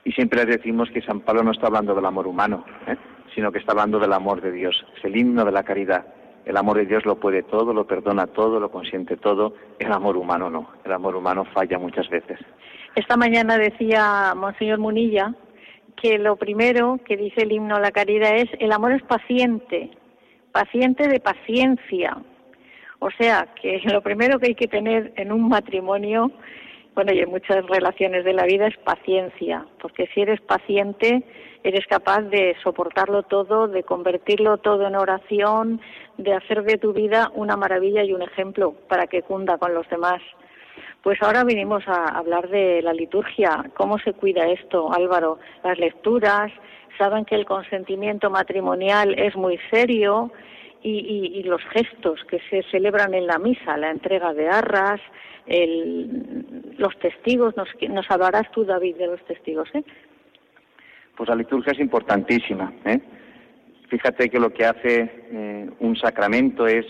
Y 0.04 0.12
siempre 0.12 0.44
les 0.44 0.56
decimos 0.58 0.90
que 0.90 1.02
San 1.02 1.20
Pablo 1.20 1.42
no 1.42 1.52
está 1.52 1.66
hablando 1.66 1.94
del 1.94 2.04
amor 2.04 2.26
humano, 2.26 2.64
¿eh? 2.86 2.96
sino 3.34 3.50
que 3.52 3.58
está 3.58 3.72
hablando 3.72 3.98
del 3.98 4.12
amor 4.12 4.40
de 4.40 4.52
Dios, 4.52 4.84
es 4.96 5.04
el 5.04 5.16
himno 5.16 5.44
de 5.44 5.52
la 5.52 5.62
caridad. 5.62 6.06
El 6.46 6.56
amor 6.56 6.76
de 6.76 6.86
Dios 6.86 7.04
lo 7.04 7.16
puede 7.16 7.42
todo, 7.42 7.74
lo 7.74 7.88
perdona 7.88 8.28
todo, 8.28 8.60
lo 8.60 8.70
consiente 8.70 9.16
todo. 9.16 9.54
El 9.80 9.92
amor 9.92 10.16
humano 10.16 10.48
no. 10.48 10.70
El 10.84 10.92
amor 10.92 11.16
humano 11.16 11.44
falla 11.52 11.76
muchas 11.76 12.08
veces. 12.08 12.38
Esta 12.96 13.18
mañana 13.18 13.58
decía 13.58 14.32
Monseñor 14.34 14.78
Munilla 14.78 15.34
que 15.96 16.18
lo 16.18 16.36
primero 16.36 16.98
que 17.04 17.18
dice 17.18 17.42
el 17.42 17.52
himno 17.52 17.76
a 17.76 17.80
la 17.80 17.90
caridad 17.90 18.34
es 18.34 18.48
el 18.58 18.72
amor 18.72 18.92
es 18.92 19.02
paciente, 19.02 19.90
paciente 20.50 21.06
de 21.06 21.20
paciencia. 21.20 22.16
O 22.98 23.10
sea, 23.10 23.48
que 23.60 23.82
lo 23.84 24.00
primero 24.00 24.38
que 24.38 24.46
hay 24.46 24.54
que 24.54 24.66
tener 24.66 25.12
en 25.16 25.30
un 25.30 25.46
matrimonio, 25.46 26.32
bueno, 26.94 27.12
y 27.12 27.18
en 27.18 27.28
muchas 27.28 27.66
relaciones 27.66 28.24
de 28.24 28.32
la 28.32 28.46
vida 28.46 28.66
es 28.66 28.78
paciencia, 28.78 29.66
porque 29.82 30.08
si 30.14 30.22
eres 30.22 30.40
paciente, 30.40 31.22
eres 31.64 31.86
capaz 31.88 32.22
de 32.22 32.56
soportarlo 32.62 33.24
todo, 33.24 33.68
de 33.68 33.82
convertirlo 33.82 34.56
todo 34.56 34.86
en 34.86 34.96
oración, 34.96 35.82
de 36.16 36.32
hacer 36.32 36.62
de 36.62 36.78
tu 36.78 36.94
vida 36.94 37.30
una 37.34 37.58
maravilla 37.58 38.02
y 38.04 38.14
un 38.14 38.22
ejemplo 38.22 38.72
para 38.88 39.06
que 39.06 39.20
cunda 39.20 39.58
con 39.58 39.74
los 39.74 39.86
demás. 39.90 40.22
Pues 41.02 41.22
ahora 41.22 41.44
vinimos 41.44 41.86
a 41.86 42.06
hablar 42.18 42.48
de 42.48 42.82
la 42.82 42.92
liturgia. 42.92 43.70
¿Cómo 43.74 43.98
se 43.98 44.12
cuida 44.12 44.48
esto, 44.48 44.92
Álvaro? 44.92 45.38
Las 45.62 45.78
lecturas, 45.78 46.50
saben 46.98 47.24
que 47.24 47.36
el 47.36 47.44
consentimiento 47.44 48.30
matrimonial 48.30 49.18
es 49.18 49.36
muy 49.36 49.58
serio 49.70 50.32
y, 50.82 51.42
los 51.44 51.62
gestos 51.72 52.20
que 52.28 52.40
se 52.50 52.62
celebran 52.70 53.14
en 53.14 53.26
la 53.26 53.38
misa, 53.38 53.76
la 53.76 53.90
entrega 53.90 54.32
de 54.32 54.48
arras, 54.48 55.00
los 56.78 56.98
testigos. 56.98 57.56
Nos, 57.56 57.68
nos 57.88 58.10
hablarás 58.10 58.50
tú, 58.52 58.64
David, 58.64 58.96
de 58.96 59.06
los 59.06 59.24
testigos, 59.26 59.68
¿eh? 59.74 59.84
Pues 61.16 61.28
la 61.28 61.34
liturgia 61.34 61.72
es 61.72 61.80
importantísima. 61.80 62.72
¿eh? 62.84 63.00
Fíjate 63.88 64.28
que 64.28 64.38
lo 64.38 64.52
que 64.52 64.66
hace 64.66 65.10
eh, 65.30 65.70
un 65.80 65.96
sacramento 65.96 66.66
es 66.66 66.84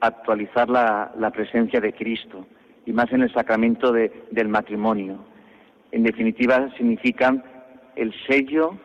actualizar 0.00 0.68
la, 0.68 1.30
presencia 1.32 1.80
de 1.80 1.92
Cristo, 1.92 2.46
y 2.86 2.92
más 2.92 3.12
en 3.12 3.22
el 3.22 3.32
sacramento 3.32 3.92
del 3.92 4.48
matrimonio. 4.48 5.24
En 5.92 6.02
definitiva, 6.02 6.70
significa 6.76 7.42
el 7.96 8.12
sello 8.26 8.78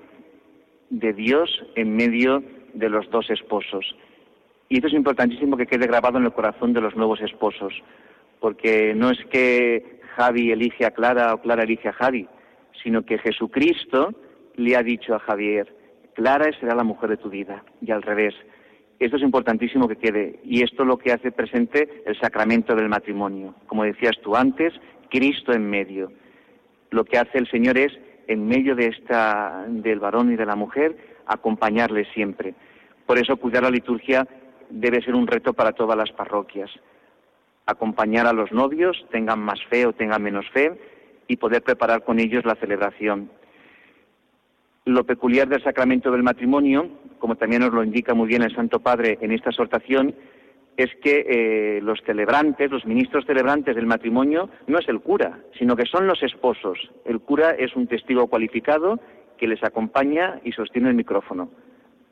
de 0.90 1.14
Dios 1.14 1.50
en 1.76 1.96
medio 1.96 2.44
de 2.74 2.90
los 2.90 3.10
dos 3.10 3.30
esposos. 3.30 3.96
Y 4.70 4.76
esto 4.76 4.88
es 4.88 4.94
importantísimo 4.94 5.58
que 5.58 5.66
quede 5.66 5.88
grabado 5.88 6.18
en 6.18 6.26
el 6.26 6.34
corazón 6.34 6.74
de 6.74 6.82
los 6.82 6.96
nuevos 6.96 7.22
esposos, 7.22 7.74
porque 8.40 8.94
no 8.94 9.10
es 9.10 9.24
que 9.32 10.00
Javi 10.16 10.52
elige 10.52 10.86
a 10.86 10.92
Clara 10.92 11.34
o 11.34 11.42
Clara 11.42 11.64
elige 11.64 11.90
a 11.90 11.94
Javi, 11.94 12.28
sino 12.84 13.04
que 13.04 13.18
Jesucristo 13.18 14.14
le 14.56 14.76
ha 14.76 14.84
dicho 14.84 15.16
a 15.16 15.20
Javier, 15.20 15.74
Clara 16.14 16.50
será 16.60 16.76
la 16.76 16.84
mujer 16.84 17.12
de 17.12 17.18
tu 17.18 17.30
vida, 17.30 17.64
y 17.82 17.92
al 17.92 18.02
revés. 18.02 18.34
Esto 19.00 19.18
es 19.18 19.24
importantísimo 19.24 19.88
que 19.88 19.98
quede, 19.98 20.40
y 20.44 20.64
esto 20.64 20.82
es 20.82 20.88
lo 20.88 20.98
que 20.98 21.12
hace 21.12 21.32
presente 21.32 22.04
el 22.06 22.20
sacramento 22.20 22.76
del 22.76 22.90
matrimonio. 22.90 23.54
Como 23.68 23.84
decías 23.84 24.18
tú 24.24 24.36
antes, 24.36 24.74
Cristo 25.10 25.54
en 25.54 25.70
medio. 25.70 26.12
Lo 26.90 27.06
que 27.06 27.18
hace 27.18 27.38
el 27.38 27.48
Señor 27.50 27.78
es, 27.78 27.92
en 28.28 28.48
medio 28.48 28.76
de 28.76 28.88
esta, 28.88 29.66
del 29.68 30.00
varón 30.00 30.34
y 30.34 30.36
de 30.36 30.46
la 30.46 30.56
mujer, 30.56 30.98
acompañarle 31.28 32.06
siempre. 32.14 32.56
Por 33.06 33.20
eso 33.20 33.38
cuidar 33.38 33.64
la 33.64 33.70
liturgia 33.70 34.28
debe 34.70 35.02
ser 35.02 35.16
un 35.16 35.28
reto 35.28 35.54
para 35.54 35.74
todas 35.74 35.98
las 35.98 36.12
parroquias. 36.12 36.72
Acompañar 37.68 38.26
a 38.26 38.34
los 38.34 38.52
novios, 38.52 39.06
tengan 39.12 39.40
más 39.40 39.64
fe 39.70 39.86
o 39.86 39.94
tengan 39.94 40.24
menos 40.24 40.50
fe, 40.50 40.72
y 41.28 41.38
poder 41.38 41.62
preparar 41.62 42.04
con 42.04 42.20
ellos 42.20 42.46
la 42.46 42.56
celebración. 42.56 43.30
Lo 44.86 45.04
peculiar 45.06 45.48
del 45.50 45.64
sacramento 45.64 46.12
del 46.12 46.24
matrimonio, 46.24 46.90
como 47.20 47.36
también 47.36 47.62
nos 47.62 47.74
lo 47.74 47.84
indica 47.84 48.14
muy 48.14 48.28
bien 48.28 48.44
el 48.44 48.56
Santo 48.56 48.80
Padre 48.80 49.18
en 49.22 49.32
esta 49.32 49.50
exhortación, 49.50 50.14
es 50.78 50.94
que 51.02 51.26
eh, 51.28 51.82
los 51.82 52.00
celebrantes, 52.06 52.70
los 52.70 52.86
ministros 52.86 53.26
celebrantes 53.26 53.76
del 53.76 53.88
matrimonio, 53.88 54.50
no 54.68 54.78
es 54.78 54.88
el 54.88 55.02
cura, 55.02 55.40
sino 55.58 55.76
que 55.76 55.88
son 55.88 56.06
los 56.06 56.22
esposos. 56.22 56.78
El 57.04 57.20
cura 57.20 57.52
es 57.52 57.76
un 57.76 57.88
testigo 57.88 58.28
cualificado 58.28 59.00
que 59.38 59.48
les 59.48 59.64
acompaña 59.64 60.40
y 60.44 60.52
sostiene 60.52 60.90
el 60.90 60.96
micrófono. 60.96 61.50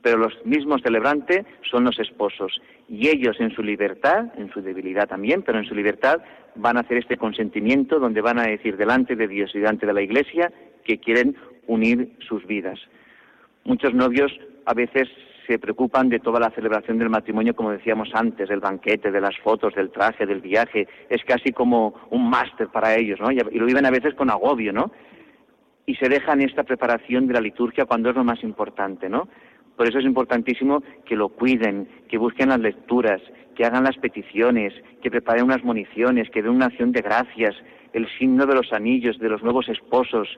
Pero 0.02 0.18
los 0.18 0.34
mismos 0.44 0.82
celebrantes 0.82 1.44
son 1.70 1.84
los 1.84 1.98
esposos. 1.98 2.60
Y 2.88 3.08
ellos 3.08 3.36
en 3.40 3.50
su 3.50 3.62
libertad, 3.62 4.32
en 4.36 4.50
su 4.50 4.60
debilidad 4.60 5.08
también, 5.08 5.42
pero 5.42 5.58
en 5.58 5.64
su 5.64 5.74
libertad, 5.74 6.20
van 6.56 6.76
a 6.76 6.80
hacer 6.80 6.98
este 6.98 7.16
consentimiento 7.16 8.00
donde 8.00 8.20
van 8.20 8.38
a 8.38 8.46
decir 8.46 8.76
delante 8.76 9.14
de 9.14 9.28
Dios 9.28 9.52
y 9.54 9.58
delante 9.58 9.86
de 9.86 9.92
la 9.92 10.02
Iglesia 10.02 10.52
que 10.84 10.98
quieren 10.98 11.36
unir 11.66 12.16
sus 12.20 12.44
vidas. 12.46 12.80
Muchos 13.66 13.92
novios 13.94 14.30
a 14.64 14.74
veces 14.74 15.08
se 15.44 15.58
preocupan 15.58 16.08
de 16.08 16.20
toda 16.20 16.38
la 16.38 16.50
celebración 16.50 16.98
del 16.98 17.10
matrimonio, 17.10 17.56
como 17.56 17.72
decíamos 17.72 18.08
antes, 18.14 18.48
del 18.48 18.60
banquete, 18.60 19.10
de 19.10 19.20
las 19.20 19.36
fotos, 19.38 19.74
del 19.74 19.90
traje, 19.90 20.24
del 20.24 20.40
viaje. 20.40 20.86
Es 21.10 21.24
casi 21.24 21.50
como 21.50 21.94
un 22.10 22.30
máster 22.30 22.68
para 22.68 22.94
ellos, 22.94 23.18
¿no? 23.20 23.32
Y 23.32 23.38
lo 23.58 23.66
viven 23.66 23.84
a 23.84 23.90
veces 23.90 24.14
con 24.14 24.30
agobio, 24.30 24.72
¿no? 24.72 24.92
Y 25.84 25.96
se 25.96 26.08
dejan 26.08 26.42
esta 26.42 26.62
preparación 26.62 27.26
de 27.26 27.34
la 27.34 27.40
liturgia 27.40 27.86
cuando 27.86 28.10
es 28.10 28.14
lo 28.14 28.22
más 28.22 28.40
importante, 28.44 29.08
¿no? 29.08 29.26
Por 29.76 29.88
eso 29.88 29.98
es 29.98 30.04
importantísimo 30.04 30.84
que 31.04 31.16
lo 31.16 31.28
cuiden, 31.28 31.88
que 32.08 32.18
busquen 32.18 32.50
las 32.50 32.60
lecturas, 32.60 33.20
que 33.56 33.64
hagan 33.64 33.82
las 33.82 33.96
peticiones, 33.96 34.74
que 35.02 35.10
preparen 35.10 35.44
unas 35.44 35.64
municiones, 35.64 36.30
que 36.30 36.40
den 36.40 36.52
una 36.52 36.66
acción 36.66 36.92
de 36.92 37.02
gracias, 37.02 37.56
el 37.92 38.06
signo 38.16 38.46
de 38.46 38.54
los 38.54 38.72
anillos, 38.72 39.18
de 39.18 39.28
los 39.28 39.42
nuevos 39.42 39.68
esposos, 39.68 40.28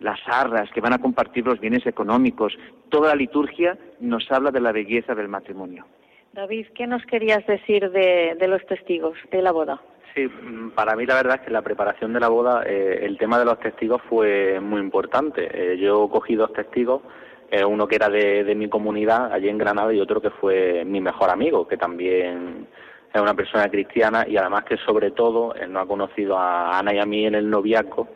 las 0.00 0.20
arras, 0.26 0.70
que 0.70 0.80
van 0.80 0.92
a 0.92 0.98
compartir 0.98 1.44
los 1.44 1.60
bienes 1.60 1.86
económicos. 1.86 2.56
Toda 2.88 3.08
la 3.08 3.16
liturgia 3.16 3.76
nos 4.00 4.30
habla 4.30 4.50
de 4.50 4.60
la 4.60 4.72
belleza 4.72 5.14
del 5.14 5.28
matrimonio. 5.28 5.84
David, 6.32 6.66
¿qué 6.74 6.86
nos 6.86 7.04
querías 7.06 7.44
decir 7.46 7.90
de, 7.90 8.36
los 8.48 8.64
testigos 8.66 9.18
de 9.30 9.42
la 9.42 9.50
boda? 9.50 9.80
Sí, 10.14 10.26
mm, 10.26 10.70
para 10.70 10.94
mí 10.94 11.04
la 11.06 11.14
verdad 11.14 11.36
es 11.40 11.46
que 11.46 11.50
la 11.50 11.62
preparación 11.62 12.12
de 12.12 12.20
la 12.20 12.28
boda, 12.28 12.62
eh, 12.64 13.00
el 13.02 13.18
tema 13.18 13.38
de 13.38 13.44
los 13.44 13.58
testigos 13.58 14.00
fue 14.08 14.60
muy 14.60 14.80
importante. 14.80 15.48
Eh, 15.52 15.78
yo 15.78 16.08
cogí 16.08 16.34
dos 16.36 16.52
testigos, 16.52 17.02
eh, 17.50 17.64
uno 17.64 17.88
que 17.88 17.96
era 17.96 18.08
de, 18.08 18.44
de 18.44 18.54
mi 18.54 18.68
comunidad 18.68 19.32
allí 19.32 19.48
en 19.48 19.58
Granada 19.58 19.92
y 19.92 20.00
otro 20.00 20.20
que 20.20 20.30
fue 20.30 20.84
mi 20.84 21.00
mejor 21.00 21.30
amigo, 21.30 21.66
que 21.66 21.76
también 21.76 22.68
es 23.12 23.20
una 23.20 23.34
persona 23.34 23.68
cristiana 23.68 24.26
y 24.28 24.36
además 24.36 24.64
que 24.64 24.76
sobre 24.76 25.10
todo 25.12 25.54
él 25.54 25.72
no 25.72 25.80
ha 25.80 25.86
conocido 25.86 26.36
a 26.38 26.78
Ana 26.78 26.94
y 26.94 26.98
a 26.98 27.06
mí 27.06 27.26
en 27.26 27.34
el 27.34 27.48
noviazgo 27.48 28.08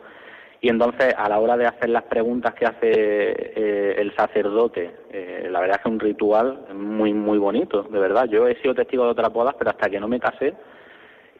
y 0.63 0.69
entonces, 0.69 1.13
a 1.17 1.27
la 1.27 1.41
hora 1.41 1.57
de 1.57 1.67
hacer 1.67 1.89
las 1.89 2.03
preguntas 2.03 2.53
que 2.53 2.65
hace 2.65 2.77
eh, 2.89 3.95
el 3.97 4.15
sacerdote, 4.15 4.91
eh, 5.11 5.49
la 5.51 5.59
verdad 5.59 5.75
es 5.75 5.83
que 5.83 5.89
es 5.89 5.93
un 5.93 5.99
ritual 5.99 6.67
muy, 6.73 7.13
muy 7.13 7.37
bonito, 7.37 7.83
de 7.83 7.99
verdad. 7.99 8.29
Yo 8.29 8.47
he 8.47 8.55
sido 8.61 8.73
testigo 8.73 9.03
de 9.03 9.09
otras 9.09 9.33
bodas, 9.33 9.55
pero 9.59 9.71
hasta 9.71 9.89
que 9.89 9.99
no 9.99 10.07
me 10.07 10.21
casé 10.21 10.53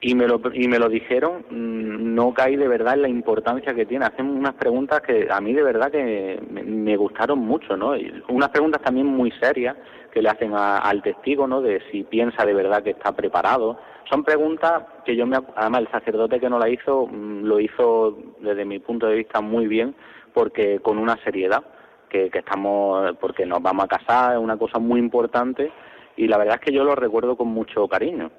y 0.02 0.14
me 0.14 0.28
lo, 0.28 0.42
y 0.54 0.68
me 0.68 0.78
lo 0.78 0.90
dijeron, 0.90 1.46
mm, 1.50 2.14
no 2.16 2.34
caí 2.34 2.58
de 2.58 2.68
verdad 2.68 2.96
en 2.96 3.04
la 3.04 3.08
importancia 3.08 3.74
que 3.74 3.86
tiene. 3.86 4.04
Hacen 4.04 4.28
unas 4.28 4.56
preguntas 4.56 5.00
que 5.00 5.30
a 5.32 5.40
mí 5.40 5.54
de 5.54 5.64
verdad 5.64 5.90
que 5.90 6.42
me, 6.52 6.98
gustaron 6.98 7.40
mucho, 7.40 7.78
¿no? 7.78 7.96
Y 7.96 8.12
unas 8.28 8.50
preguntas 8.50 8.82
también 8.82 9.08
muy 9.08 9.32
serias 9.40 9.78
que 10.12 10.22
le 10.22 10.28
hacen 10.28 10.52
al 10.54 11.02
testigo, 11.02 11.48
¿no? 11.48 11.62
De 11.62 11.82
si 11.94 12.04
piensa 12.04 12.46
de 12.46 12.54
verdad 12.54 12.84
que 12.84 12.90
está 12.90 13.14
preparado 13.14 13.80
son 14.10 14.24
preguntas 14.24 14.84
que 15.06 15.16
yo 15.16 15.26
me 15.26 15.38
además 15.56 15.82
el 15.82 15.92
sacerdote 15.92 16.40
que 16.40 16.50
no 16.50 16.60
la 16.60 16.70
hizo 16.70 17.08
mm, 17.08 17.44
lo 17.44 17.60
hizo 17.60 18.18
desde 18.40 18.66
mi 18.66 18.80
punto 18.80 19.08
de 19.08 19.16
vista 19.16 19.42
muy 19.42 19.68
bien 19.68 19.96
porque 20.34 20.80
con 20.80 20.98
una 20.98 21.18
seriedad 21.24 21.64
que, 22.10 22.30
estamos 22.34 23.16
porque 23.20 23.46
nos 23.46 23.62
vamos 23.62 23.86
a 23.86 23.88
casar 23.88 24.34
es 24.34 24.40
una 24.40 24.58
cosa 24.58 24.80
muy 24.80 25.00
importante 25.00 25.72
y 26.16 26.28
la 26.28 26.38
verdad 26.38 26.56
es 26.56 26.62
que 26.62 26.74
yo 26.74 26.84
lo 26.84 26.96
recuerdo 26.96 27.36
con 27.36 27.48
mucho 27.48 27.88
cariño 27.88 28.32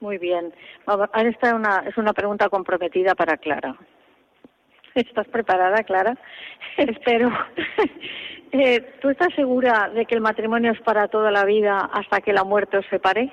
muy 0.00 0.18
bien 0.18 0.52
esta 1.24 1.48
es 1.48 1.52
una 1.52 1.84
es 1.86 1.96
una 1.96 2.12
pregunta 2.12 2.48
comprometida 2.48 3.14
para 3.14 3.36
Clara 3.36 3.76
¿Estás 4.94 5.26
preparada, 5.28 5.82
Clara? 5.82 6.16
Espero. 6.76 7.30
Eh, 8.56 8.80
¿Tú 9.02 9.08
estás 9.08 9.34
segura 9.34 9.90
de 9.92 10.06
que 10.06 10.14
el 10.14 10.20
matrimonio 10.20 10.70
es 10.70 10.80
para 10.82 11.08
toda 11.08 11.32
la 11.32 11.44
vida 11.44 11.90
hasta 11.92 12.20
que 12.20 12.32
la 12.32 12.44
muerte 12.44 12.78
os 12.78 12.86
separe? 12.86 13.32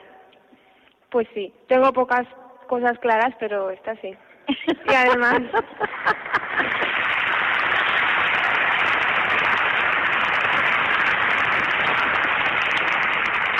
Pues 1.11 1.27
sí, 1.33 1.53
tengo 1.67 1.91
pocas 1.91 2.25
cosas 2.67 2.97
claras, 2.99 3.35
pero 3.39 3.69
esta 3.69 3.95
sí. 3.97 4.15
Y 4.47 4.93
además... 4.93 5.41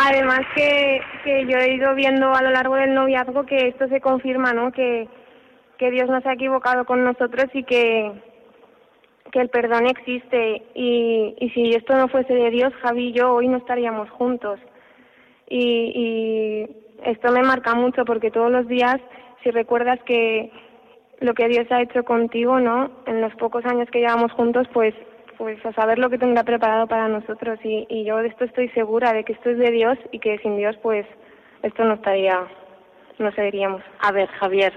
Además 0.04 0.40
que, 0.56 1.02
que 1.24 1.46
yo 1.46 1.58
he 1.58 1.76
ido 1.76 1.94
viendo 1.94 2.34
a 2.34 2.42
lo 2.42 2.50
largo 2.50 2.76
del 2.76 2.96
noviazgo 2.96 3.46
que 3.46 3.68
esto 3.68 3.88
se 3.88 4.02
confirma, 4.02 4.52
¿no? 4.52 4.72
Que, 4.72 5.08
que 5.78 5.92
Dios 5.92 6.10
no 6.10 6.22
se 6.22 6.30
ha 6.30 6.34
equivocado 6.34 6.86
con 6.86 7.04
nosotros 7.04 7.46
y 7.54 7.64
que, 7.64 8.12
que 9.32 9.40
el 9.40 9.50
perdón 9.50 9.88
existe. 9.88 10.64
Y, 10.74 11.36
y 11.40 11.50
si 11.52 11.70
esto 11.72 11.96
no 11.96 12.08
fuese 12.08 12.34
de 12.34 12.50
Dios, 12.50 12.74
Javi 12.82 13.10
y 13.10 13.12
yo 13.14 13.34
hoy 13.34 13.48
no 13.48 13.58
estaríamos 13.58 14.10
juntos. 14.10 14.60
Y, 15.48 15.92
y 15.94 16.91
esto 17.06 17.32
me 17.32 17.44
marca 17.44 17.74
mucho 17.76 18.06
porque 18.06 18.32
todos 18.32 18.52
los 18.52 18.68
días, 18.68 19.00
si 19.44 19.52
recuerdas 19.52 20.00
que 20.06 20.52
lo 21.20 21.34
que 21.34 21.48
Dios 21.48 21.68
ha 21.72 21.82
hecho 21.82 22.04
contigo, 22.04 22.60
¿no? 22.60 22.92
En 23.06 23.22
los 23.22 23.34
pocos 23.36 23.66
años 23.66 23.90
que 23.92 24.00
llevamos 24.00 24.32
juntos, 24.32 24.68
pues 24.74 24.94
pues 25.38 25.58
a 25.66 25.74
saber 25.74 25.98
lo 25.98 26.12
que 26.12 26.20
tendrá 26.20 26.44
preparado 26.44 26.86
para 26.86 27.08
nosotros 27.08 27.58
y, 27.64 27.88
y 27.90 28.04
yo 28.04 28.18
de 28.18 28.28
esto 28.28 28.46
estoy 28.46 28.70
segura 28.70 29.12
de 29.12 29.24
que 29.24 29.34
esto 29.34 29.50
es 29.50 29.58
de 29.58 29.72
Dios 29.72 29.98
y 30.12 30.20
que 30.20 30.38
sin 30.38 30.56
Dios 30.56 30.76
pues 30.84 31.04
esto 31.64 31.84
no 31.84 31.96
estaría 31.96 32.46
no 33.18 33.32
seguiríamos. 33.32 33.82
A 34.02 34.12
ver, 34.12 34.28
Javier. 34.30 34.72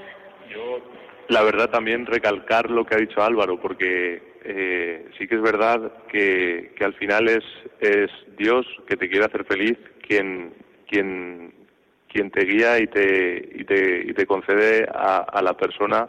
Yo 0.49 0.81
la 1.29 1.43
verdad 1.43 1.69
también 1.69 2.07
recalcar 2.07 2.71
lo 2.71 2.87
que 2.87 2.95
ha 2.95 2.99
dicho 2.99 3.23
Álvaro 3.23 3.61
porque 3.61 4.23
eh, 4.43 5.11
sí 5.19 5.27
que 5.27 5.35
es 5.35 5.43
verdad 5.43 5.93
que, 6.09 6.73
que 6.77 6.85
al 6.85 6.95
final 6.95 7.29
es 7.29 7.45
es 7.81 8.11
Dios 8.39 8.67
que 8.87 8.97
te 8.97 9.11
quiere 9.11 9.27
hacer 9.27 9.45
feliz 9.45 9.79
quien 10.07 10.55
quien 10.89 11.64
quien 12.15 12.31
te 12.31 12.45
guía 12.45 12.79
y 12.79 12.87
te, 12.87 13.49
y 13.57 13.65
te, 13.65 14.03
y 14.07 14.15
te 14.15 14.25
concede 14.25 14.87
a, 14.89 15.43
la 15.43 15.55
persona 15.55 16.09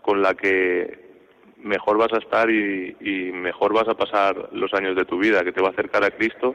con 0.00 0.22
la 0.22 0.34
que 0.34 0.96
mejor 1.56 1.98
vas 1.98 2.12
a 2.12 2.18
estar 2.18 2.48
y, 2.48 2.94
mejor 3.32 3.74
vas 3.74 3.88
a 3.88 3.96
pasar 3.96 4.50
los 4.52 4.72
años 4.74 4.94
de 4.94 5.04
tu 5.04 5.18
vida, 5.18 5.42
que 5.42 5.52
te 5.52 5.60
va 5.60 5.68
a 5.68 5.72
acercar 5.72 6.04
a 6.04 6.12
Cristo. 6.12 6.54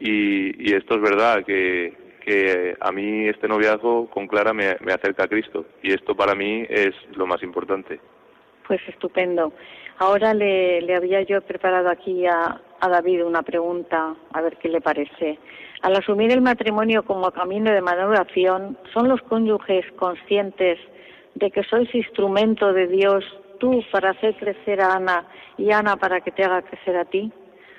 Y, 0.00 0.74
esto 0.74 0.94
es 0.94 1.02
verdad, 1.02 1.44
que, 1.44 1.92
que 2.24 2.74
a 2.80 2.90
mí 2.90 3.28
este 3.28 3.48
noviazgo 3.48 4.08
con 4.08 4.26
Clara 4.26 4.54
me, 4.54 4.76
me 4.80 4.94
acerca 4.94 5.24
a 5.24 5.28
Cristo 5.28 5.66
y 5.82 5.92
esto 5.92 6.16
para 6.16 6.34
mí 6.34 6.64
es 6.70 6.94
lo 7.14 7.26
más 7.26 7.42
importante. 7.42 8.00
Pues 8.66 8.80
estupendo. 8.88 9.52
Ahora 9.98 10.32
le, 10.32 10.80
le 10.80 10.96
había 10.96 11.20
yo 11.20 11.42
preparado 11.42 11.90
aquí 11.90 12.26
a, 12.26 12.60
a 12.80 12.88
David 12.88 13.24
una 13.26 13.42
pregunta, 13.42 14.16
a 14.32 14.40
ver 14.40 14.56
qué 14.56 14.70
le 14.70 14.80
parece. 14.80 15.38
Al 15.82 15.96
asumir 15.96 16.30
el 16.30 16.40
matrimonio 16.40 17.02
como 17.02 17.32
camino 17.32 17.72
de 17.72 17.80
maduración, 17.80 18.78
¿son 18.94 19.08
los 19.08 19.20
cónyuges 19.22 19.84
conscientes 19.96 20.78
de 21.34 21.50
que 21.50 21.64
sois 21.64 21.92
instrumento 21.92 22.72
de 22.72 22.86
Dios, 22.86 23.24
tú 23.58 23.82
para 23.90 24.10
hacer 24.10 24.36
crecer 24.36 24.80
a 24.80 24.94
Ana 24.94 25.26
y 25.58 25.72
Ana 25.72 25.96
para 25.96 26.20
que 26.20 26.30
te 26.30 26.44
haga 26.44 26.62
crecer 26.62 26.96
a 26.96 27.04
ti? 27.04 27.32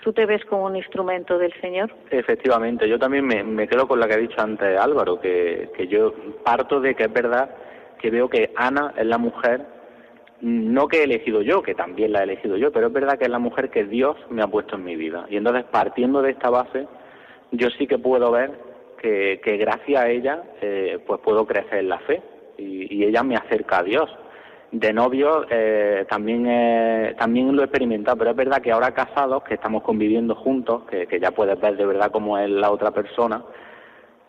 ¿Tú 0.03 0.11
te 0.11 0.25
ves 0.25 0.43
como 0.45 0.65
un 0.65 0.75
instrumento 0.75 1.37
del 1.37 1.53
Señor? 1.61 1.93
Efectivamente, 2.11 2.89
yo 2.89 2.99
también 2.99 3.25
me, 3.25 3.41
me 3.41 3.69
quedo 3.69 3.87
con 3.87 4.01
lo 4.01 4.07
que 4.07 4.15
ha 4.15 4.17
dicho 4.17 4.41
antes 4.41 4.77
Álvaro, 4.77 5.21
que, 5.21 5.71
que 5.77 5.87
yo 5.87 6.13
parto 6.43 6.81
de 6.81 6.95
que 6.95 7.03
es 7.03 7.13
verdad 7.13 7.55
que 8.01 8.11
veo 8.11 8.27
que 8.27 8.51
Ana 8.57 8.93
es 8.97 9.05
la 9.05 9.17
mujer 9.17 9.65
no 10.41 10.89
que 10.89 10.97
he 10.97 11.03
elegido 11.03 11.41
yo, 11.41 11.63
que 11.63 11.73
también 11.73 12.11
la 12.11 12.19
he 12.19 12.23
elegido 12.23 12.57
yo, 12.57 12.69
pero 12.73 12.87
es 12.87 12.93
verdad 12.93 13.17
que 13.17 13.23
es 13.23 13.31
la 13.31 13.39
mujer 13.39 13.69
que 13.69 13.85
Dios 13.85 14.17
me 14.29 14.41
ha 14.41 14.47
puesto 14.47 14.75
en 14.75 14.83
mi 14.83 14.97
vida. 14.97 15.25
Y 15.29 15.37
entonces, 15.37 15.63
partiendo 15.71 16.21
de 16.21 16.31
esta 16.31 16.49
base, 16.49 16.85
yo 17.53 17.69
sí 17.77 17.87
que 17.87 17.97
puedo 17.97 18.31
ver 18.31 18.51
que, 19.01 19.39
que 19.43 19.57
gracias 19.57 20.01
a 20.01 20.09
ella, 20.09 20.43
eh, 20.61 20.99
pues 21.05 21.21
puedo 21.21 21.45
crecer 21.45 21.79
en 21.79 21.89
la 21.89 21.99
fe 21.99 22.21
y, 22.57 22.95
y, 22.95 23.03
ella 23.05 23.23
me 23.23 23.35
acerca 23.35 23.79
a 23.79 23.83
Dios. 23.83 24.09
De 24.71 24.91
novio 24.91 25.45
eh, 25.49 26.05
también 26.09 26.47
eh, 26.47 27.15
también 27.17 27.55
lo 27.55 27.61
he 27.61 27.65
experimentado, 27.65 28.17
pero 28.17 28.31
es 28.31 28.35
verdad 28.35 28.61
que 28.61 28.71
ahora 28.71 28.93
casados, 28.93 29.43
que 29.43 29.53
estamos 29.53 29.83
conviviendo 29.83 30.35
juntos, 30.35 30.85
que, 30.89 31.05
que 31.05 31.19
ya 31.19 31.31
puedes 31.31 31.59
ver 31.59 31.77
de 31.77 31.85
verdad 31.85 32.11
cómo 32.11 32.39
es 32.39 32.49
la 32.49 32.71
otra 32.71 32.89
persona, 32.91 33.43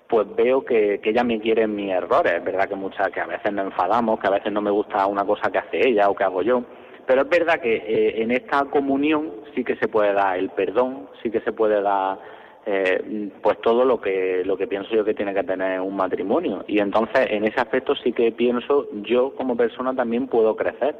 pues 0.06 0.26
veo 0.36 0.62
que, 0.64 1.00
que 1.00 1.10
ella 1.10 1.24
me 1.24 1.40
quiere 1.40 1.62
en 1.62 1.74
mis 1.74 1.90
errores. 1.90 2.34
Es 2.34 2.44
verdad 2.44 2.68
que 2.68 2.74
muchas, 2.74 3.10
que 3.10 3.20
a 3.20 3.26
veces 3.26 3.52
nos 3.52 3.66
enfadamos, 3.66 4.20
que 4.20 4.26
a 4.26 4.32
veces 4.32 4.52
no 4.52 4.60
me 4.60 4.70
gusta 4.70 5.06
una 5.06 5.24
cosa 5.24 5.50
que 5.50 5.58
hace 5.58 5.88
ella 5.88 6.10
o 6.10 6.14
que 6.14 6.24
hago 6.24 6.42
yo. 6.42 6.62
Pero 7.06 7.22
es 7.22 7.28
verdad 7.28 7.60
que 7.60 7.76
eh, 7.76 8.22
en 8.22 8.30
esta 8.30 8.64
comunión 8.66 9.32
sí 9.54 9.64
que 9.64 9.76
se 9.76 9.88
puede 9.88 10.12
dar 10.12 10.38
el 10.38 10.50
perdón, 10.50 11.08
sí 11.22 11.30
que 11.30 11.40
se 11.40 11.52
puede 11.52 11.80
dar 11.80 12.18
eh, 12.66 13.30
pues 13.42 13.60
todo 13.60 13.84
lo 13.84 14.00
que 14.00 14.42
lo 14.44 14.56
que 14.56 14.66
pienso 14.66 14.94
yo 14.94 15.04
que 15.04 15.14
tiene 15.14 15.34
que 15.34 15.44
tener 15.44 15.80
un 15.80 15.96
matrimonio. 15.96 16.64
Y 16.66 16.78
entonces 16.78 17.26
en 17.30 17.44
ese 17.44 17.60
aspecto 17.60 17.94
sí 17.96 18.12
que 18.12 18.32
pienso 18.32 18.88
yo 19.02 19.34
como 19.34 19.56
persona 19.56 19.94
también 19.94 20.28
puedo 20.28 20.56
crecer 20.56 20.96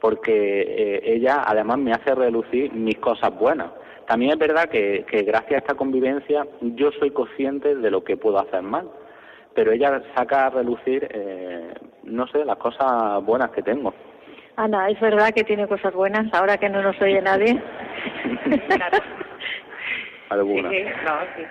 porque 0.00 0.62
eh, 0.62 1.14
ella 1.14 1.42
además 1.46 1.78
me 1.78 1.92
hace 1.92 2.14
relucir 2.14 2.72
mis 2.72 2.98
cosas 2.98 3.36
buenas. 3.38 3.70
También 4.06 4.32
es 4.32 4.38
verdad 4.38 4.68
que, 4.68 5.04
que 5.08 5.22
gracias 5.22 5.52
a 5.52 5.58
esta 5.58 5.74
convivencia 5.74 6.46
yo 6.60 6.90
soy 6.98 7.10
consciente 7.10 7.76
de 7.76 7.90
lo 7.90 8.02
que 8.02 8.16
puedo 8.16 8.38
hacer 8.38 8.62
mal 8.62 8.88
pero 9.54 9.72
ella 9.72 10.02
saca 10.16 10.46
a 10.46 10.50
relucir 10.50 11.06
eh, 11.10 11.74
no 12.04 12.26
sé 12.28 12.44
las 12.44 12.56
cosas 12.56 13.24
buenas 13.24 13.50
que 13.50 13.62
tengo. 13.62 13.92
Ana, 14.56 14.88
es 14.90 15.00
verdad 15.00 15.32
que 15.34 15.44
tiene 15.44 15.66
cosas 15.66 15.94
buenas 15.94 16.32
ahora 16.32 16.58
que 16.58 16.68
no 16.68 16.82
nos 16.82 17.00
oye 17.00 17.20
nadie. 17.22 17.60
alguna. 20.32 20.70
Sí, 20.70 20.82
no, 21.04 21.18
sí. 21.36 21.42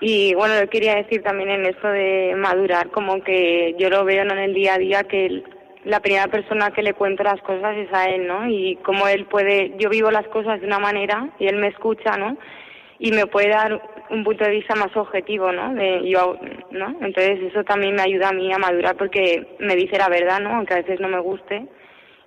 Y 0.00 0.34
bueno, 0.34 0.54
yo 0.60 0.68
quería 0.68 0.96
decir 0.96 1.22
también 1.22 1.48
en 1.48 1.66
esto 1.66 1.88
de 1.88 2.34
madurar, 2.36 2.90
como 2.90 3.22
que 3.22 3.74
yo 3.78 3.88
lo 3.88 4.04
veo 4.04 4.24
¿no? 4.24 4.34
en 4.34 4.40
el 4.40 4.54
día 4.54 4.74
a 4.74 4.78
día 4.78 5.04
que 5.04 5.42
la 5.84 6.00
primera 6.00 6.26
persona 6.26 6.70
que 6.70 6.82
le 6.82 6.94
cuento 6.94 7.22
las 7.22 7.40
cosas 7.42 7.76
es 7.76 7.88
a 7.92 8.06
él, 8.06 8.26
¿no? 8.26 8.46
Y 8.48 8.76
como 8.84 9.06
él 9.06 9.24
puede, 9.26 9.72
yo 9.78 9.88
vivo 9.88 10.10
las 10.10 10.26
cosas 10.28 10.60
de 10.60 10.66
una 10.66 10.80
manera 10.80 11.30
y 11.38 11.46
él 11.46 11.56
me 11.56 11.68
escucha, 11.68 12.16
¿no? 12.16 12.36
Y 12.98 13.12
me 13.12 13.26
puede 13.26 13.48
dar 13.48 13.80
un 14.10 14.24
punto 14.24 14.44
de 14.44 14.50
vista 14.50 14.74
más 14.74 14.94
objetivo, 14.96 15.52
¿no? 15.52 15.74
De 15.74 16.08
yo, 16.08 16.36
¿no? 16.72 16.88
Entonces 17.00 17.40
eso 17.40 17.62
también 17.64 17.94
me 17.94 18.02
ayuda 18.02 18.30
a 18.30 18.32
mí 18.32 18.52
a 18.52 18.58
madurar 18.58 18.96
porque 18.96 19.46
me 19.60 19.76
dice 19.76 19.96
la 19.96 20.08
verdad, 20.08 20.40
¿no? 20.40 20.56
Aunque 20.56 20.74
a 20.74 20.78
veces 20.78 21.00
no 21.00 21.08
me 21.08 21.20
guste 21.20 21.66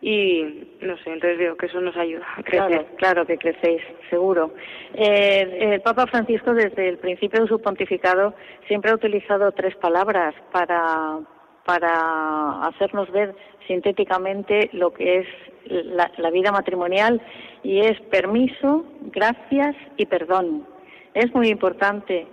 y 0.02 0.78
no 0.82 0.98
sé, 0.98 1.12
entonces 1.12 1.38
veo 1.38 1.58
que 1.58 1.66
eso 1.66 1.82
nos 1.82 1.96
ayuda 1.98 2.26
a 2.38 2.44
crecer. 2.44 2.68
Claro, 2.68 2.86
claro 2.96 3.26
que 3.26 3.38
crecéis, 3.38 3.82
seguro. 4.10 4.54
Eh, 4.94 5.74
el 5.74 5.82
Papa 5.82 6.08
Francisco 6.08 6.54
desde 6.54 6.88
el 6.88 6.98
principio 7.00 7.42
de 7.42 7.48
su 7.48 7.62
pontificado 7.62 8.34
siempre 8.68 8.92
ha 8.92 8.96
utilizado 8.96 9.52
tres 9.52 9.76
palabras 9.76 10.34
para, 10.52 11.20
para 11.66 12.62
hacernos 12.68 13.12
ver 13.12 13.36
sintéticamente 13.68 14.70
lo 14.74 14.94
que 14.94 15.20
es 15.20 15.28
la, 15.66 16.10
la 16.18 16.32
vida 16.32 16.52
matrimonial 16.52 17.22
y 17.62 17.82
es 17.82 18.00
permiso, 18.10 18.86
gracias 19.12 19.76
y 19.98 20.06
perdón. 20.06 20.66
Es 21.14 21.34
muy 21.36 21.50
importante 21.50 22.26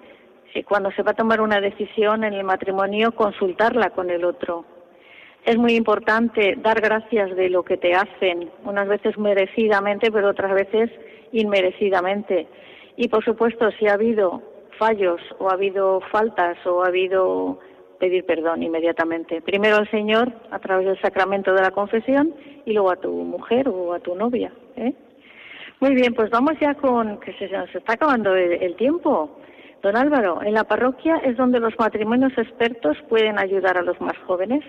eh, 0.54 0.62
cuando 0.62 0.92
se 0.92 1.02
va 1.02 1.10
a 1.10 1.14
tomar 1.14 1.40
una 1.40 1.60
decisión 1.60 2.22
en 2.22 2.32
el 2.32 2.44
matrimonio 2.44 3.10
consultarla 3.12 3.90
con 3.90 4.08
el 4.10 4.24
otro 4.24 4.75
es 5.46 5.56
muy 5.56 5.76
importante 5.76 6.56
dar 6.58 6.80
gracias 6.80 7.34
de 7.36 7.48
lo 7.48 7.62
que 7.62 7.76
te 7.76 7.94
hacen, 7.94 8.50
unas 8.64 8.88
veces 8.88 9.16
merecidamente, 9.16 10.10
pero 10.10 10.30
otras 10.30 10.52
veces 10.52 10.90
inmerecidamente. 11.30 12.48
Y 12.96 13.08
por 13.08 13.24
supuesto, 13.24 13.70
si 13.78 13.86
ha 13.86 13.94
habido 13.94 14.42
fallos 14.76 15.20
o 15.38 15.48
ha 15.48 15.52
habido 15.52 16.00
faltas 16.12 16.58
o 16.66 16.82
ha 16.82 16.88
habido 16.88 17.60
pedir 18.00 18.26
perdón 18.26 18.64
inmediatamente. 18.64 19.40
Primero 19.40 19.76
al 19.76 19.90
Señor 19.90 20.32
a 20.50 20.58
través 20.58 20.86
del 20.86 21.00
sacramento 21.00 21.54
de 21.54 21.62
la 21.62 21.70
confesión 21.70 22.34
y 22.64 22.72
luego 22.72 22.90
a 22.90 22.96
tu 22.96 23.12
mujer 23.12 23.68
o 23.68 23.94
a 23.94 24.00
tu 24.00 24.16
novia. 24.16 24.52
¿eh? 24.76 24.92
Muy 25.78 25.94
bien, 25.94 26.12
pues 26.12 26.28
vamos 26.28 26.54
ya 26.60 26.74
con 26.74 27.20
que 27.20 27.32
se 27.34 27.48
nos 27.48 27.72
está 27.72 27.94
acabando 27.94 28.34
el, 28.34 28.52
el 28.62 28.74
tiempo. 28.74 29.38
Don 29.80 29.96
Álvaro, 29.96 30.42
en 30.42 30.54
la 30.54 30.64
parroquia 30.64 31.18
es 31.18 31.36
donde 31.36 31.60
los 31.60 31.78
matrimonios 31.78 32.36
expertos 32.36 32.96
pueden 33.08 33.38
ayudar 33.38 33.78
a 33.78 33.82
los 33.82 34.00
más 34.00 34.18
jóvenes 34.26 34.64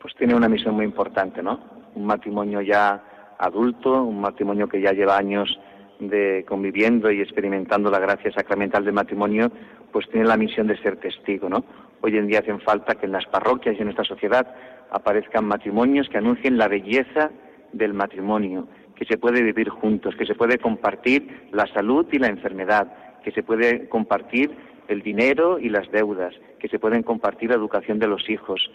pues 0.00 0.14
tiene 0.14 0.34
una 0.34 0.48
misión 0.48 0.74
muy 0.74 0.84
importante, 0.84 1.42
¿no? 1.42 1.60
Un 1.94 2.06
matrimonio 2.06 2.60
ya 2.60 3.02
adulto, 3.38 4.02
un 4.02 4.20
matrimonio 4.20 4.68
que 4.68 4.80
ya 4.80 4.92
lleva 4.92 5.16
años 5.16 5.58
de 6.00 6.44
conviviendo 6.46 7.10
y 7.10 7.20
experimentando 7.20 7.90
la 7.90 7.98
gracia 7.98 8.32
sacramental 8.32 8.84
del 8.84 8.94
matrimonio, 8.94 9.50
pues 9.92 10.08
tiene 10.10 10.26
la 10.26 10.36
misión 10.36 10.66
de 10.66 10.76
ser 10.78 10.96
testigo, 10.98 11.48
¿no? 11.48 11.64
Hoy 12.00 12.16
en 12.16 12.28
día 12.28 12.40
hacen 12.40 12.60
falta 12.60 12.94
que 12.94 13.06
en 13.06 13.12
las 13.12 13.26
parroquias 13.26 13.74
y 13.74 13.78
en 13.78 13.86
nuestra 13.86 14.04
sociedad 14.04 14.54
aparezcan 14.90 15.44
matrimonios 15.44 16.08
que 16.08 16.18
anuncien 16.18 16.56
la 16.56 16.68
belleza 16.68 17.30
del 17.72 17.94
matrimonio, 17.94 18.68
que 18.94 19.04
se 19.04 19.18
puede 19.18 19.42
vivir 19.42 19.68
juntos, 19.68 20.14
que 20.16 20.26
se 20.26 20.34
puede 20.34 20.58
compartir 20.58 21.48
la 21.52 21.66
salud 21.66 22.06
y 22.12 22.18
la 22.18 22.28
enfermedad, 22.28 22.92
que 23.24 23.32
se 23.32 23.42
puede 23.42 23.88
compartir 23.88 24.50
el 24.86 25.02
dinero 25.02 25.58
y 25.58 25.68
las 25.68 25.90
deudas, 25.90 26.34
que 26.58 26.68
se 26.68 26.78
pueden 26.78 27.02
compartir 27.02 27.50
la 27.50 27.56
educación 27.56 27.98
de 27.98 28.06
los 28.06 28.28
hijos, 28.30 28.70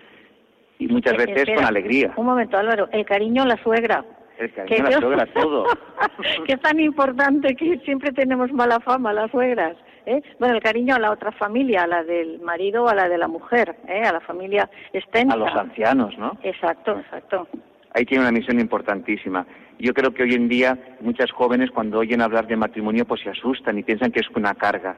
y 0.80 0.88
muchas 0.88 1.18
veces 1.18 1.38
Espera, 1.38 1.56
con 1.56 1.66
alegría. 1.66 2.14
Un 2.16 2.26
momento, 2.26 2.58
Álvaro. 2.58 2.90
El 2.92 3.06
cariño 3.06 3.44
a 3.44 3.48
la 3.48 3.64
suegra. 3.64 4.04
El 4.38 4.52
cariño 4.54 4.88
a 4.88 4.90
la 4.90 5.00
suegra, 5.00 5.26
todo. 5.34 5.66
que 6.46 6.54
es 6.54 6.62
tan 6.62 6.80
importante 6.80 7.56
que 7.56 7.80
siempre 7.80 8.12
tenemos 8.12 8.52
mala 8.52 8.80
fama 8.80 9.14
las 9.14 9.32
suegras. 9.32 9.76
¿eh? 10.06 10.22
Bueno, 10.40 10.56
el 10.56 10.62
cariño 10.62 10.96
a 10.96 11.00
la 11.00 11.12
otra 11.12 11.32
familia, 11.32 11.84
a 11.84 11.88
la 11.88 12.04
del 12.04 12.40
marido 12.42 12.84
o 12.84 12.88
a 12.88 12.96
la 12.96 13.08
de 13.10 13.18
la 13.18 13.28
mujer, 13.28 13.76
¿eh? 13.88 14.02
a 14.04 14.14
la 14.14 14.22
familia 14.22 14.70
extensa. 14.92 15.34
A 15.34 15.38
los 15.38 15.56
ancianos, 15.56 16.18
¿no? 16.18 16.38
Exacto, 16.44 17.00
exacto. 17.00 17.48
Ahí 17.94 18.06
tiene 18.06 18.24
una 18.24 18.32
misión 18.32 18.60
importantísima. 18.60 19.46
Yo 19.80 19.94
creo 19.94 20.14
que 20.14 20.24
hoy 20.24 20.34
en 20.34 20.50
día 20.50 20.78
muchas 21.02 21.32
jóvenes 21.32 21.72
cuando 21.72 22.00
oyen 22.00 22.22
hablar 22.22 22.48
de 22.48 22.56
matrimonio 22.56 23.06
pues 23.06 23.22
se 23.22 23.30
asustan 23.30 23.78
y 23.78 23.84
piensan 23.84 24.12
que 24.12 24.22
es 24.22 24.30
una 24.36 24.54
carga. 24.54 24.96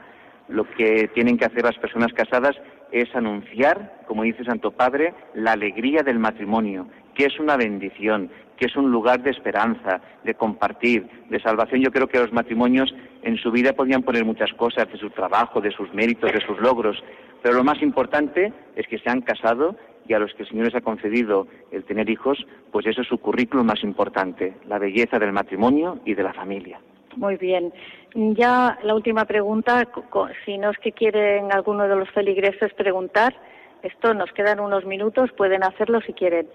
Lo 0.48 0.70
que 0.70 1.10
tienen 1.14 1.38
que 1.38 1.46
hacer 1.46 1.64
las 1.64 1.78
personas 1.78 2.14
casadas 2.14 2.56
es 2.92 3.14
anunciar, 3.16 4.04
como 4.08 4.24
dice 4.24 4.44
Santo 4.44 4.72
Padre, 4.72 5.14
la 5.34 5.54
alegría 5.54 6.02
del 6.04 6.20
matrimonio, 6.20 6.88
que 7.14 7.26
es 7.26 7.40
una 7.40 7.58
bendición, 7.58 8.30
que 8.58 8.66
es 8.66 8.76
un 8.76 8.92
lugar 8.92 9.22
de 9.22 9.32
esperanza, 9.32 10.02
de 10.24 10.34
compartir, 10.36 11.08
de 11.30 11.40
salvación. 11.40 11.82
Yo 11.82 11.92
creo 11.92 12.08
que 12.08 12.20
los 12.20 12.32
matrimonios 12.32 12.94
en 13.24 13.38
su 13.38 13.52
vida 13.52 13.74
podían 13.74 14.04
poner 14.04 14.24
muchas 14.24 14.54
cosas 14.54 14.90
de 14.92 14.98
su 14.98 15.10
trabajo, 15.10 15.62
de 15.62 15.72
sus 15.72 15.94
méritos, 15.94 16.32
de 16.32 16.42
sus 16.42 16.60
logros, 16.60 17.04
pero 17.42 17.56
lo 17.56 17.64
más 17.64 17.82
importante 17.82 18.54
es 18.76 18.88
que 18.88 19.00
se 19.00 19.10
han 19.10 19.22
casado 19.22 19.76
y 20.08 20.14
a 20.14 20.20
los 20.20 20.34
que 20.34 20.44
el 20.44 20.50
Señor 20.50 20.66
les 20.66 20.76
ha 20.76 20.82
concedido 20.82 21.48
el 21.72 21.84
tener 21.84 22.10
hijos, 22.10 22.46
pues 22.72 22.86
eso 22.86 23.02
es 23.02 23.08
su 23.08 23.18
currículum 23.18 23.66
más 23.66 23.84
importante, 23.84 24.54
la 24.68 24.80
belleza 24.80 25.20
del 25.20 25.32
matrimonio 25.32 26.00
y 26.06 26.14
de 26.14 26.24
la 26.24 26.34
familia. 26.34 26.80
Muy 27.16 27.38
bien. 27.38 27.74
Ya 28.14 28.78
la 28.84 28.96
última 28.96 29.26
pregunta, 29.26 29.88
si 30.46 30.58
no 30.58 30.72
es 30.72 30.78
que 30.80 30.92
quieren 30.92 31.52
alguno 31.52 31.88
de 31.88 31.96
los 31.96 32.10
feligreses 32.12 32.74
preguntar, 32.74 33.34
esto 33.84 34.14
nos 34.14 34.32
quedan 34.32 34.60
unos 34.60 34.86
minutos, 34.86 35.32
pueden 35.38 35.64
hacerlo 35.64 36.02
si 36.02 36.14
quieren. 36.14 36.48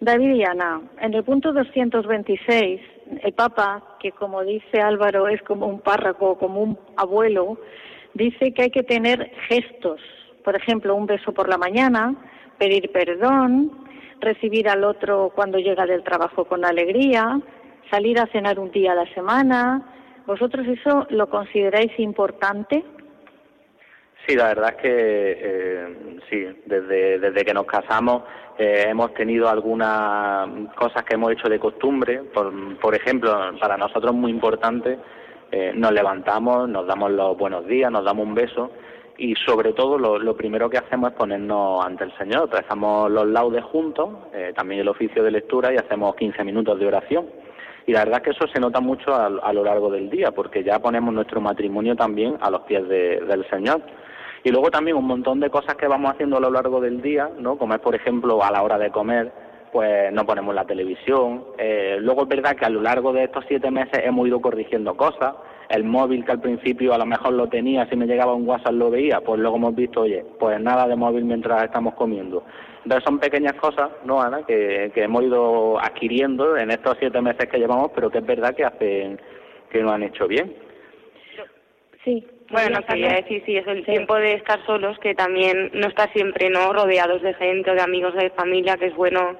David 0.00 0.34
y 0.34 0.44
Ana, 0.44 0.82
en 1.00 1.14
el 1.14 1.24
punto 1.24 1.52
226, 1.52 2.80
el 3.22 3.32
Papa, 3.32 3.96
que 4.00 4.12
como 4.12 4.42
dice 4.42 4.80
Álvaro 4.80 5.28
es 5.28 5.40
como 5.42 5.66
un 5.66 5.80
párroco, 5.80 6.36
como 6.36 6.60
un 6.60 6.78
abuelo, 6.96 7.58
dice 8.12 8.52
que 8.52 8.62
hay 8.62 8.70
que 8.70 8.82
tener 8.82 9.30
gestos, 9.48 10.00
por 10.44 10.56
ejemplo, 10.56 10.94
un 10.94 11.06
beso 11.06 11.32
por 11.32 11.48
la 11.48 11.56
mañana, 11.56 12.14
pedir 12.58 12.92
perdón, 12.92 13.70
recibir 14.20 14.68
al 14.68 14.84
otro 14.84 15.32
cuando 15.34 15.58
llega 15.58 15.86
del 15.86 16.02
trabajo 16.02 16.44
con 16.44 16.64
alegría, 16.64 17.40
salir 17.90 18.18
a 18.18 18.26
cenar 18.26 18.58
un 18.58 18.70
día 18.70 18.92
a 18.92 18.96
la 18.96 19.14
semana, 19.14 19.82
¿Vosotros 20.26 20.66
eso 20.66 21.06
lo 21.10 21.28
consideráis 21.28 21.98
importante? 21.98 22.84
Sí, 24.26 24.34
la 24.34 24.48
verdad 24.48 24.74
es 24.76 24.82
que 24.82 24.88
eh, 24.90 26.18
sí, 26.30 26.62
desde, 26.64 27.18
desde 27.18 27.44
que 27.44 27.52
nos 27.52 27.66
casamos 27.66 28.22
eh, 28.56 28.86
hemos 28.88 29.12
tenido 29.14 29.48
algunas 29.48 30.48
cosas 30.76 31.02
que 31.04 31.14
hemos 31.14 31.32
hecho 31.32 31.48
de 31.48 31.58
costumbre. 31.58 32.22
Por, 32.22 32.78
por 32.78 32.94
ejemplo, 32.94 33.32
para 33.60 33.76
nosotros 33.76 34.14
muy 34.14 34.30
importante, 34.30 34.98
eh, 35.50 35.72
nos 35.74 35.92
levantamos, 35.92 36.68
nos 36.68 36.86
damos 36.86 37.10
los 37.12 37.36
buenos 37.36 37.66
días, 37.66 37.90
nos 37.90 38.04
damos 38.04 38.26
un 38.26 38.34
beso 38.34 38.70
y 39.16 39.34
sobre 39.36 39.72
todo 39.72 39.98
lo, 39.98 40.36
primero 40.36 40.68
que 40.68 40.78
hacemos 40.78 41.10
es 41.10 41.16
ponernos 41.16 41.84
ante 41.84 42.04
el 42.04 42.16
Señor. 42.16 42.50
Rezamos 42.50 43.10
los 43.10 43.26
laudes 43.26 43.62
juntos, 43.64 44.10
eh, 44.32 44.52
también 44.56 44.80
el 44.80 44.88
oficio 44.88 45.22
de 45.22 45.30
lectura 45.30 45.72
y 45.72 45.76
hacemos 45.76 46.16
15 46.16 46.42
minutos 46.44 46.78
de 46.78 46.86
oración. 46.86 47.26
Y 47.86 47.92
la 47.92 48.04
verdad 48.04 48.22
que 48.22 48.30
eso 48.30 48.46
se 48.46 48.60
nota 48.60 48.80
mucho 48.80 49.14
a, 49.14 49.26
a 49.26 49.52
lo 49.52 49.64
largo 49.64 49.90
del 49.90 50.08
día, 50.08 50.30
porque 50.30 50.64
ya 50.64 50.78
ponemos 50.78 51.12
nuestro 51.12 51.40
matrimonio 51.40 51.94
también 51.96 52.36
a 52.40 52.50
los 52.50 52.62
pies 52.62 52.88
de, 52.88 53.20
del 53.20 53.48
Señor. 53.50 53.82
Y 54.42 54.50
luego 54.50 54.70
también 54.70 54.96
un 54.96 55.06
montón 55.06 55.40
de 55.40 55.50
cosas 55.50 55.74
que 55.76 55.88
vamos 55.88 56.12
haciendo 56.12 56.36
a 56.36 56.40
lo 56.40 56.50
largo 56.50 56.80
del 56.80 57.00
día, 57.00 57.30
¿no? 57.38 57.56
Como 57.56 57.74
es, 57.74 57.80
por 57.80 57.94
ejemplo, 57.94 58.42
a 58.42 58.50
la 58.50 58.62
hora 58.62 58.76
de 58.78 58.90
comer, 58.90 59.32
pues 59.72 60.12
no 60.12 60.24
ponemos 60.26 60.54
la 60.54 60.66
televisión. 60.66 61.44
Eh, 61.58 61.96
luego 62.00 62.22
es 62.22 62.28
verdad 62.28 62.54
que 62.54 62.64
a 62.64 62.70
lo 62.70 62.82
largo 62.82 63.12
de 63.12 63.24
estos 63.24 63.44
siete 63.48 63.70
meses 63.70 64.02
hemos 64.04 64.28
ido 64.28 64.40
corrigiendo 64.40 64.96
cosas. 64.96 65.34
El 65.68 65.84
móvil 65.84 66.24
que 66.24 66.32
al 66.32 66.40
principio 66.40 66.92
a 66.92 66.98
lo 66.98 67.06
mejor 67.06 67.32
lo 67.32 67.48
tenía, 67.48 67.88
si 67.88 67.96
me 67.96 68.06
llegaba 68.06 68.34
un 68.34 68.46
WhatsApp 68.46 68.74
lo 68.74 68.90
veía, 68.90 69.20
pues 69.22 69.40
luego 69.40 69.56
hemos 69.56 69.74
visto, 69.74 70.02
oye, 70.02 70.24
pues 70.38 70.60
nada 70.60 70.86
de 70.86 70.94
móvil 70.94 71.24
mientras 71.24 71.64
estamos 71.64 71.94
comiendo. 71.94 72.44
Entonces 72.84 73.04
son 73.04 73.18
pequeñas 73.18 73.54
cosas, 73.54 73.90
¿no, 74.04 74.20
Ana?, 74.20 74.44
que, 74.46 74.92
que 74.94 75.04
hemos 75.04 75.24
ido 75.24 75.80
adquiriendo 75.80 76.56
en 76.56 76.70
estos 76.70 76.96
siete 76.98 77.20
meses 77.20 77.48
que 77.48 77.58
llevamos, 77.58 77.90
pero 77.94 78.10
que 78.10 78.18
es 78.18 78.26
verdad 78.26 78.54
que 78.54 78.64
hacen, 78.64 79.18
que 79.70 79.82
nos 79.82 79.92
han 79.92 80.02
hecho 80.02 80.28
bien. 80.28 80.54
Sí. 82.04 82.26
Bueno, 82.50 82.78
no 82.78 82.86
quería 82.86 83.14
decir, 83.14 83.42
sí, 83.46 83.56
es 83.56 83.66
el 83.66 83.86
tiempo 83.86 84.14
de 84.16 84.34
estar 84.34 84.64
solos, 84.66 84.98
que 84.98 85.14
también 85.14 85.70
no 85.72 85.88
estar 85.88 86.12
siempre, 86.12 86.50
¿no?, 86.50 86.74
rodeados 86.74 87.22
de 87.22 87.32
gente 87.34 87.70
o 87.70 87.74
de 87.74 87.80
amigos, 87.80 88.14
de 88.14 88.28
familia, 88.30 88.76
que 88.76 88.86
es 88.86 88.94
bueno, 88.94 89.36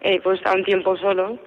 eh, 0.00 0.18
pues, 0.22 0.40
a 0.46 0.54
un 0.54 0.64
tiempo 0.64 0.96
solo, 0.96 1.38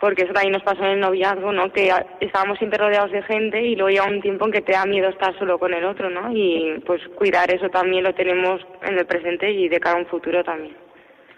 porque 0.00 0.22
eso 0.22 0.32
también 0.32 0.52
nos 0.52 0.62
pasó 0.62 0.82
en 0.82 0.92
el 0.92 1.00
noviazgo, 1.00 1.52
¿no?, 1.52 1.70
que 1.72 1.92
estábamos 2.20 2.58
siempre 2.58 2.78
rodeados 2.78 3.12
de 3.12 3.22
gente 3.22 3.62
y 3.62 3.76
luego 3.76 3.90
llega 3.90 4.06
un 4.06 4.22
tiempo 4.22 4.46
en 4.46 4.52
que 4.52 4.62
te 4.62 4.72
da 4.72 4.86
miedo 4.86 5.08
estar 5.08 5.38
solo 5.38 5.58
con 5.58 5.74
el 5.74 5.84
otro, 5.84 6.08
¿no?, 6.08 6.32
y 6.32 6.82
pues 6.86 7.02
cuidar 7.16 7.52
eso 7.52 7.68
también 7.68 8.04
lo 8.04 8.14
tenemos 8.14 8.60
en 8.82 8.98
el 8.98 9.06
presente 9.06 9.50
y 9.50 9.68
de 9.68 9.78
cara 9.78 9.98
a 9.98 10.00
un 10.00 10.06
futuro 10.06 10.42
también. 10.42 10.74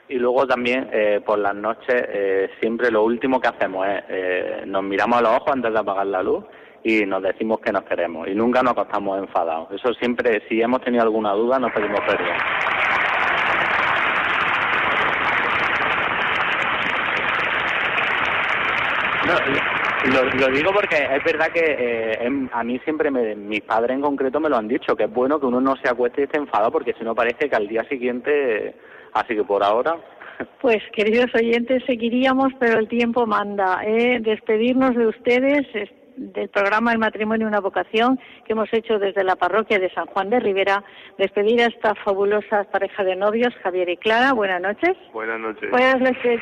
Y 0.09 0.17
luego 0.17 0.47
también 0.47 0.89
eh, 0.93 1.21
por 1.25 1.39
las 1.39 1.55
noches 1.55 2.05
eh, 2.09 2.51
siempre 2.61 2.91
lo 2.91 3.03
último 3.03 3.41
que 3.41 3.49
hacemos 3.49 3.87
es 3.87 4.05
eh, 4.09 4.63
nos 4.67 4.83
miramos 4.83 5.19
a 5.19 5.23
los 5.23 5.31
ojos 5.33 5.53
antes 5.53 5.73
de 5.73 5.79
apagar 5.79 6.07
la 6.07 6.23
luz 6.23 6.45
y 6.85 7.07
nos 7.07 7.23
decimos 7.23 7.61
que 7.61 7.73
nos 7.73 7.85
queremos 7.85 8.29
y 8.29 8.35
nunca 8.35 8.63
nos 8.63 8.73
acostamos 8.73 9.19
enfadados. 9.19 9.71
Eso 9.71 9.95
siempre, 9.95 10.43
si 10.49 10.61
hemos 10.61 10.83
tenido 10.83 11.05
alguna 11.05 11.33
duda, 11.33 11.59
nos 11.59 11.73
pedimos 11.73 12.01
perdón. 12.01 12.37
No, 19.27 19.35
lo, 20.13 20.25
lo 20.35 20.47
digo 20.57 20.73
porque 20.73 20.97
es 20.97 21.25
verdad 21.25 21.49
que 21.53 21.61
eh, 21.61 22.19
em- 22.23 22.49
a 22.53 22.65
mí 22.65 22.79
siempre, 22.81 23.11
me, 23.11 23.35
mis 23.37 23.61
padres 23.63 23.93
en 23.97 24.01
concreto 24.03 24.41
me 24.41 24.49
lo 24.49 24.57
han 24.57 24.67
dicho, 24.69 24.97
que 24.97 25.05
es 25.05 25.13
bueno 25.13 25.39
que 25.39 25.47
uno 25.47 25.61
no 25.61 25.77
se 25.77 25.89
acueste 25.89 26.23
y 26.23 26.25
esté 26.25 26.39
enfadado 26.39 26.73
porque 26.73 26.93
si 26.95 27.05
no 27.05 27.15
parece 27.15 27.49
que 27.49 27.55
al 27.57 27.69
día 27.69 27.85
siguiente, 27.85 28.75
así 29.15 29.35
que 29.37 29.45
por 29.45 29.63
ahora, 29.63 29.97
Pues, 30.61 30.83
queridos 30.93 31.33
oyentes, 31.35 31.85
seguiríamos, 31.87 32.53
pero 32.59 32.79
el 32.81 32.89
tiempo 32.89 33.27
manda. 33.27 33.81
¿eh? 33.85 34.19
Despedirnos 34.21 34.97
de 34.97 35.07
ustedes 35.07 35.67
es- 35.75 35.91
del 36.17 36.49
programa 36.51 36.93
El 36.93 36.99
matrimonio 36.99 37.47
una 37.47 37.61
vocación 37.61 38.19
que 38.45 38.53
hemos 38.53 38.69
hecho 38.73 38.99
desde 38.99 39.25
la 39.25 39.37
parroquia 39.37 39.79
de 39.79 39.89
San 39.95 40.07
Juan 40.07 40.31
de 40.31 40.41
Rivera. 40.41 40.83
Despedir 41.17 41.63
a 41.63 41.67
esta 41.67 41.95
fabulosa 41.95 42.65
pareja 42.65 43.03
de 43.05 43.17
novios, 43.17 43.55
Javier 43.63 43.89
y 43.89 43.97
Clara. 43.97 44.33
Buenas 44.35 44.61
noches. 44.61 44.97
Buenas 45.13 45.39
noches. 45.41 45.71
Buenas 45.71 46.01
noches. 46.01 46.41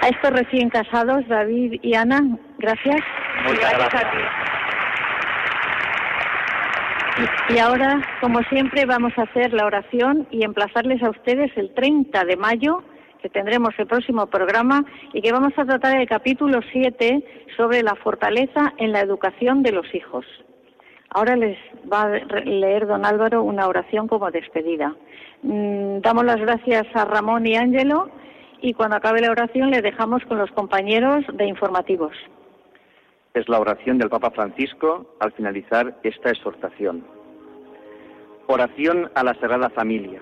A 0.00 0.08
estos 0.08 0.30
recién 0.30 0.70
casados, 0.70 1.26
David 1.28 1.80
y 1.82 1.94
Ana, 1.94 2.20
gracias. 2.58 2.96
muchas 3.44 3.72
gracias. 3.72 4.04
Y- 7.18 7.54
Y 7.54 7.58
ahora, 7.58 8.00
como 8.20 8.40
siempre, 8.44 8.84
vamos 8.86 9.12
a 9.16 9.22
hacer 9.22 9.52
la 9.52 9.66
oración 9.66 10.28
y 10.30 10.44
emplazarles 10.44 11.02
a 11.02 11.10
ustedes 11.10 11.50
el 11.56 11.74
30 11.74 12.24
de 12.24 12.36
mayo, 12.36 12.82
que 13.20 13.28
tendremos 13.28 13.70
el 13.78 13.86
próximo 13.88 14.26
programa, 14.26 14.84
y 15.12 15.20
que 15.20 15.32
vamos 15.32 15.52
a 15.56 15.64
tratar 15.64 15.96
el 16.00 16.06
capítulo 16.08 16.60
7 16.72 17.20
sobre 17.56 17.82
la 17.82 17.96
fortaleza 17.96 18.72
en 18.76 18.92
la 18.92 19.00
educación 19.00 19.64
de 19.64 19.72
los 19.72 19.92
hijos. 19.94 20.24
Ahora 21.10 21.34
les 21.34 21.58
va 21.92 22.02
a 22.02 22.08
leer 22.44 22.86
don 22.86 23.04
Álvaro 23.04 23.42
una 23.42 23.66
oración 23.66 24.06
como 24.06 24.30
despedida. 24.30 24.94
Mm, 25.42 26.00
damos 26.00 26.24
las 26.24 26.40
gracias 26.40 26.86
a 26.94 27.04
Ramón 27.04 27.46
y 27.46 27.56
Ángelo 27.56 28.10
y 28.60 28.74
cuando 28.74 28.96
acabe 28.96 29.20
la 29.20 29.30
oración 29.30 29.70
le 29.70 29.82
dejamos 29.82 30.24
con 30.24 30.38
los 30.38 30.50
compañeros 30.50 31.24
de 31.32 31.46
informativos. 31.46 32.12
Es 33.34 33.48
la 33.48 33.60
oración 33.60 33.98
del 33.98 34.10
Papa 34.10 34.30
Francisco 34.30 35.14
al 35.20 35.32
finalizar 35.32 35.96
esta 36.02 36.30
exhortación. 36.30 37.04
Oración 38.48 39.10
a 39.14 39.22
la 39.22 39.34
Sagrada 39.34 39.70
Familia. 39.70 40.20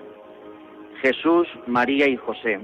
Jesús, 1.01 1.47
María 1.65 2.07
y 2.07 2.17
José, 2.17 2.59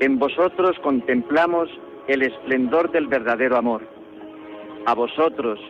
en 0.00 0.18
vosotros 0.18 0.76
contemplamos 0.82 1.68
el 2.08 2.22
esplendor 2.22 2.90
del 2.90 3.06
verdadero 3.06 3.56
amor. 3.56 3.82
A 4.86 4.94
vosotros, 4.94 5.60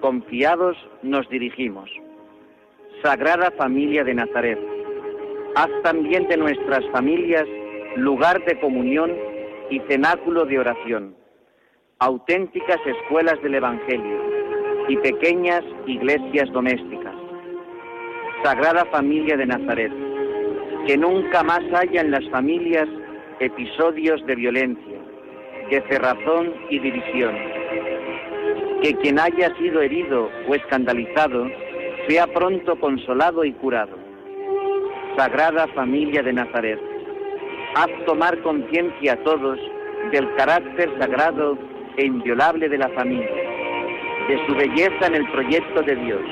confiados, 0.00 0.76
nos 1.02 1.28
dirigimos. 1.28 1.90
Sagrada 3.02 3.50
Familia 3.52 4.04
de 4.04 4.14
Nazaret, 4.14 4.58
haz 5.56 5.70
también 5.82 6.26
de 6.28 6.36
nuestras 6.36 6.84
familias 6.90 7.46
lugar 7.96 8.44
de 8.44 8.58
comunión 8.60 9.12
y 9.70 9.80
cenáculo 9.88 10.44
de 10.44 10.58
oración 10.58 11.20
auténticas 12.00 12.78
escuelas 12.86 13.40
del 13.42 13.56
Evangelio 13.56 14.22
y 14.88 14.96
pequeñas 14.96 15.62
iglesias 15.86 16.50
domésticas. 16.50 17.14
Sagrada 18.42 18.86
Familia 18.86 19.36
de 19.36 19.44
Nazaret, 19.44 19.92
que 20.86 20.96
nunca 20.96 21.42
más 21.42 21.60
haya 21.74 22.00
en 22.00 22.10
las 22.10 22.26
familias 22.30 22.88
episodios 23.38 24.24
de 24.26 24.34
violencia, 24.34 24.98
de 25.70 25.82
cerrazón 25.90 26.54
y 26.70 26.78
división. 26.78 27.34
Que 28.82 28.94
quien 29.02 29.20
haya 29.20 29.54
sido 29.58 29.82
herido 29.82 30.30
o 30.48 30.54
escandalizado 30.54 31.48
sea 32.08 32.26
pronto 32.28 32.80
consolado 32.80 33.44
y 33.44 33.52
curado. 33.52 33.99
Sagrada 35.16 35.66
Familia 35.74 36.22
de 36.22 36.32
Nazaret, 36.32 36.80
haz 37.74 37.90
tomar 38.06 38.38
conciencia 38.42 39.14
a 39.14 39.16
todos 39.24 39.58
del 40.12 40.34
carácter 40.36 40.90
sagrado 40.98 41.58
e 41.96 42.06
inviolable 42.06 42.68
de 42.68 42.78
la 42.78 42.88
familia, 42.90 43.30
de 44.28 44.46
su 44.46 44.54
belleza 44.54 45.06
en 45.06 45.14
el 45.16 45.30
proyecto 45.30 45.82
de 45.82 45.96
Dios. 45.96 46.22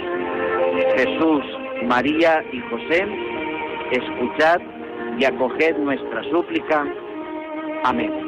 Jesús, 0.97 1.45
María 1.85 2.45
y 2.53 2.61
José, 2.61 3.07
escuchad 3.93 4.61
y 5.19 5.25
acoged 5.25 5.77
nuestra 5.79 6.23
súplica. 6.31 6.87
Amén. 7.85 8.28